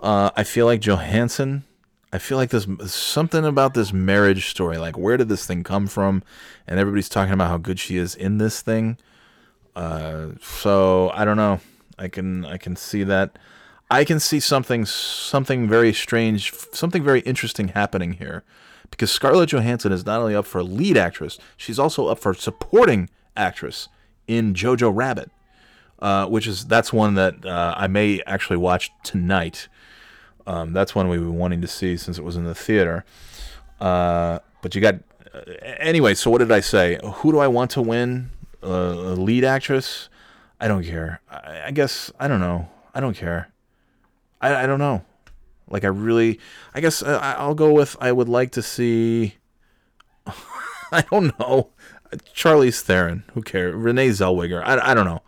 [0.00, 1.64] Uh, I feel like Johansson
[2.12, 4.78] I feel like there's something about this marriage story.
[4.78, 6.24] Like, where did this thing come from?
[6.66, 8.98] And everybody's talking about how good she is in this thing.
[9.76, 11.60] Uh, so I don't know.
[11.98, 13.38] I can I can see that.
[13.90, 18.44] I can see something something very strange, something very interesting happening here,
[18.90, 23.10] because Scarlett Johansson is not only up for lead actress, she's also up for supporting
[23.36, 23.88] actress
[24.28, 25.30] in Jojo Rabbit,
[25.98, 29.68] uh, which is that's one that uh, I may actually watch tonight.
[30.46, 33.04] Um, that's one we've been wanting to see since it was in the theater.
[33.80, 34.96] Uh, but you got
[35.34, 35.40] uh,
[35.78, 36.14] anyway.
[36.14, 36.98] So what did I say?
[37.02, 38.30] Who do I want to win?
[38.62, 40.08] Uh, a lead actress?
[40.60, 41.20] I don't care.
[41.30, 42.68] I, I, guess I don't know.
[42.94, 43.50] I don't care.
[44.40, 45.04] I, I don't know.
[45.68, 46.40] Like I really,
[46.74, 47.96] I guess uh, I'll go with.
[48.00, 49.36] I would like to see.
[50.92, 51.70] I don't know.
[52.34, 53.24] Charlize Theron.
[53.34, 53.74] Who cares?
[53.74, 54.62] Renee Zellweger.
[54.64, 55.22] I, I don't know.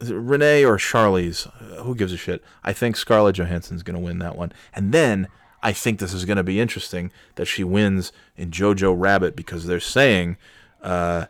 [0.00, 1.50] Renee or Charlize,
[1.82, 2.42] who gives a shit?
[2.62, 4.52] I think Scarlett Johansson's going to win that one.
[4.74, 5.28] And then
[5.62, 9.66] I think this is going to be interesting that she wins in Jojo Rabbit because
[9.66, 10.36] they're saying,
[10.82, 11.26] uh,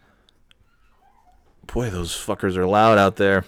[1.67, 3.45] boy, those fuckers are loud out there.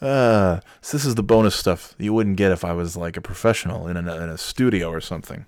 [0.00, 3.22] Uh, so this is the bonus stuff you wouldn't get if I was like a
[3.22, 5.46] professional in a, in a studio or something.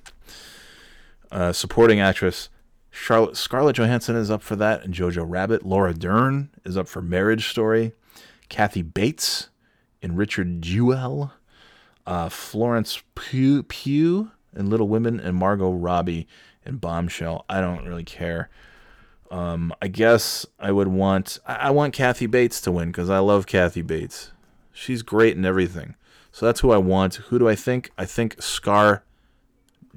[1.31, 2.49] Uh, supporting actress
[2.91, 5.65] Charlotte Scarlett Johansson is up for that, and Jojo Rabbit.
[5.65, 7.93] Laura Dern is up for Marriage Story.
[8.49, 9.51] Kathy Bates
[10.03, 11.33] in Richard Jewell.
[12.07, 16.27] Uh, Florence Pugh, Pugh in Little Women, and Margot Robbie
[16.65, 17.45] in Bombshell.
[17.49, 18.49] I don't really care.
[19.31, 23.47] Um, I guess I would want I, want Kathy Bates to win because I love
[23.47, 24.33] Kathy Bates.
[24.73, 25.97] She's great in everything.
[26.33, 27.17] So that's who I want.
[27.17, 27.91] Who do I think?
[27.99, 29.03] I think Scar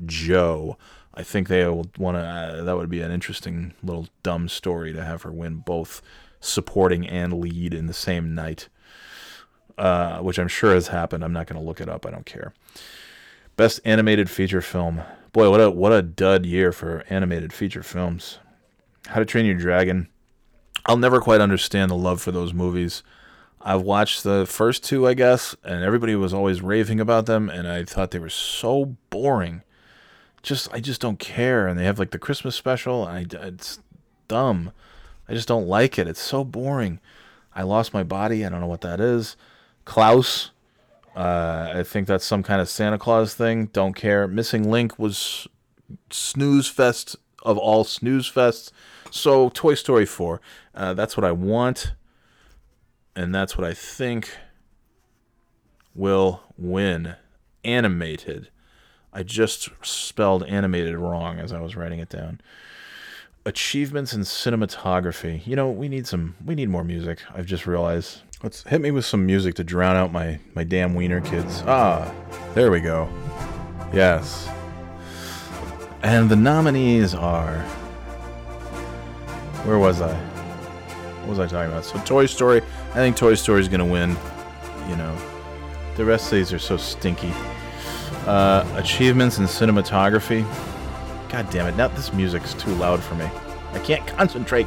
[0.05, 0.77] Joe.
[1.13, 2.21] I think they will want to.
[2.21, 6.01] Uh, that would be an interesting little dumb story to have her win both
[6.39, 8.67] supporting and lead in the same night,
[9.77, 11.23] uh, which I'm sure has happened.
[11.23, 12.05] I'm not going to look it up.
[12.05, 12.53] I don't care.
[13.55, 15.01] Best animated feature film.
[15.33, 18.39] Boy, what a what a dud year for animated feature films.
[19.07, 20.07] How to Train Your Dragon.
[20.85, 23.03] I'll never quite understand the love for those movies.
[23.63, 27.67] I've watched the first two, I guess, and everybody was always raving about them, and
[27.67, 29.61] I thought they were so boring.
[30.41, 33.79] Just I just don't care, and they have like the Christmas special, and I, it's
[34.27, 34.71] dumb.
[35.29, 36.07] I just don't like it.
[36.07, 36.99] It's so boring.
[37.55, 38.45] I lost my body.
[38.45, 39.35] I don't know what that is.
[39.85, 40.51] Klaus.
[41.15, 43.65] Uh, I think that's some kind of Santa Claus thing.
[43.67, 44.27] Don't care.
[44.27, 45.47] Missing Link was
[46.09, 48.71] snooze fest of all snooze fests.
[49.11, 50.41] So Toy Story 4.
[50.73, 51.93] Uh, that's what I want
[53.15, 54.37] and that's what I think
[55.93, 57.15] will win.
[57.63, 58.49] Animated.
[59.13, 62.41] I just spelled animated wrong as I was writing it down.
[63.45, 65.45] Achievements in cinematography.
[65.45, 67.19] You know, we need some we need more music.
[67.33, 68.21] I've just realized.
[68.41, 71.63] Let's hit me with some music to drown out my my damn wiener kids.
[71.67, 72.11] Ah,
[72.55, 73.09] there we go.
[73.93, 74.49] Yes.
[76.01, 77.63] And the nominees are
[79.63, 80.11] Where was I?
[81.21, 81.85] What was I talking about?
[81.85, 82.63] So Toy Story.
[82.91, 84.17] I think Toy Story is gonna win.
[84.89, 85.15] You know,
[85.95, 87.31] the rest of these are so stinky.
[88.25, 90.41] Uh, achievements in cinematography.
[91.29, 91.77] God damn it!
[91.77, 93.25] Now this music's too loud for me.
[93.73, 94.65] I can't concentrate.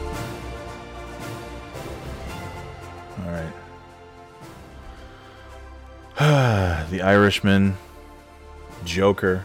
[3.18, 3.32] All
[6.18, 6.86] right.
[6.90, 7.76] the Irishman,
[8.84, 9.44] Joker,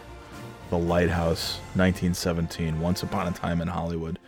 [0.69, 4.19] The Lighthouse, 1917, Once Upon a Time in Hollywood.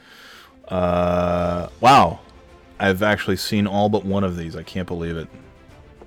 [0.67, 2.19] Uh, wow,
[2.79, 4.55] I've actually seen all but one of these.
[4.55, 5.27] I can't believe it.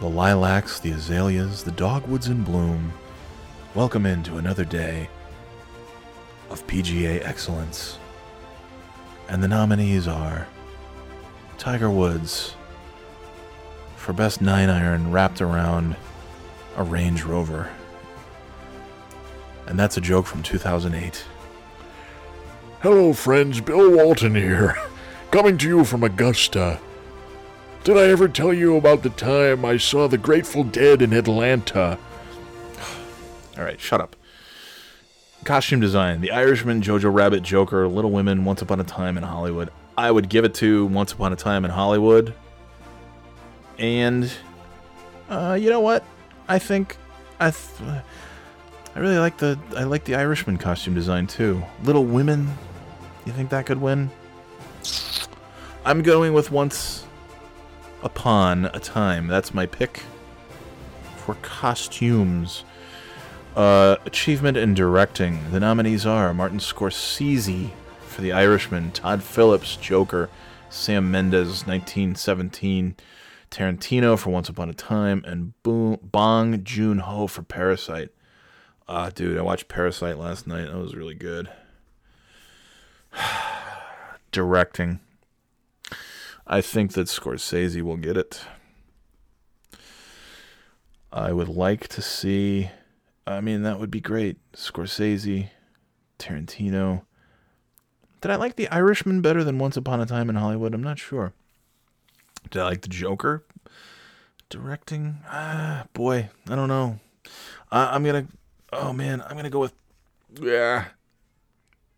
[0.00, 2.92] The lilacs, the azaleas, the dogwoods in bloom.
[3.74, 5.08] Welcome into another day
[6.48, 7.98] of PGA excellence.
[9.28, 10.46] And the nominees are
[11.58, 12.54] Tiger Woods
[13.96, 15.96] for best nine iron wrapped around
[16.76, 17.70] a Range Rover.
[19.66, 21.24] And that's a joke from 2008.
[22.80, 23.60] Hello, friends.
[23.60, 24.76] Bill Walton here,
[25.30, 26.80] coming to you from Augusta.
[27.84, 31.98] Did I ever tell you about the time I saw the Grateful Dead in Atlanta?
[33.58, 34.16] All right, shut up.
[35.44, 39.70] Costume design: The Irishman, Jojo Rabbit, Joker, Little Women, Once Upon a Time in Hollywood.
[39.96, 42.34] I would give it to Once Upon a Time in Hollywood.
[43.78, 44.30] And
[45.28, 46.04] uh, you know what?
[46.48, 46.96] I think
[47.40, 48.02] I th-
[48.94, 51.62] I really like the I like the Irishman costume design too.
[51.82, 52.56] Little Women.
[53.24, 54.10] You think that could win?
[55.84, 57.06] I'm going with Once
[58.02, 59.28] Upon a Time.
[59.28, 60.02] That's my pick
[61.16, 62.64] for costumes.
[63.56, 65.50] Uh, achievement in directing.
[65.50, 67.70] The nominees are Martin Scorsese
[68.06, 70.30] for The Irishman, Todd Phillips, Joker,
[70.70, 72.94] Sam Mendes, 1917,
[73.52, 78.08] Tarantino for Once Upon a Time, and Bo- Bong Joon Ho for Parasite.
[78.88, 80.64] Ah, dude, I watched Parasite last night.
[80.64, 81.50] That was really good.
[84.32, 85.00] Directing.
[86.46, 88.40] I think that Scorsese will get it.
[91.12, 92.70] I would like to see.
[93.26, 94.38] I mean, that would be great.
[94.54, 95.50] Scorsese,
[96.18, 97.02] Tarantino.
[98.22, 100.72] Did I like The Irishman better than Once Upon a Time in Hollywood?
[100.72, 101.34] I'm not sure.
[102.54, 103.44] Like The Joker?
[104.48, 105.18] Directing?
[105.26, 107.00] Ah, boy, I don't know.
[107.70, 108.26] I, I'm gonna.
[108.72, 109.72] Oh man, I'm gonna go with.
[110.40, 110.86] Yeah.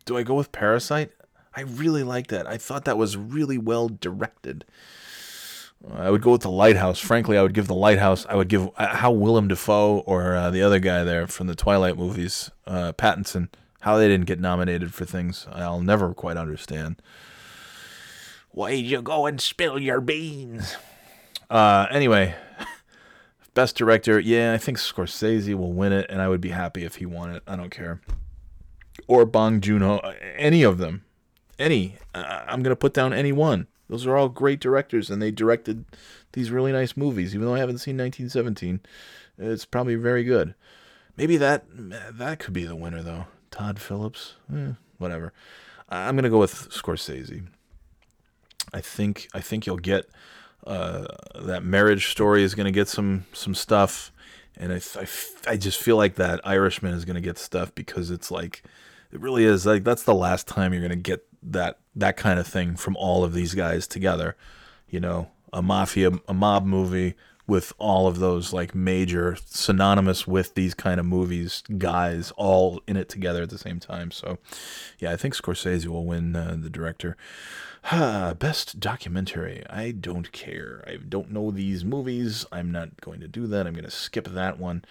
[0.05, 1.11] Do I go with Parasite?
[1.57, 2.47] I really like that.
[2.47, 4.65] I thought that was really well directed.
[5.93, 6.99] I would go with the Lighthouse.
[6.99, 8.25] Frankly, I would give the Lighthouse.
[8.29, 11.55] I would give uh, how Willem Dafoe or uh, the other guy there from the
[11.55, 13.49] Twilight movies, uh, Pattinson,
[13.81, 15.47] how they didn't get nominated for things.
[15.53, 17.03] I'll never quite understand.
[18.55, 20.76] Why'd you go and spill your beans?
[21.51, 22.36] Uh, anyway,
[23.55, 24.20] best director.
[24.20, 27.35] Yeah, I think Scorsese will win it, and I would be happy if he won
[27.35, 27.43] it.
[27.48, 28.01] I don't care.
[29.09, 29.98] Or Bong Joon Ho,
[30.36, 31.05] any of them.
[31.59, 31.97] any.
[32.14, 33.66] I- I'm gonna put down any one.
[33.89, 35.85] Those are all great directors, and they directed
[36.32, 37.35] these really nice movies.
[37.35, 38.81] Even though I haven't seen 1917,
[39.36, 40.55] it's probably very good.
[41.16, 43.26] Maybe that that could be the winner though.
[43.51, 45.32] Todd Phillips, eh, whatever.
[45.89, 47.47] I'm gonna go with Scorsese.
[48.74, 50.10] I think I think you'll get
[50.66, 51.06] uh,
[51.40, 54.10] that marriage story is gonna get some some stuff,
[54.56, 55.06] and I, I,
[55.52, 58.64] I just feel like that Irishman is gonna get stuff because it's like
[59.12, 62.48] it really is like that's the last time you're gonna get that that kind of
[62.48, 64.36] thing from all of these guys together.
[64.88, 67.14] You know, a mafia, a mob movie
[67.47, 72.97] with all of those like major synonymous with these kind of movies guys all in
[72.97, 74.11] it together at the same time.
[74.11, 74.39] So,
[74.99, 77.16] yeah, I think Scorsese will win uh, the director.
[77.91, 79.62] Best documentary.
[79.69, 80.83] I don't care.
[80.87, 82.47] I don't know these movies.
[82.51, 83.66] I'm not going to do that.
[83.66, 84.85] I'm going to skip that one.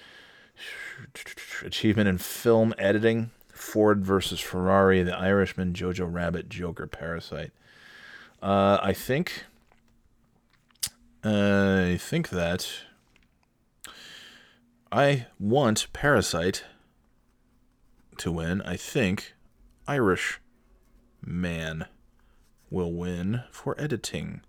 [1.64, 3.32] Achievement in film editing.
[3.52, 7.52] Ford versus Ferrari, The Irishman, Jojo Rabbit, Joker, Parasite.
[8.42, 9.46] Uh, I think.
[11.24, 12.70] I think that.
[14.92, 16.66] I want Parasite
[18.18, 18.62] to win.
[18.62, 19.34] I think
[19.88, 20.40] Irish
[21.26, 21.86] Man
[22.70, 24.42] will win for editing.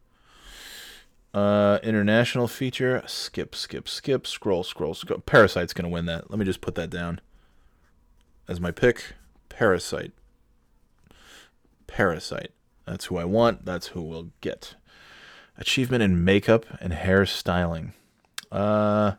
[1.32, 3.02] Uh, international feature.
[3.06, 4.26] Skip, skip, skip.
[4.26, 5.20] Scroll, scroll, scroll.
[5.20, 6.30] Parasite's gonna win that.
[6.30, 7.20] Let me just put that down
[8.48, 9.14] as my pick.
[9.48, 10.12] Parasite.
[11.86, 12.50] Parasite.
[12.84, 13.64] That's who I want.
[13.64, 14.74] That's who we'll get.
[15.56, 17.92] Achievement in makeup and hairstyling.
[18.50, 19.12] Uh,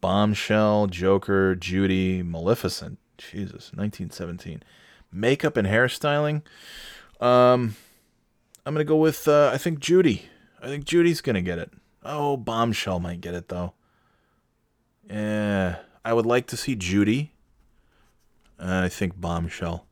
[0.00, 2.98] Bombshell, Joker, Judy, Maleficent.
[3.18, 4.62] Jesus, 1917.
[5.12, 6.42] Makeup and hairstyling.
[7.20, 7.76] Um,
[8.64, 10.26] I'm gonna go with uh, I think Judy.
[10.62, 11.72] I think Judy's gonna get it.
[12.02, 13.72] Oh, Bombshell might get it though.
[15.08, 17.32] Yeah, I would like to see Judy.
[18.58, 19.86] Uh, I think Bombshell.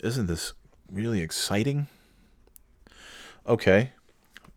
[0.00, 0.52] Isn't this
[0.90, 1.86] really exciting?
[3.46, 3.92] Okay,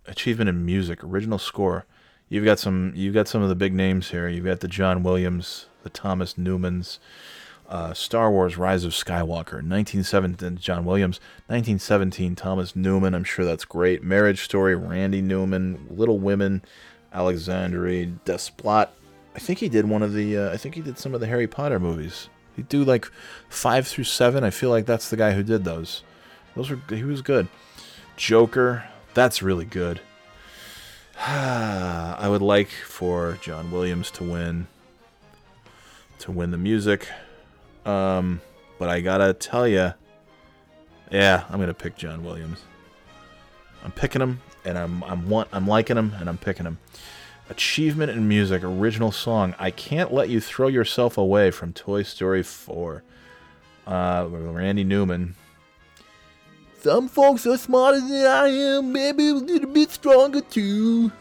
[0.07, 1.85] achievement in music, original score.
[2.29, 2.91] You've got some.
[2.95, 4.27] You've got some of the big names here.
[4.27, 6.99] You've got the John Williams, the Thomas Newmans,
[7.69, 10.57] uh, Star Wars: Rise of Skywalker, 1917.
[10.57, 12.35] John Williams, 1917.
[12.35, 13.15] Thomas Newman.
[13.15, 14.03] I'm sure that's great.
[14.03, 16.63] Marriage Story, Randy Newman, Little Women,
[17.13, 18.89] Alexandre Desplat.
[19.35, 20.37] I think he did one of the.
[20.37, 22.27] Uh, I think he did some of the Harry Potter movies.
[22.57, 23.09] He do like
[23.47, 24.43] five through seven.
[24.43, 26.03] I feel like that's the guy who did those.
[26.55, 27.47] Those were he was good.
[28.17, 28.83] Joker,
[29.17, 29.99] that's really good.
[31.19, 34.67] I would like for John Williams to win
[36.19, 37.07] to win the music.
[37.83, 38.41] Um,
[38.77, 39.93] but I gotta tell you,
[41.11, 42.61] yeah, I'm gonna pick John Williams.
[43.83, 46.77] I'm picking him, and I'm I'm want I'm liking him, and I'm picking him.
[47.49, 49.55] Achievement in music, original song.
[49.57, 53.03] I can't let you throw yourself away from Toy Story 4.
[53.87, 55.35] Uh, Randy Newman.
[56.87, 61.11] Some folks are smarter than I am, maybe a little bit stronger too.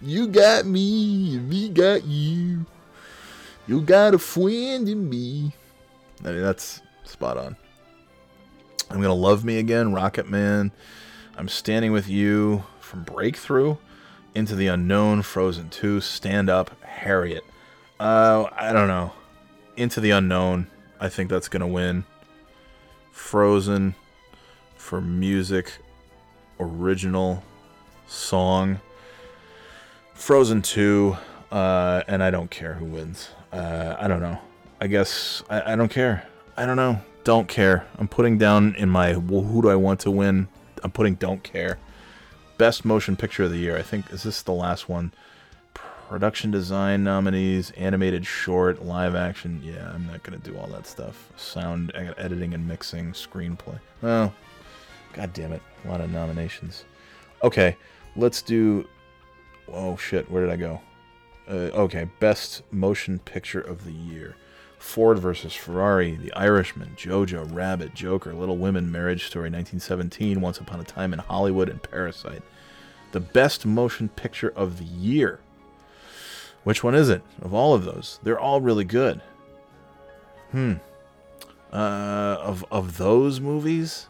[0.00, 2.66] You got me, and me got you.
[3.68, 5.52] You got a friend in me.
[6.24, 7.56] I mean, that's spot on.
[8.90, 10.72] I'm gonna love me again, Rocket Man.
[11.36, 13.76] I'm standing with you from Breakthrough
[14.34, 17.44] into the unknown, Frozen 2, Stand Up, Harriet.
[18.00, 19.12] Uh, I don't know.
[19.76, 20.66] Into the unknown.
[20.98, 22.04] I think that's gonna win.
[23.12, 23.94] Frozen
[24.80, 25.72] for music,
[26.58, 27.44] original
[28.08, 28.80] song.
[30.14, 31.16] Frozen 2,
[31.52, 33.28] uh, and I don't care who wins.
[33.52, 34.38] Uh, I don't know.
[34.80, 36.26] I guess I, I don't care.
[36.56, 37.00] I don't know.
[37.24, 37.86] Don't care.
[37.98, 40.48] I'm putting down in my well, who do I want to win?
[40.82, 41.78] I'm putting don't care.
[42.56, 43.76] Best motion picture of the year.
[43.76, 45.12] I think is this the last one?
[45.74, 49.60] Production design nominees, animated short, live action.
[49.62, 51.30] Yeah, I'm not gonna do all that stuff.
[51.36, 53.78] Sound ed- editing and mixing, screenplay.
[54.02, 54.32] Oh,
[55.12, 55.62] god damn it!
[55.84, 56.84] A lot of nominations.
[57.42, 57.76] Okay,
[58.16, 58.88] let's do.
[59.68, 60.30] Oh shit!
[60.30, 60.80] Where did I go?
[61.48, 64.36] Uh, okay, best motion picture of the year.
[64.78, 70.80] Ford versus Ferrari, The Irishman, Jojo, Rabbit, Joker, Little Women, Marriage Story, 1917, Once Upon
[70.80, 72.42] a Time in Hollywood, and Parasite.
[73.12, 75.40] The best motion picture of the year.
[76.64, 77.22] Which one is it?
[77.42, 79.20] Of all of those, they're all really good.
[80.50, 80.74] Hmm.
[81.72, 84.08] Uh, of of those movies,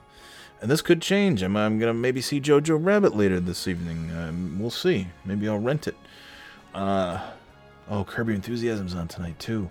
[0.61, 1.43] and this could change.
[1.43, 4.11] I'm, I'm gonna maybe see Jojo Rabbit later this evening.
[4.17, 5.09] Um, we'll see.
[5.25, 5.97] Maybe I'll rent it.
[6.75, 7.21] Uh,
[7.89, 9.71] oh, Your Enthusiasm's on tonight too.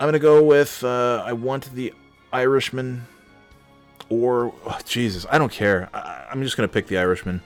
[0.00, 1.92] I'm gonna go with uh, I want the
[2.32, 3.06] Irishman,
[4.08, 5.88] or oh, Jesus, I don't care.
[5.94, 7.42] I, I'm just gonna pick the Irishman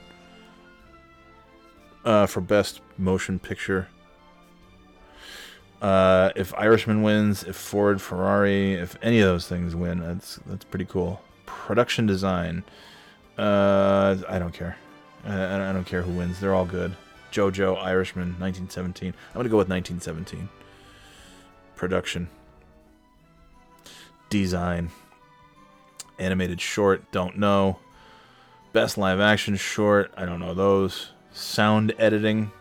[2.05, 3.87] uh, for best motion picture.
[5.81, 10.65] Uh, if Irishman wins, if Ford, Ferrari, if any of those things win, that's that's
[10.65, 11.21] pretty cool.
[11.65, 12.63] Production design.
[13.37, 14.77] Uh, I don't care.
[15.25, 16.39] I, I don't care who wins.
[16.39, 16.95] They're all good.
[17.31, 19.09] JoJo, Irishman, 1917.
[19.09, 20.49] I'm gonna go with 1917.
[21.75, 22.29] Production.
[24.29, 24.91] Design.
[26.19, 27.79] Animated short, don't know.
[28.71, 31.11] Best live action short, I don't know those.
[31.31, 32.51] Sound editing.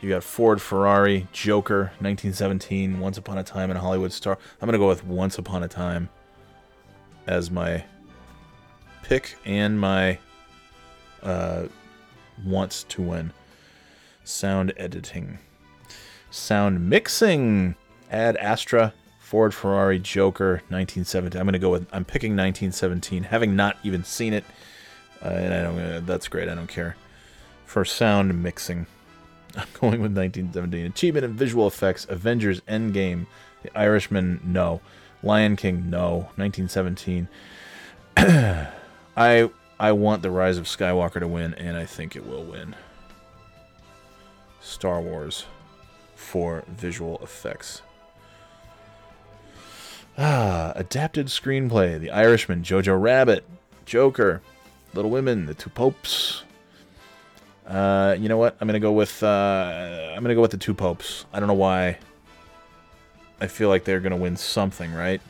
[0.00, 4.38] You got Ford, Ferrari, Joker, 1917, Once Upon a Time in Hollywood Star.
[4.60, 6.08] I'm gonna go with Once Upon a Time
[7.26, 7.84] as my
[9.02, 10.18] pick and my
[11.22, 11.64] uh,
[12.44, 13.32] wants to win.
[14.24, 15.38] Sound editing.
[16.30, 17.74] Sound mixing.
[18.10, 21.40] Ad Astra, Ford, Ferrari, Joker, 1917.
[21.40, 24.44] I'm going to go with, I'm picking 1917, having not even seen it.
[25.24, 26.48] Uh, and I don't, uh, that's great.
[26.48, 26.96] I don't care.
[27.64, 28.86] For sound mixing,
[29.56, 30.84] I'm going with 1917.
[30.84, 33.26] Achievement in visual effects, Avengers Endgame,
[33.62, 34.82] The Irishman, no.
[35.22, 36.28] Lion King, no.
[36.36, 37.28] 1917.
[39.16, 42.76] I I want the Rise of Skywalker to win, and I think it will win.
[44.60, 45.46] Star Wars
[46.14, 47.82] for visual effects.
[50.16, 53.44] Ah, adapted screenplay: The Irishman, Jojo Rabbit,
[53.84, 54.40] Joker,
[54.94, 56.44] Little Women, The Two Popes.
[57.66, 58.56] Uh, you know what?
[58.60, 61.26] I'm gonna go with uh, I'm gonna go with The Two Popes.
[61.32, 61.98] I don't know why.
[63.40, 65.20] I feel like they're gonna win something, right?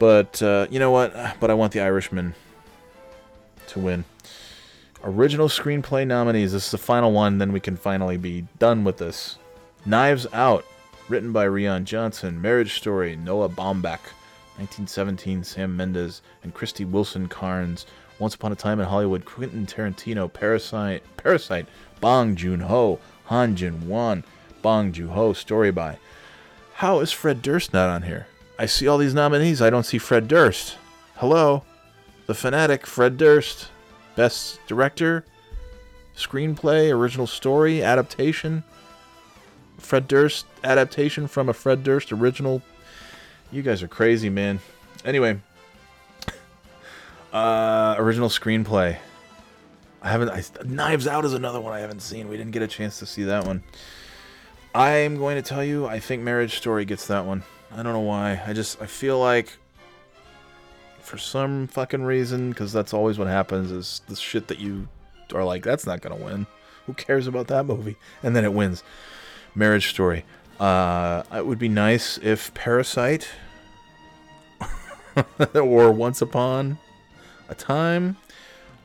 [0.00, 1.14] But uh, you know what?
[1.38, 2.34] But I want The Irishman
[3.68, 4.04] to win.
[5.04, 6.52] Original screenplay nominees.
[6.52, 7.36] This is the final one.
[7.36, 9.36] Then we can finally be done with this.
[9.84, 10.64] Knives Out,
[11.10, 12.40] written by Rian Johnson.
[12.40, 14.00] Marriage Story, Noah Baumbach.
[14.56, 17.84] 1917, Sam Mendes and Krysty Wilson-Cairns.
[18.18, 20.32] Once Upon a Time in Hollywood, Quentin Tarantino.
[20.32, 21.66] Parasite, Parasite,
[22.00, 24.24] Bong Joon Ho, Han Jin Won,
[24.62, 25.34] Bong Joon Ho.
[25.34, 25.98] Story by.
[26.74, 28.26] How is Fred Durst not on here?
[28.60, 29.62] I see all these nominees.
[29.62, 30.76] I don't see Fred Durst.
[31.16, 31.62] Hello,
[32.26, 33.70] the fanatic Fred Durst.
[34.16, 35.24] Best director,
[36.14, 38.62] screenplay, original story, adaptation.
[39.78, 42.60] Fred Durst adaptation from a Fred Durst original.
[43.50, 44.60] You guys are crazy, man.
[45.06, 45.40] Anyway,
[47.32, 48.98] uh, original screenplay.
[50.02, 50.28] I haven't.
[50.28, 52.28] I, Knives Out is another one I haven't seen.
[52.28, 53.62] We didn't get a chance to see that one.
[54.74, 55.86] I'm going to tell you.
[55.86, 57.42] I think Marriage Story gets that one.
[57.72, 58.42] I don't know why.
[58.46, 59.56] I just I feel like
[61.00, 64.88] for some fucking reason, because that's always what happens is the shit that you
[65.34, 66.46] are like, that's not gonna win.
[66.86, 67.96] Who cares about that movie?
[68.22, 68.82] And then it wins.
[69.54, 70.24] Marriage Story.
[70.58, 73.28] Uh, it would be nice if Parasite
[75.54, 76.78] or Once Upon
[77.48, 78.16] a Time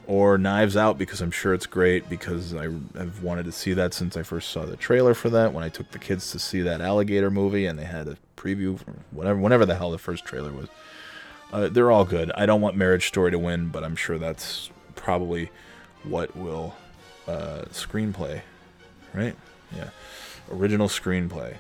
[0.08, 2.64] or Knives Out because I'm sure it's great because I
[2.98, 5.70] have wanted to see that since I first saw the trailer for that when I
[5.70, 8.80] took the kids to see that alligator movie and they had a preview
[9.12, 10.68] whatever whenever the hell the first trailer was.
[11.52, 12.32] Uh, they're all good.
[12.36, 15.52] I don't want Marriage Story to win, but I'm sure that's probably
[16.04, 16.76] what will
[17.28, 18.42] uh, screenplay,
[19.14, 19.36] right?
[19.76, 19.90] Yeah,
[20.52, 21.56] original screenplay.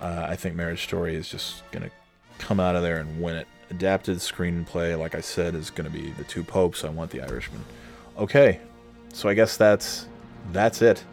[0.00, 1.90] Uh, I think Marriage Story is just gonna
[2.38, 3.48] come out of there and win it.
[3.70, 6.84] Adapted screenplay, like I said, is gonna be The Two Popes.
[6.84, 7.64] I want The Irishman.
[8.16, 8.60] Okay,
[9.12, 10.06] so I guess that's
[10.52, 11.04] that's it.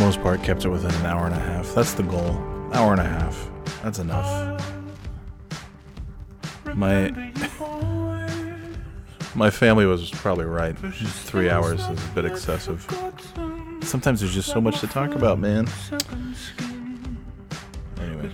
[0.00, 1.74] Most part, kept it within an hour and a half.
[1.74, 2.42] That's the goal.
[2.72, 3.50] Hour and a half.
[3.82, 4.64] That's enough.
[6.74, 7.10] My
[9.34, 10.74] my family was probably right.
[10.78, 12.86] Three hours is a bit excessive.
[13.82, 15.68] Sometimes there's just so much to talk about, man.
[17.98, 18.30] Anyway,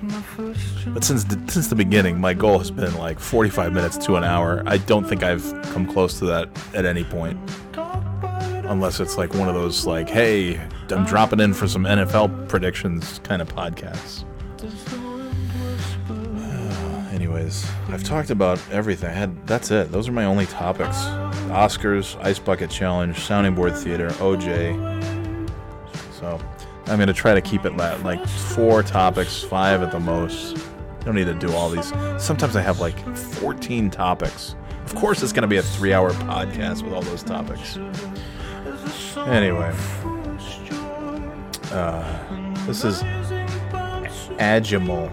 [0.95, 4.23] but since the, since the beginning, my goal has been like 45 minutes to an
[4.23, 4.63] hour.
[4.67, 7.41] I don't think I've come close to that at any point,
[8.69, 10.61] unless it's like one of those like, "Hey,
[10.91, 14.25] I'm dropping in for some NFL predictions" kind of podcasts.
[17.13, 19.11] Anyways, I've talked about everything.
[19.11, 19.91] I had that's it.
[19.91, 20.97] Those are my only topics:
[21.49, 24.75] Oscars, Ice Bucket Challenge, Sounding Board Theater, OJ.
[26.19, 26.39] So
[26.87, 30.57] I'm gonna try to keep it la- like four topics, five at the most.
[31.05, 31.93] Don't need to do all these.
[32.19, 34.57] Sometimes I have like 14 topics.
[34.85, 37.79] Of course, it's gonna be a three-hour podcast with all those topics.
[39.17, 39.73] Anyway,
[41.73, 43.03] uh, this is
[44.39, 45.11] Agimal.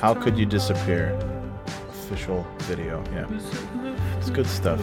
[0.00, 1.16] How could you disappear?
[1.88, 3.02] Official video.
[3.12, 3.26] Yeah.
[4.18, 4.80] It's good stuff.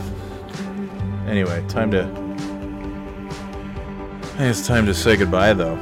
[1.27, 2.05] Anyway, time to
[4.38, 5.77] Hey, it's time to say goodbye, though.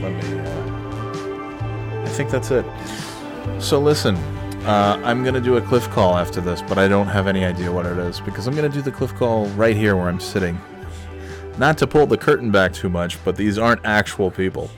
[0.00, 0.40] Let me.
[0.40, 2.64] Uh, I think that's it.
[3.60, 4.16] So listen,
[4.66, 7.72] uh, I'm gonna do a cliff call after this, but I don't have any idea
[7.72, 10.60] what it is because I'm gonna do the cliff call right here where I'm sitting.
[11.58, 14.70] Not to pull the curtain back too much, but these aren't actual people.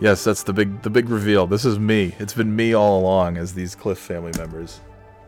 [0.00, 1.46] Yes, that's the big the big reveal.
[1.46, 2.14] This is me.
[2.18, 4.80] It's been me all along as these Cliff family members.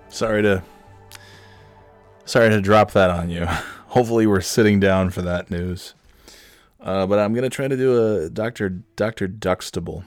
[0.09, 0.63] Sorry to
[2.25, 3.47] sorry to drop that on you.
[3.87, 5.95] Hopefully we're sitting down for that news.
[6.81, 10.05] Uh, but I'm gonna try to do a Doctor Doctor Duxtable.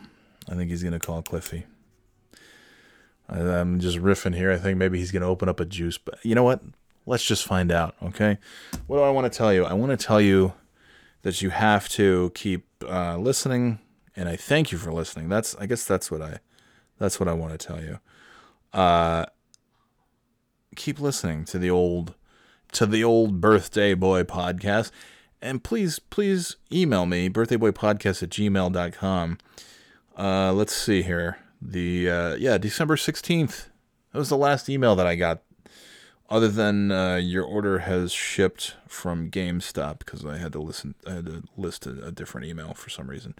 [0.49, 1.65] I think he's gonna call Cliffy.
[3.29, 4.51] I'm just riffing here.
[4.51, 6.61] I think maybe he's gonna open up a juice, but you know what?
[7.05, 7.95] Let's just find out.
[8.03, 8.37] Okay.
[8.87, 9.63] What do I want to tell you?
[9.63, 10.53] I want to tell you
[11.21, 13.79] that you have to keep uh, listening,
[14.15, 15.29] and I thank you for listening.
[15.29, 16.39] That's I guess that's what I
[16.99, 17.99] that's what I want to tell you.
[18.73, 19.25] Uh,
[20.77, 22.13] keep listening to the old
[22.71, 24.91] to the old birthday boy podcast
[25.41, 29.37] and please please email me birthdayboypodcast at gmail.com
[30.17, 33.67] uh let's see here the uh yeah december 16th
[34.11, 35.41] that was the last email that i got
[36.29, 41.13] other than uh, your order has shipped from gamestop because i had to listen i
[41.13, 43.33] had to list a, a different email for some reason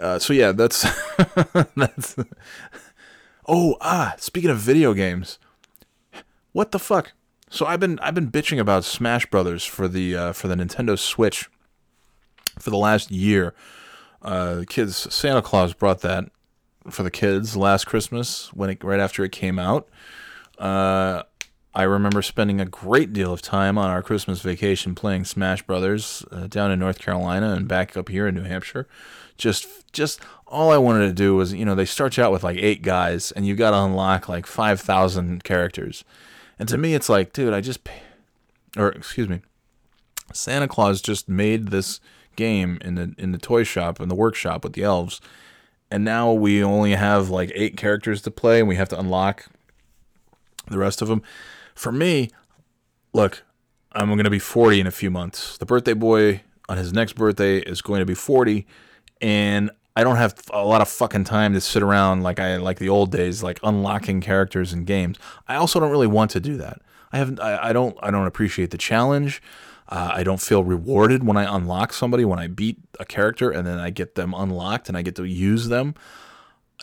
[0.00, 0.82] uh, so yeah that's
[1.76, 2.16] that's
[3.46, 5.38] oh ah speaking of video games
[6.54, 7.12] what the fuck?
[7.50, 10.96] So I've been I've been bitching about Smash Brothers for the uh, for the Nintendo
[10.96, 11.50] Switch
[12.60, 13.54] for the last year.
[14.22, 16.30] Uh, kids Santa Claus brought that
[16.90, 19.88] for the kids last Christmas when it right after it came out.
[20.58, 21.22] Uh,
[21.74, 26.24] I remember spending a great deal of time on our Christmas vacation playing Smash Brothers
[26.30, 28.86] uh, down in North Carolina and back up here in New Hampshire.
[29.36, 32.44] Just just all I wanted to do was, you know, they start you out with
[32.44, 36.04] like eight guys and you got to unlock like 5,000 characters.
[36.60, 37.80] And to me it's like, dude, I just
[38.76, 39.40] or excuse me.
[40.32, 42.00] Santa Claus just made this
[42.36, 45.20] game in the in the toy shop in the workshop with the elves.
[45.94, 49.46] And now we only have like eight characters to play and we have to unlock
[50.66, 51.22] the rest of them.
[51.76, 52.30] For me,
[53.12, 53.44] look,
[53.92, 55.56] I'm going to be 40 in a few months.
[55.56, 58.66] The birthday boy on his next birthday is going to be 40
[59.20, 62.80] and I don't have a lot of fucking time to sit around like I like
[62.80, 65.16] the old days like unlocking characters in games.
[65.46, 66.82] I also don't really want to do that.
[67.12, 69.40] I haven't I, I don't I don't appreciate the challenge.
[69.88, 73.66] Uh, I don't feel rewarded when I unlock somebody when I beat a character and
[73.66, 75.94] then I get them unlocked and I get to use them.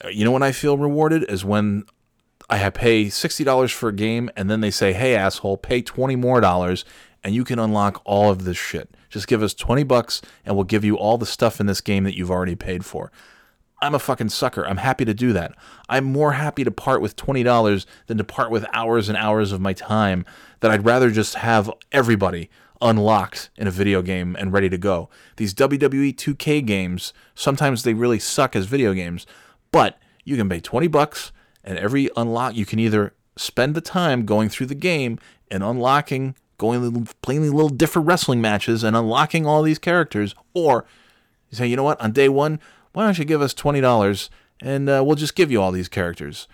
[0.03, 1.85] Uh, You know when I feel rewarded is when
[2.49, 6.15] I pay sixty dollars for a game, and then they say, "Hey, asshole, pay twenty
[6.15, 6.83] more dollars,
[7.23, 8.93] and you can unlock all of this shit.
[9.09, 12.03] Just give us twenty bucks, and we'll give you all the stuff in this game
[12.03, 13.11] that you've already paid for."
[13.83, 14.63] I'm a fucking sucker.
[14.67, 15.53] I'm happy to do that.
[15.89, 19.51] I'm more happy to part with twenty dollars than to part with hours and hours
[19.51, 20.25] of my time.
[20.59, 22.49] That I'd rather just have everybody
[22.81, 25.09] unlocked in a video game and ready to go.
[25.37, 29.27] These WWE 2K games, sometimes they really suck as video games,
[29.71, 31.31] but you can pay 20 bucks
[31.63, 36.35] and every unlock you can either spend the time going through the game and unlocking
[36.57, 40.85] going playing little different wrestling matches and unlocking all these characters or
[41.49, 41.99] you say you know what?
[42.01, 42.59] On day one
[42.93, 44.29] why don't you give us $20
[44.61, 46.47] and uh, we'll just give you all these characters.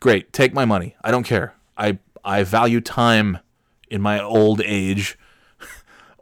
[0.00, 0.96] Great take my money.
[1.02, 1.54] I don't care.
[1.76, 3.38] I i value time
[3.90, 5.18] in my old age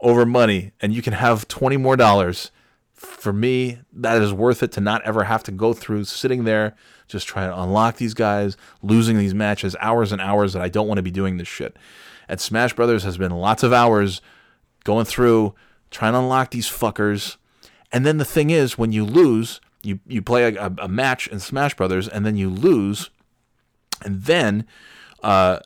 [0.03, 2.51] over money and you can have 20 more dollars
[2.93, 6.75] for me that is worth it to not ever have to go through sitting there
[7.07, 10.87] just trying to unlock these guys losing these matches hours and hours that i don't
[10.87, 11.75] want to be doing this shit.
[12.29, 14.21] At smash brothers has been lots of hours
[14.83, 15.53] going through
[15.91, 17.37] trying to unlock these fuckers.
[17.91, 21.39] And then the thing is when you lose you, you play a, a match in
[21.39, 23.09] smash brothers and then you lose
[24.03, 24.65] and then
[25.21, 25.59] uh,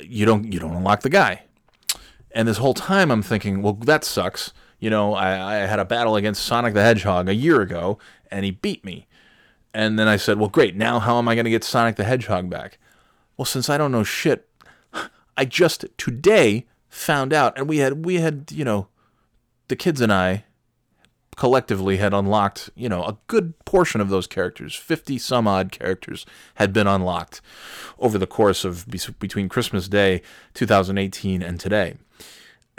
[0.00, 1.42] you don't you don't unlock the guy
[2.34, 4.52] and this whole time I'm thinking, well, that sucks.
[4.78, 7.98] You know, I, I had a battle against Sonic the Hedgehog a year ago,
[8.30, 9.06] and he beat me.
[9.74, 10.76] And then I said, well, great.
[10.76, 12.78] Now how am I going to get Sonic the Hedgehog back?
[13.36, 14.48] Well, since I don't know shit,
[15.36, 18.88] I just today found out, and we had we had you know,
[19.68, 20.44] the kids and I
[21.36, 24.74] collectively had unlocked, you know, a good portion of those characters.
[24.74, 26.26] 50 some odd characters
[26.56, 27.40] had been unlocked
[27.98, 28.86] over the course of
[29.18, 30.22] between Christmas Day
[30.54, 31.96] 2018 and today.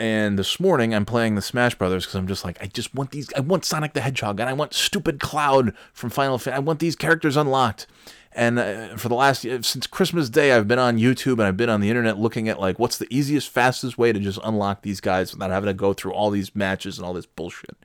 [0.00, 3.12] And this morning I'm playing the Smash Brothers because I'm just like, I just want
[3.12, 6.56] these, I want Sonic the Hedgehog and I want Stupid Cloud from Final Fantasy.
[6.56, 7.86] I want these characters unlocked.
[8.32, 11.70] And uh, for the last, since Christmas Day, I've been on YouTube and I've been
[11.70, 15.00] on the internet looking at like, what's the easiest, fastest way to just unlock these
[15.00, 17.76] guys without having to go through all these matches and all this bullshit.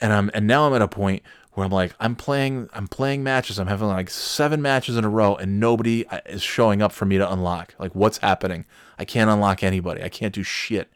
[0.00, 1.22] And I'm and now I'm at a point
[1.52, 3.58] where I'm like I'm playing I'm playing matches.
[3.58, 7.04] I'm having like seven matches in a row and nobody uh, is showing up for
[7.04, 7.74] me to unlock.
[7.78, 8.64] Like what's happening?
[8.98, 10.02] I can't unlock anybody.
[10.02, 10.88] I can't do shit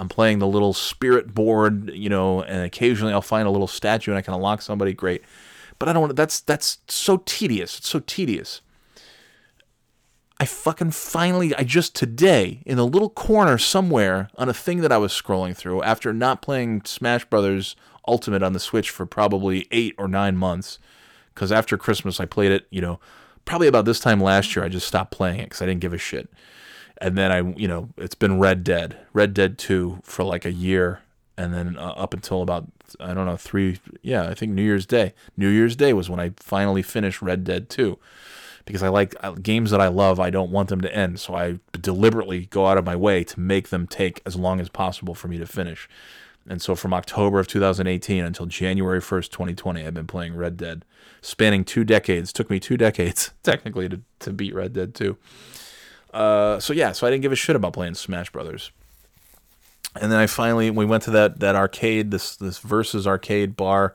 [0.00, 4.10] I'm playing the little spirit board, you know, and occasionally I'll find a little statue
[4.10, 4.94] and I can unlock somebody.
[4.94, 5.22] Great,
[5.78, 6.16] but I don't want.
[6.16, 7.76] That's that's so tedious.
[7.76, 8.62] It's so tedious.
[10.40, 14.90] I fucking finally, I just today, in a little corner somewhere on a thing that
[14.90, 17.76] I was scrolling through after not playing Smash Brothers
[18.08, 20.78] Ultimate on the Switch for probably eight or nine months,
[21.34, 22.98] because after Christmas I played it, you know,
[23.44, 25.92] probably about this time last year I just stopped playing it because I didn't give
[25.92, 26.30] a shit.
[27.00, 30.52] And then I, you know, it's been Red Dead, Red Dead 2 for like a
[30.52, 31.00] year.
[31.36, 32.66] And then uh, up until about,
[32.98, 35.14] I don't know, three, yeah, I think New Year's Day.
[35.36, 37.98] New Year's Day was when I finally finished Red Dead 2
[38.66, 40.20] because I like uh, games that I love.
[40.20, 43.40] I don't want them to end, so I deliberately go out of my way to
[43.40, 45.88] make them take as long as possible for me to finish.
[46.48, 50.84] And so from October of 2018 until January 1st, 2020, I've been playing Red Dead,
[51.20, 52.32] spanning two decades.
[52.32, 55.16] Took me two decades technically to, to beat Red Dead 2.
[56.12, 58.70] Uh, so yeah, so I didn't give a shit about playing Smash Brothers.
[60.00, 63.94] And then I finally we went to that that arcade, this this versus arcade bar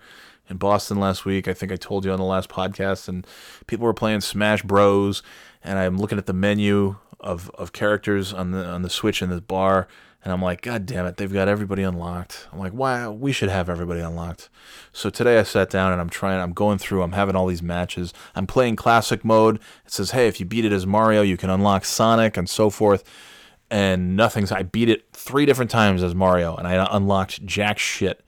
[0.49, 1.47] in Boston last week.
[1.47, 3.25] I think I told you on the last podcast, and
[3.67, 5.23] people were playing Smash Bros.
[5.63, 9.29] And I'm looking at the menu of, of characters on the on the Switch in
[9.29, 9.87] this bar,
[10.25, 12.47] and I'm like, God damn it, they've got everybody unlocked.
[12.51, 13.07] I'm like, why?
[13.07, 14.49] We should have everybody unlocked.
[14.91, 16.41] So today I sat down and I'm trying.
[16.41, 17.03] I'm going through.
[17.03, 18.13] I'm having all these matches.
[18.35, 19.57] I'm playing classic mode.
[19.85, 22.69] It says, hey, if you beat it as Mario, you can unlock Sonic and so
[22.69, 23.03] forth.
[23.71, 24.51] And nothing's.
[24.51, 28.25] I beat it three different times as Mario, and I unlocked jack shit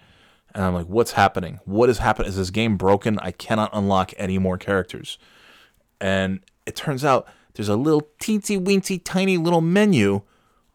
[0.57, 1.60] and I'm like, what's happening?
[1.65, 2.30] What is happening?
[2.30, 3.19] Is this game broken?
[3.19, 5.19] I cannot unlock any more characters.
[6.02, 10.24] And it turns out there's a little teensy weensy tiny little menu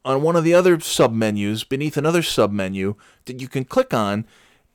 [0.04, 2.96] on one of the other submenus beneath another submenu
[3.26, 4.26] that you can click on,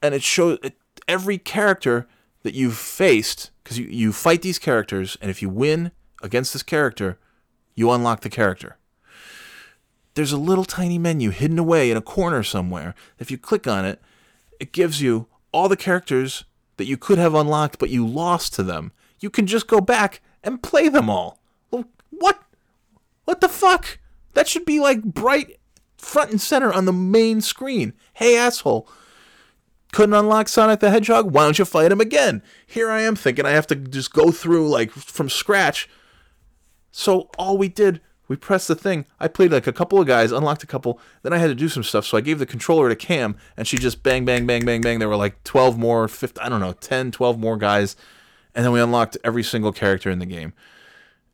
[0.01, 0.59] and it shows
[1.07, 2.07] every character
[2.43, 5.91] that you've faced because you, you fight these characters, and if you win
[6.23, 7.19] against this character,
[7.75, 8.77] you unlock the character.
[10.15, 12.95] There's a little tiny menu hidden away in a corner somewhere.
[13.19, 14.01] If you click on it,
[14.59, 16.45] it gives you all the characters
[16.77, 18.91] that you could have unlocked but you lost to them.
[19.19, 21.39] You can just go back and play them all.
[22.09, 22.41] What?
[23.25, 23.99] What the fuck?
[24.37, 25.59] That should be like bright
[25.97, 27.93] front and center on the main screen.
[28.13, 28.87] Hey, asshole.
[29.91, 31.31] Couldn't unlock Sonic the Hedgehog?
[31.31, 32.43] Why don't you fight him again?
[32.67, 35.89] Here I am thinking I have to just go through like from scratch.
[36.91, 39.05] So all we did we pressed the thing.
[39.19, 40.99] I played like a couple of guys, unlocked a couple.
[41.23, 43.67] Then I had to do some stuff, so I gave the controller to Cam, and
[43.67, 44.99] she just bang, bang, bang, bang, bang.
[44.99, 47.95] There were like 12 more, 50, I don't know, 10, 12 more guys.
[48.53, 50.53] And then we unlocked every single character in the game.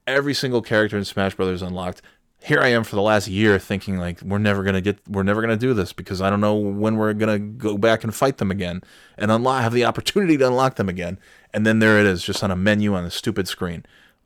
[0.06, 2.02] Every single character in Smash Brothers unlocked.
[2.44, 5.42] Here I am for the last year thinking like we're never gonna get we're never
[5.42, 8.52] gonna do this because I don't know when we're gonna go back and fight them
[8.52, 8.82] again
[9.18, 11.20] and unlock have the opportunity to unlock them again.
[11.54, 13.86] And then there it is, just on a menu on a stupid screen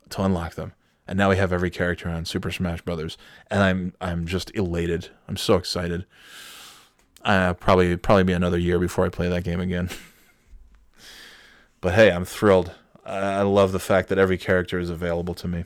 [0.09, 0.73] to unlock them
[1.07, 3.17] and now we have every character on Super Smash Brothers,
[3.49, 5.09] and I'm I'm just elated.
[5.27, 6.05] I'm so excited.
[7.23, 9.89] Uh, probably probably be another year before I play that game again.
[11.81, 12.73] but hey, I'm thrilled.
[13.05, 15.63] I love the fact that every character is available to me.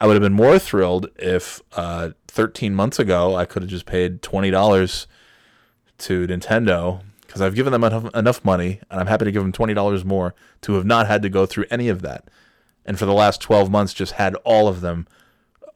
[0.00, 3.86] I would have been more thrilled if uh, 13 months ago I could have just
[3.86, 5.06] paid twenty dollars
[5.98, 9.52] to Nintendo because I've given them enough, enough money, and I'm happy to give them
[9.52, 12.28] twenty dollars more to have not had to go through any of that.
[12.84, 15.06] And for the last 12 months just had all of them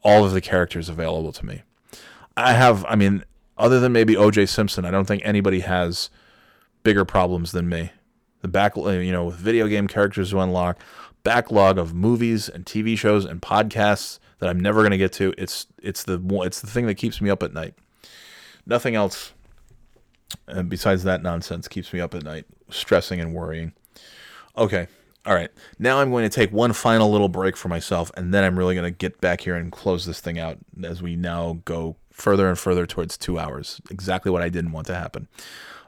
[0.03, 1.61] all of the characters available to me.
[2.35, 3.23] I have i mean
[3.57, 6.09] other than maybe oj simpson i don't think anybody has
[6.83, 7.91] bigger problems than me.
[8.41, 10.77] The back you know with video game characters to unlock
[11.23, 15.33] backlog of movies and tv shows and podcasts that i'm never going to get to
[15.37, 17.73] it's it's the it's the thing that keeps me up at night
[18.65, 19.33] nothing else
[20.47, 23.71] and besides that nonsense keeps me up at night stressing and worrying
[24.57, 24.87] okay
[25.25, 25.51] all right.
[25.79, 28.75] Now I'm going to take one final little break for myself, and then I'm really
[28.75, 32.49] going to get back here and close this thing out as we now go further
[32.49, 33.79] and further towards two hours.
[33.89, 35.29] Exactly what I didn't want to happen.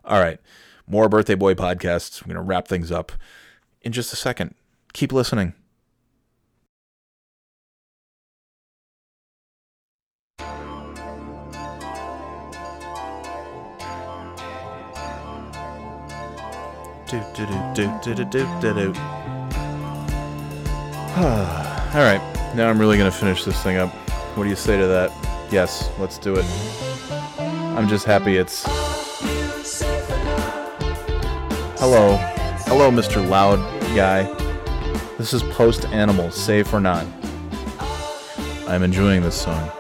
[0.06, 0.40] All right.
[0.88, 2.22] More Birthday Boy podcasts.
[2.22, 3.12] We're going to wrap things up
[3.82, 4.56] in just a second.
[4.96, 5.54] Keep listening.
[17.10, 18.94] Do, do, do, do, do, do, do, do.
[21.18, 22.22] All right,
[22.56, 23.90] now I'm really gonna finish this thing up.
[24.38, 25.12] What do you say to that?
[25.52, 26.46] Yes, let's do it.
[27.38, 28.64] I'm just happy it's.
[31.82, 32.16] Hello,
[32.66, 33.28] hello, Mr.
[33.28, 33.60] Loud
[33.94, 34.45] Guy.
[35.18, 37.06] This is Post Animal, safe or not.
[38.68, 39.72] I'm enjoying this song.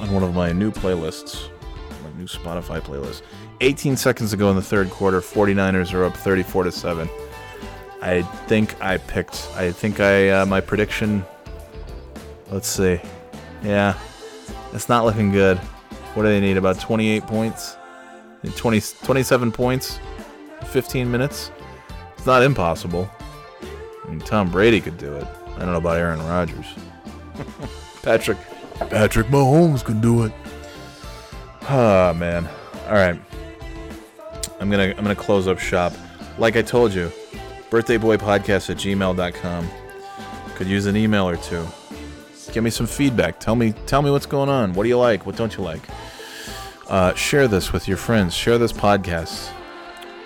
[0.00, 1.50] On one of my new playlists,
[2.02, 3.20] my new Spotify playlist.
[3.60, 7.06] 18 seconds ago in the third quarter, 49ers are up 34 to 7.
[8.00, 9.46] I think I picked.
[9.56, 11.22] I think I uh, my prediction.
[12.50, 12.98] Let's see.
[13.62, 13.98] Yeah,
[14.72, 15.58] it's not looking good.
[16.14, 16.56] What do they need?
[16.56, 17.76] About 28 points?
[18.56, 19.98] 20, 27 points?
[20.64, 21.50] 15 minutes?
[22.26, 23.08] It's not impossible.
[24.04, 25.28] I mean, Tom Brady could do it.
[25.54, 26.66] I don't know about Aaron Rodgers.
[28.02, 28.36] Patrick.
[28.90, 30.32] Patrick Mahomes can do it.
[31.68, 32.48] Oh man.
[32.88, 33.16] All right.
[34.58, 35.92] I'm gonna I'm gonna close up shop.
[36.36, 37.12] Like I told you,
[37.70, 39.68] birthdayboypodcast at gmail.com.
[40.56, 41.64] Could use an email or two.
[42.52, 43.38] Give me some feedback.
[43.38, 44.72] Tell me tell me what's going on.
[44.72, 45.26] What do you like?
[45.26, 45.82] What don't you like?
[46.88, 48.34] Uh, share this with your friends.
[48.34, 49.48] Share this podcast.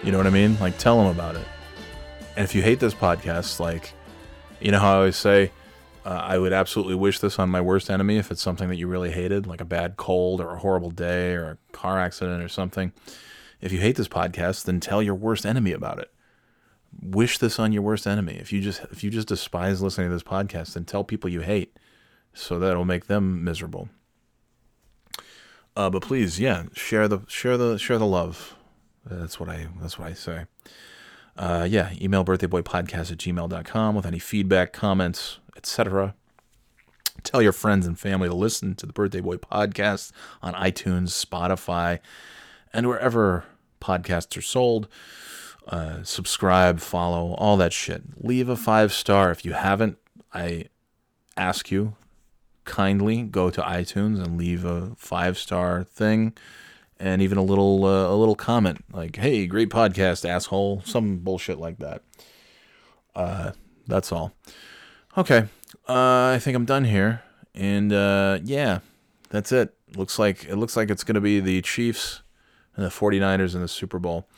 [0.03, 0.59] You know what I mean?
[0.61, 1.47] Like tell them about it.
[2.37, 3.93] And if you hate this podcast, like
[4.61, 5.51] you know how I always say,
[6.05, 8.87] uh, I would absolutely wish this on my worst enemy if it's something that you
[8.87, 12.49] really hated, like a bad cold or a horrible day or a car accident or
[12.49, 12.93] something.
[13.61, 16.11] If you hate this podcast, then tell your worst enemy about it.
[17.03, 18.35] Wish this on your worst enemy.
[18.35, 21.41] If you just if you just despise listening to this podcast, then tell people you
[21.41, 21.79] hate,
[22.33, 23.89] so that'll make them miserable.
[25.77, 28.57] Uh, but please, yeah, share the share the share the love.
[29.05, 30.47] That's what I that's what I say.
[31.37, 36.15] Uh, yeah, email birthdayboypodcast at gmail.com with any feedback, comments, etc.
[37.23, 40.13] Tell your friends and family to listen to the Birthday Boy podcast
[40.43, 42.01] on iTunes, Spotify,
[42.73, 43.45] and wherever
[43.81, 44.89] podcasts are sold.
[45.67, 48.03] Uh, subscribe, follow, all that shit.
[48.23, 49.31] Leave a five star.
[49.31, 49.99] If you haven't,
[50.33, 50.67] I
[51.37, 51.95] ask you
[52.65, 56.33] kindly go to iTunes and leave a five star thing
[57.01, 61.59] and even a little uh, a little comment like hey great podcast asshole some bullshit
[61.59, 62.03] like that.
[63.17, 63.53] Uh,
[63.87, 64.33] that's all.
[65.17, 65.47] Okay
[65.89, 67.23] uh, i think i'm done here
[67.55, 68.79] and uh, yeah
[69.31, 69.75] that's it.
[69.97, 72.23] Looks like it looks like it's going to be the chiefs
[72.77, 74.29] and the 49ers in the super bowl.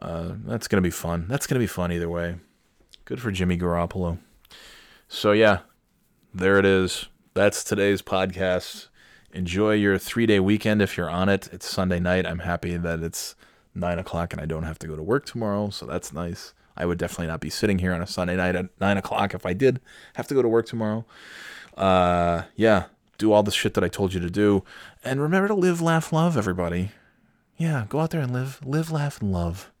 [0.00, 1.26] Uh, that's going to be fun.
[1.28, 2.36] That's going to be fun either way.
[3.04, 4.18] Good for jimmy garoppolo.
[5.08, 5.60] So yeah
[6.34, 7.06] there it is.
[7.34, 8.87] That's today's podcast
[9.32, 11.48] enjoy your three day weekend if you're on it.
[11.52, 12.26] It's Sunday night.
[12.26, 13.34] I'm happy that it's
[13.74, 16.54] nine o'clock and I don't have to go to work tomorrow, so that's nice.
[16.76, 19.44] I would definitely not be sitting here on a Sunday night at nine o'clock if
[19.44, 19.80] I did
[20.14, 21.04] have to go to work tomorrow.
[21.76, 22.84] Uh, yeah,
[23.18, 24.64] do all the shit that I told you to do,
[25.04, 26.92] and remember to live, laugh, love, everybody.
[27.56, 29.72] Yeah, go out there and live, live, laugh, and love.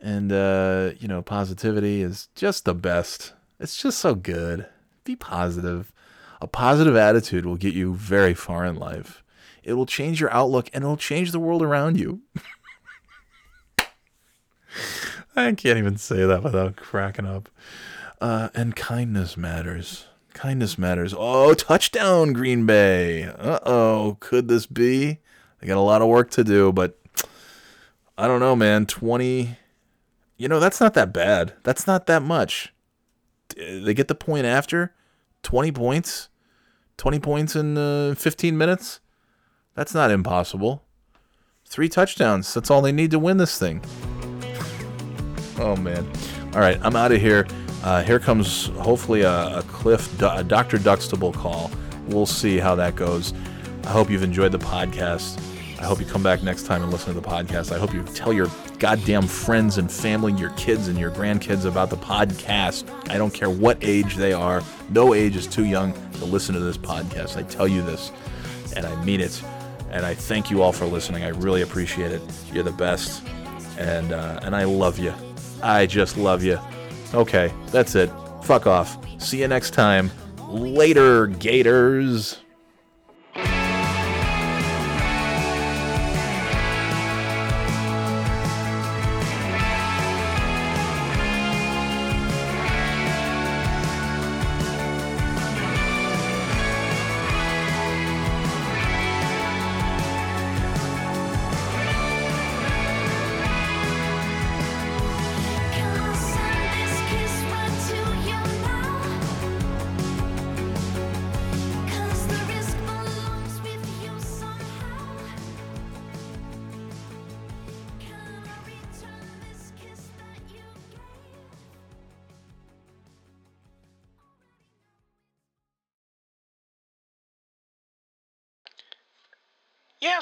[0.00, 3.34] And uh, you know, positivity is just the best.
[3.60, 4.66] It's just so good.
[5.04, 5.92] Be positive.
[6.44, 9.22] A positive attitude will get you very far in life.
[9.62, 12.20] It will change your outlook and it'll change the world around you.
[15.34, 17.48] I can't even say that without cracking up.
[18.20, 20.04] Uh, and kindness matters.
[20.34, 21.14] Kindness matters.
[21.16, 23.24] Oh, touchdown, Green Bay.
[23.24, 24.18] Uh oh.
[24.20, 25.20] Could this be?
[25.60, 27.00] They got a lot of work to do, but
[28.18, 28.84] I don't know, man.
[28.84, 29.56] 20.
[30.36, 31.54] You know, that's not that bad.
[31.62, 32.74] That's not that much.
[33.56, 34.94] They get the point after
[35.42, 36.28] 20 points.
[36.96, 39.00] 20 points in uh, 15 minutes.
[39.74, 40.84] That's not impossible.
[41.64, 42.52] Three touchdowns.
[42.54, 43.82] That's all they need to win this thing.
[45.58, 46.06] Oh, man.
[46.54, 47.46] All right, I'm out of here.
[47.82, 50.78] Uh, here comes hopefully a, a Cliff, a Dr.
[50.78, 51.70] Duxtable call.
[52.08, 53.34] We'll see how that goes.
[53.84, 55.40] I hope you've enjoyed the podcast.
[55.84, 57.70] I hope you come back next time and listen to the podcast.
[57.70, 58.46] I hope you tell your
[58.78, 62.88] goddamn friends and family, your kids and your grandkids about the podcast.
[63.10, 64.62] I don't care what age they are.
[64.88, 67.36] No age is too young to listen to this podcast.
[67.36, 68.12] I tell you this,
[68.74, 69.42] and I mean it.
[69.90, 71.22] And I thank you all for listening.
[71.22, 72.22] I really appreciate it.
[72.50, 73.22] You're the best,
[73.76, 75.12] and uh, and I love you.
[75.62, 76.58] I just love you.
[77.12, 78.10] Okay, that's it.
[78.42, 78.96] Fuck off.
[79.20, 80.10] See you next time.
[80.48, 82.38] Later, Gators.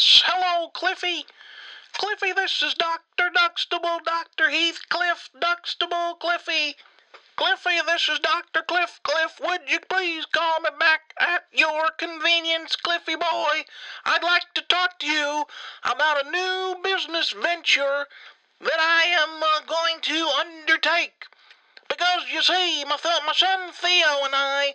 [0.03, 1.27] Yes, hello, Cliffy.
[1.93, 3.31] Cliffy, this is Dr.
[3.31, 4.51] Duxtable, Dr.
[4.51, 6.75] Heathcliff, Duxtable, Cliffy.
[7.37, 8.63] Cliffy, this is Dr.
[8.63, 9.41] Cliff Cliff.
[9.41, 13.65] Would you please call me back at your convenience, Cliffy boy?
[14.05, 15.45] I'd like to talk to you
[15.85, 18.07] about a new business venture
[18.61, 21.27] that I am uh, going to undertake.
[21.89, 24.75] Because you see, my, th- my son Theo and I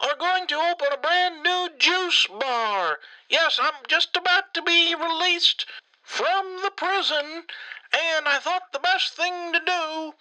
[0.00, 2.98] are going to open a brand new juice bar.
[3.28, 5.66] Yes, I'm just about to be released
[6.02, 7.44] from the prison,
[7.92, 10.12] and I thought the best thing to do,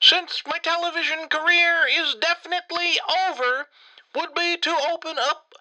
[0.00, 3.66] since my television career is definitely over,
[4.14, 5.52] would be to open up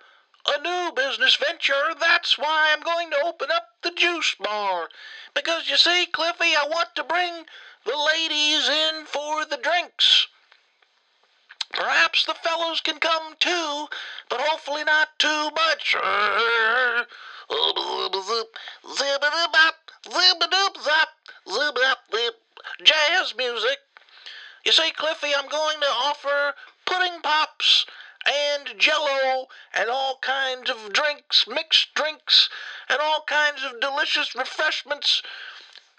[0.48, 1.94] a new business venture.
[2.00, 4.90] That's why I'm going to open up the juice bar.
[5.34, 7.46] Because you see, Cliffy, I want to bring
[7.86, 10.28] the ladies in for the drinks.
[11.74, 13.88] Perhaps the fellows can come too,
[14.30, 15.96] but hopefully not too much.
[22.84, 23.80] Jazz music.
[24.66, 26.54] You see, Cliffy, I'm going to offer
[26.86, 27.86] pudding pops
[28.26, 32.50] and jello and all kinds of drinks, mixed drinks,
[32.90, 35.24] and all kinds of delicious refreshments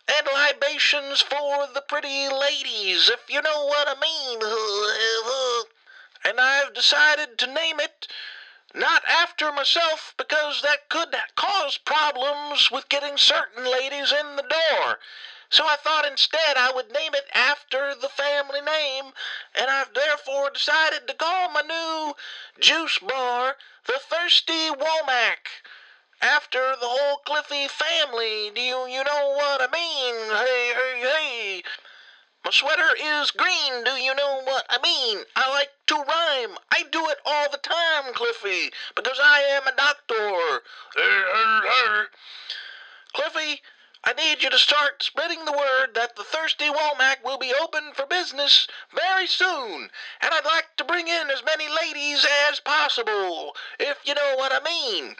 [0.08, 4.38] and libations for the pretty ladies, if you know what I mean.
[6.24, 8.06] And I've decided to name it
[8.74, 14.98] not after myself because that could cause problems with getting certain ladies in the door.
[15.50, 19.12] So I thought instead I would name it after the family name,
[19.54, 22.14] and I've therefore decided to call my new
[22.58, 25.60] juice bar the Thirsty Womack.
[26.22, 30.14] After the whole Cliffy family, do you you know what I mean?
[30.30, 31.62] Hey, hey, hey.
[32.44, 35.24] My sweater is green, do you know what I mean?
[35.36, 36.58] I like to rhyme.
[36.72, 40.62] I do it all the time, Cliffy, because I am a doctor.
[43.12, 43.62] Cliffy,
[44.04, 47.92] I need you to start spreading the word that the Thirsty Womack will be open
[47.94, 49.90] for business very soon,
[50.20, 54.52] and I'd like to bring in as many ladies as possible, if you know what
[54.52, 55.14] I mean.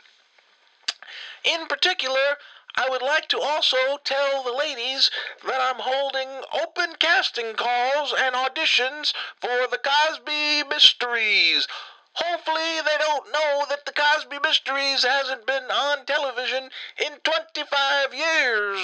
[1.45, 2.37] In particular,
[2.75, 5.11] I would like to also tell the ladies
[5.45, 11.67] that I'm holding open casting calls and auditions for the Cosby Mysteries.
[12.13, 18.79] Hopefully, they don't know that the Cosby Mysteries hasn't been on television in 25 years.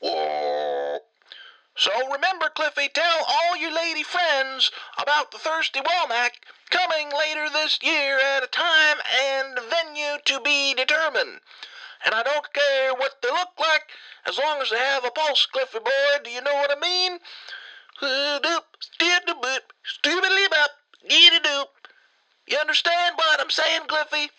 [1.78, 6.30] So remember, Cliffy, tell all your lady friends about the Thirsty Womack
[6.70, 11.40] coming later this year at a time and venue to be determined.
[12.04, 13.82] And I don't care what they look like,
[14.26, 15.90] as long as they have a pulse, Cliffy boy.
[16.24, 17.18] Do you know what I mean?
[22.46, 24.30] You understand what I'm saying, Cliffy?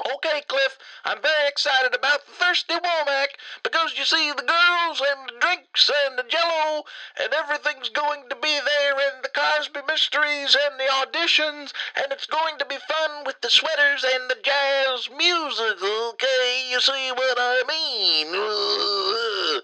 [0.00, 5.28] Okay, Cliff, I'm very excited about the Thirsty Womack because you see the girls and
[5.28, 6.82] the drinks and the jello
[7.22, 12.26] and everything's going to be there and the Cosby Mysteries and the auditions and it's
[12.26, 15.78] going to be fun with the sweaters and the jazz music.
[15.80, 18.34] Okay, you see what I mean?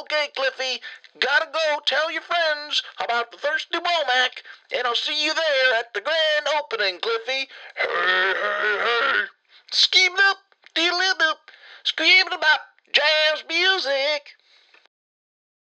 [0.00, 0.80] Okay, Cliffy,
[1.20, 4.42] gotta go tell your friends about the Thirsty Womack
[4.72, 7.48] and I'll see you there at the grand opening, Cliffy.
[9.70, 10.38] Scheming up,
[10.74, 11.50] dealing up,
[11.84, 12.60] screaming about
[12.92, 14.37] jazz music.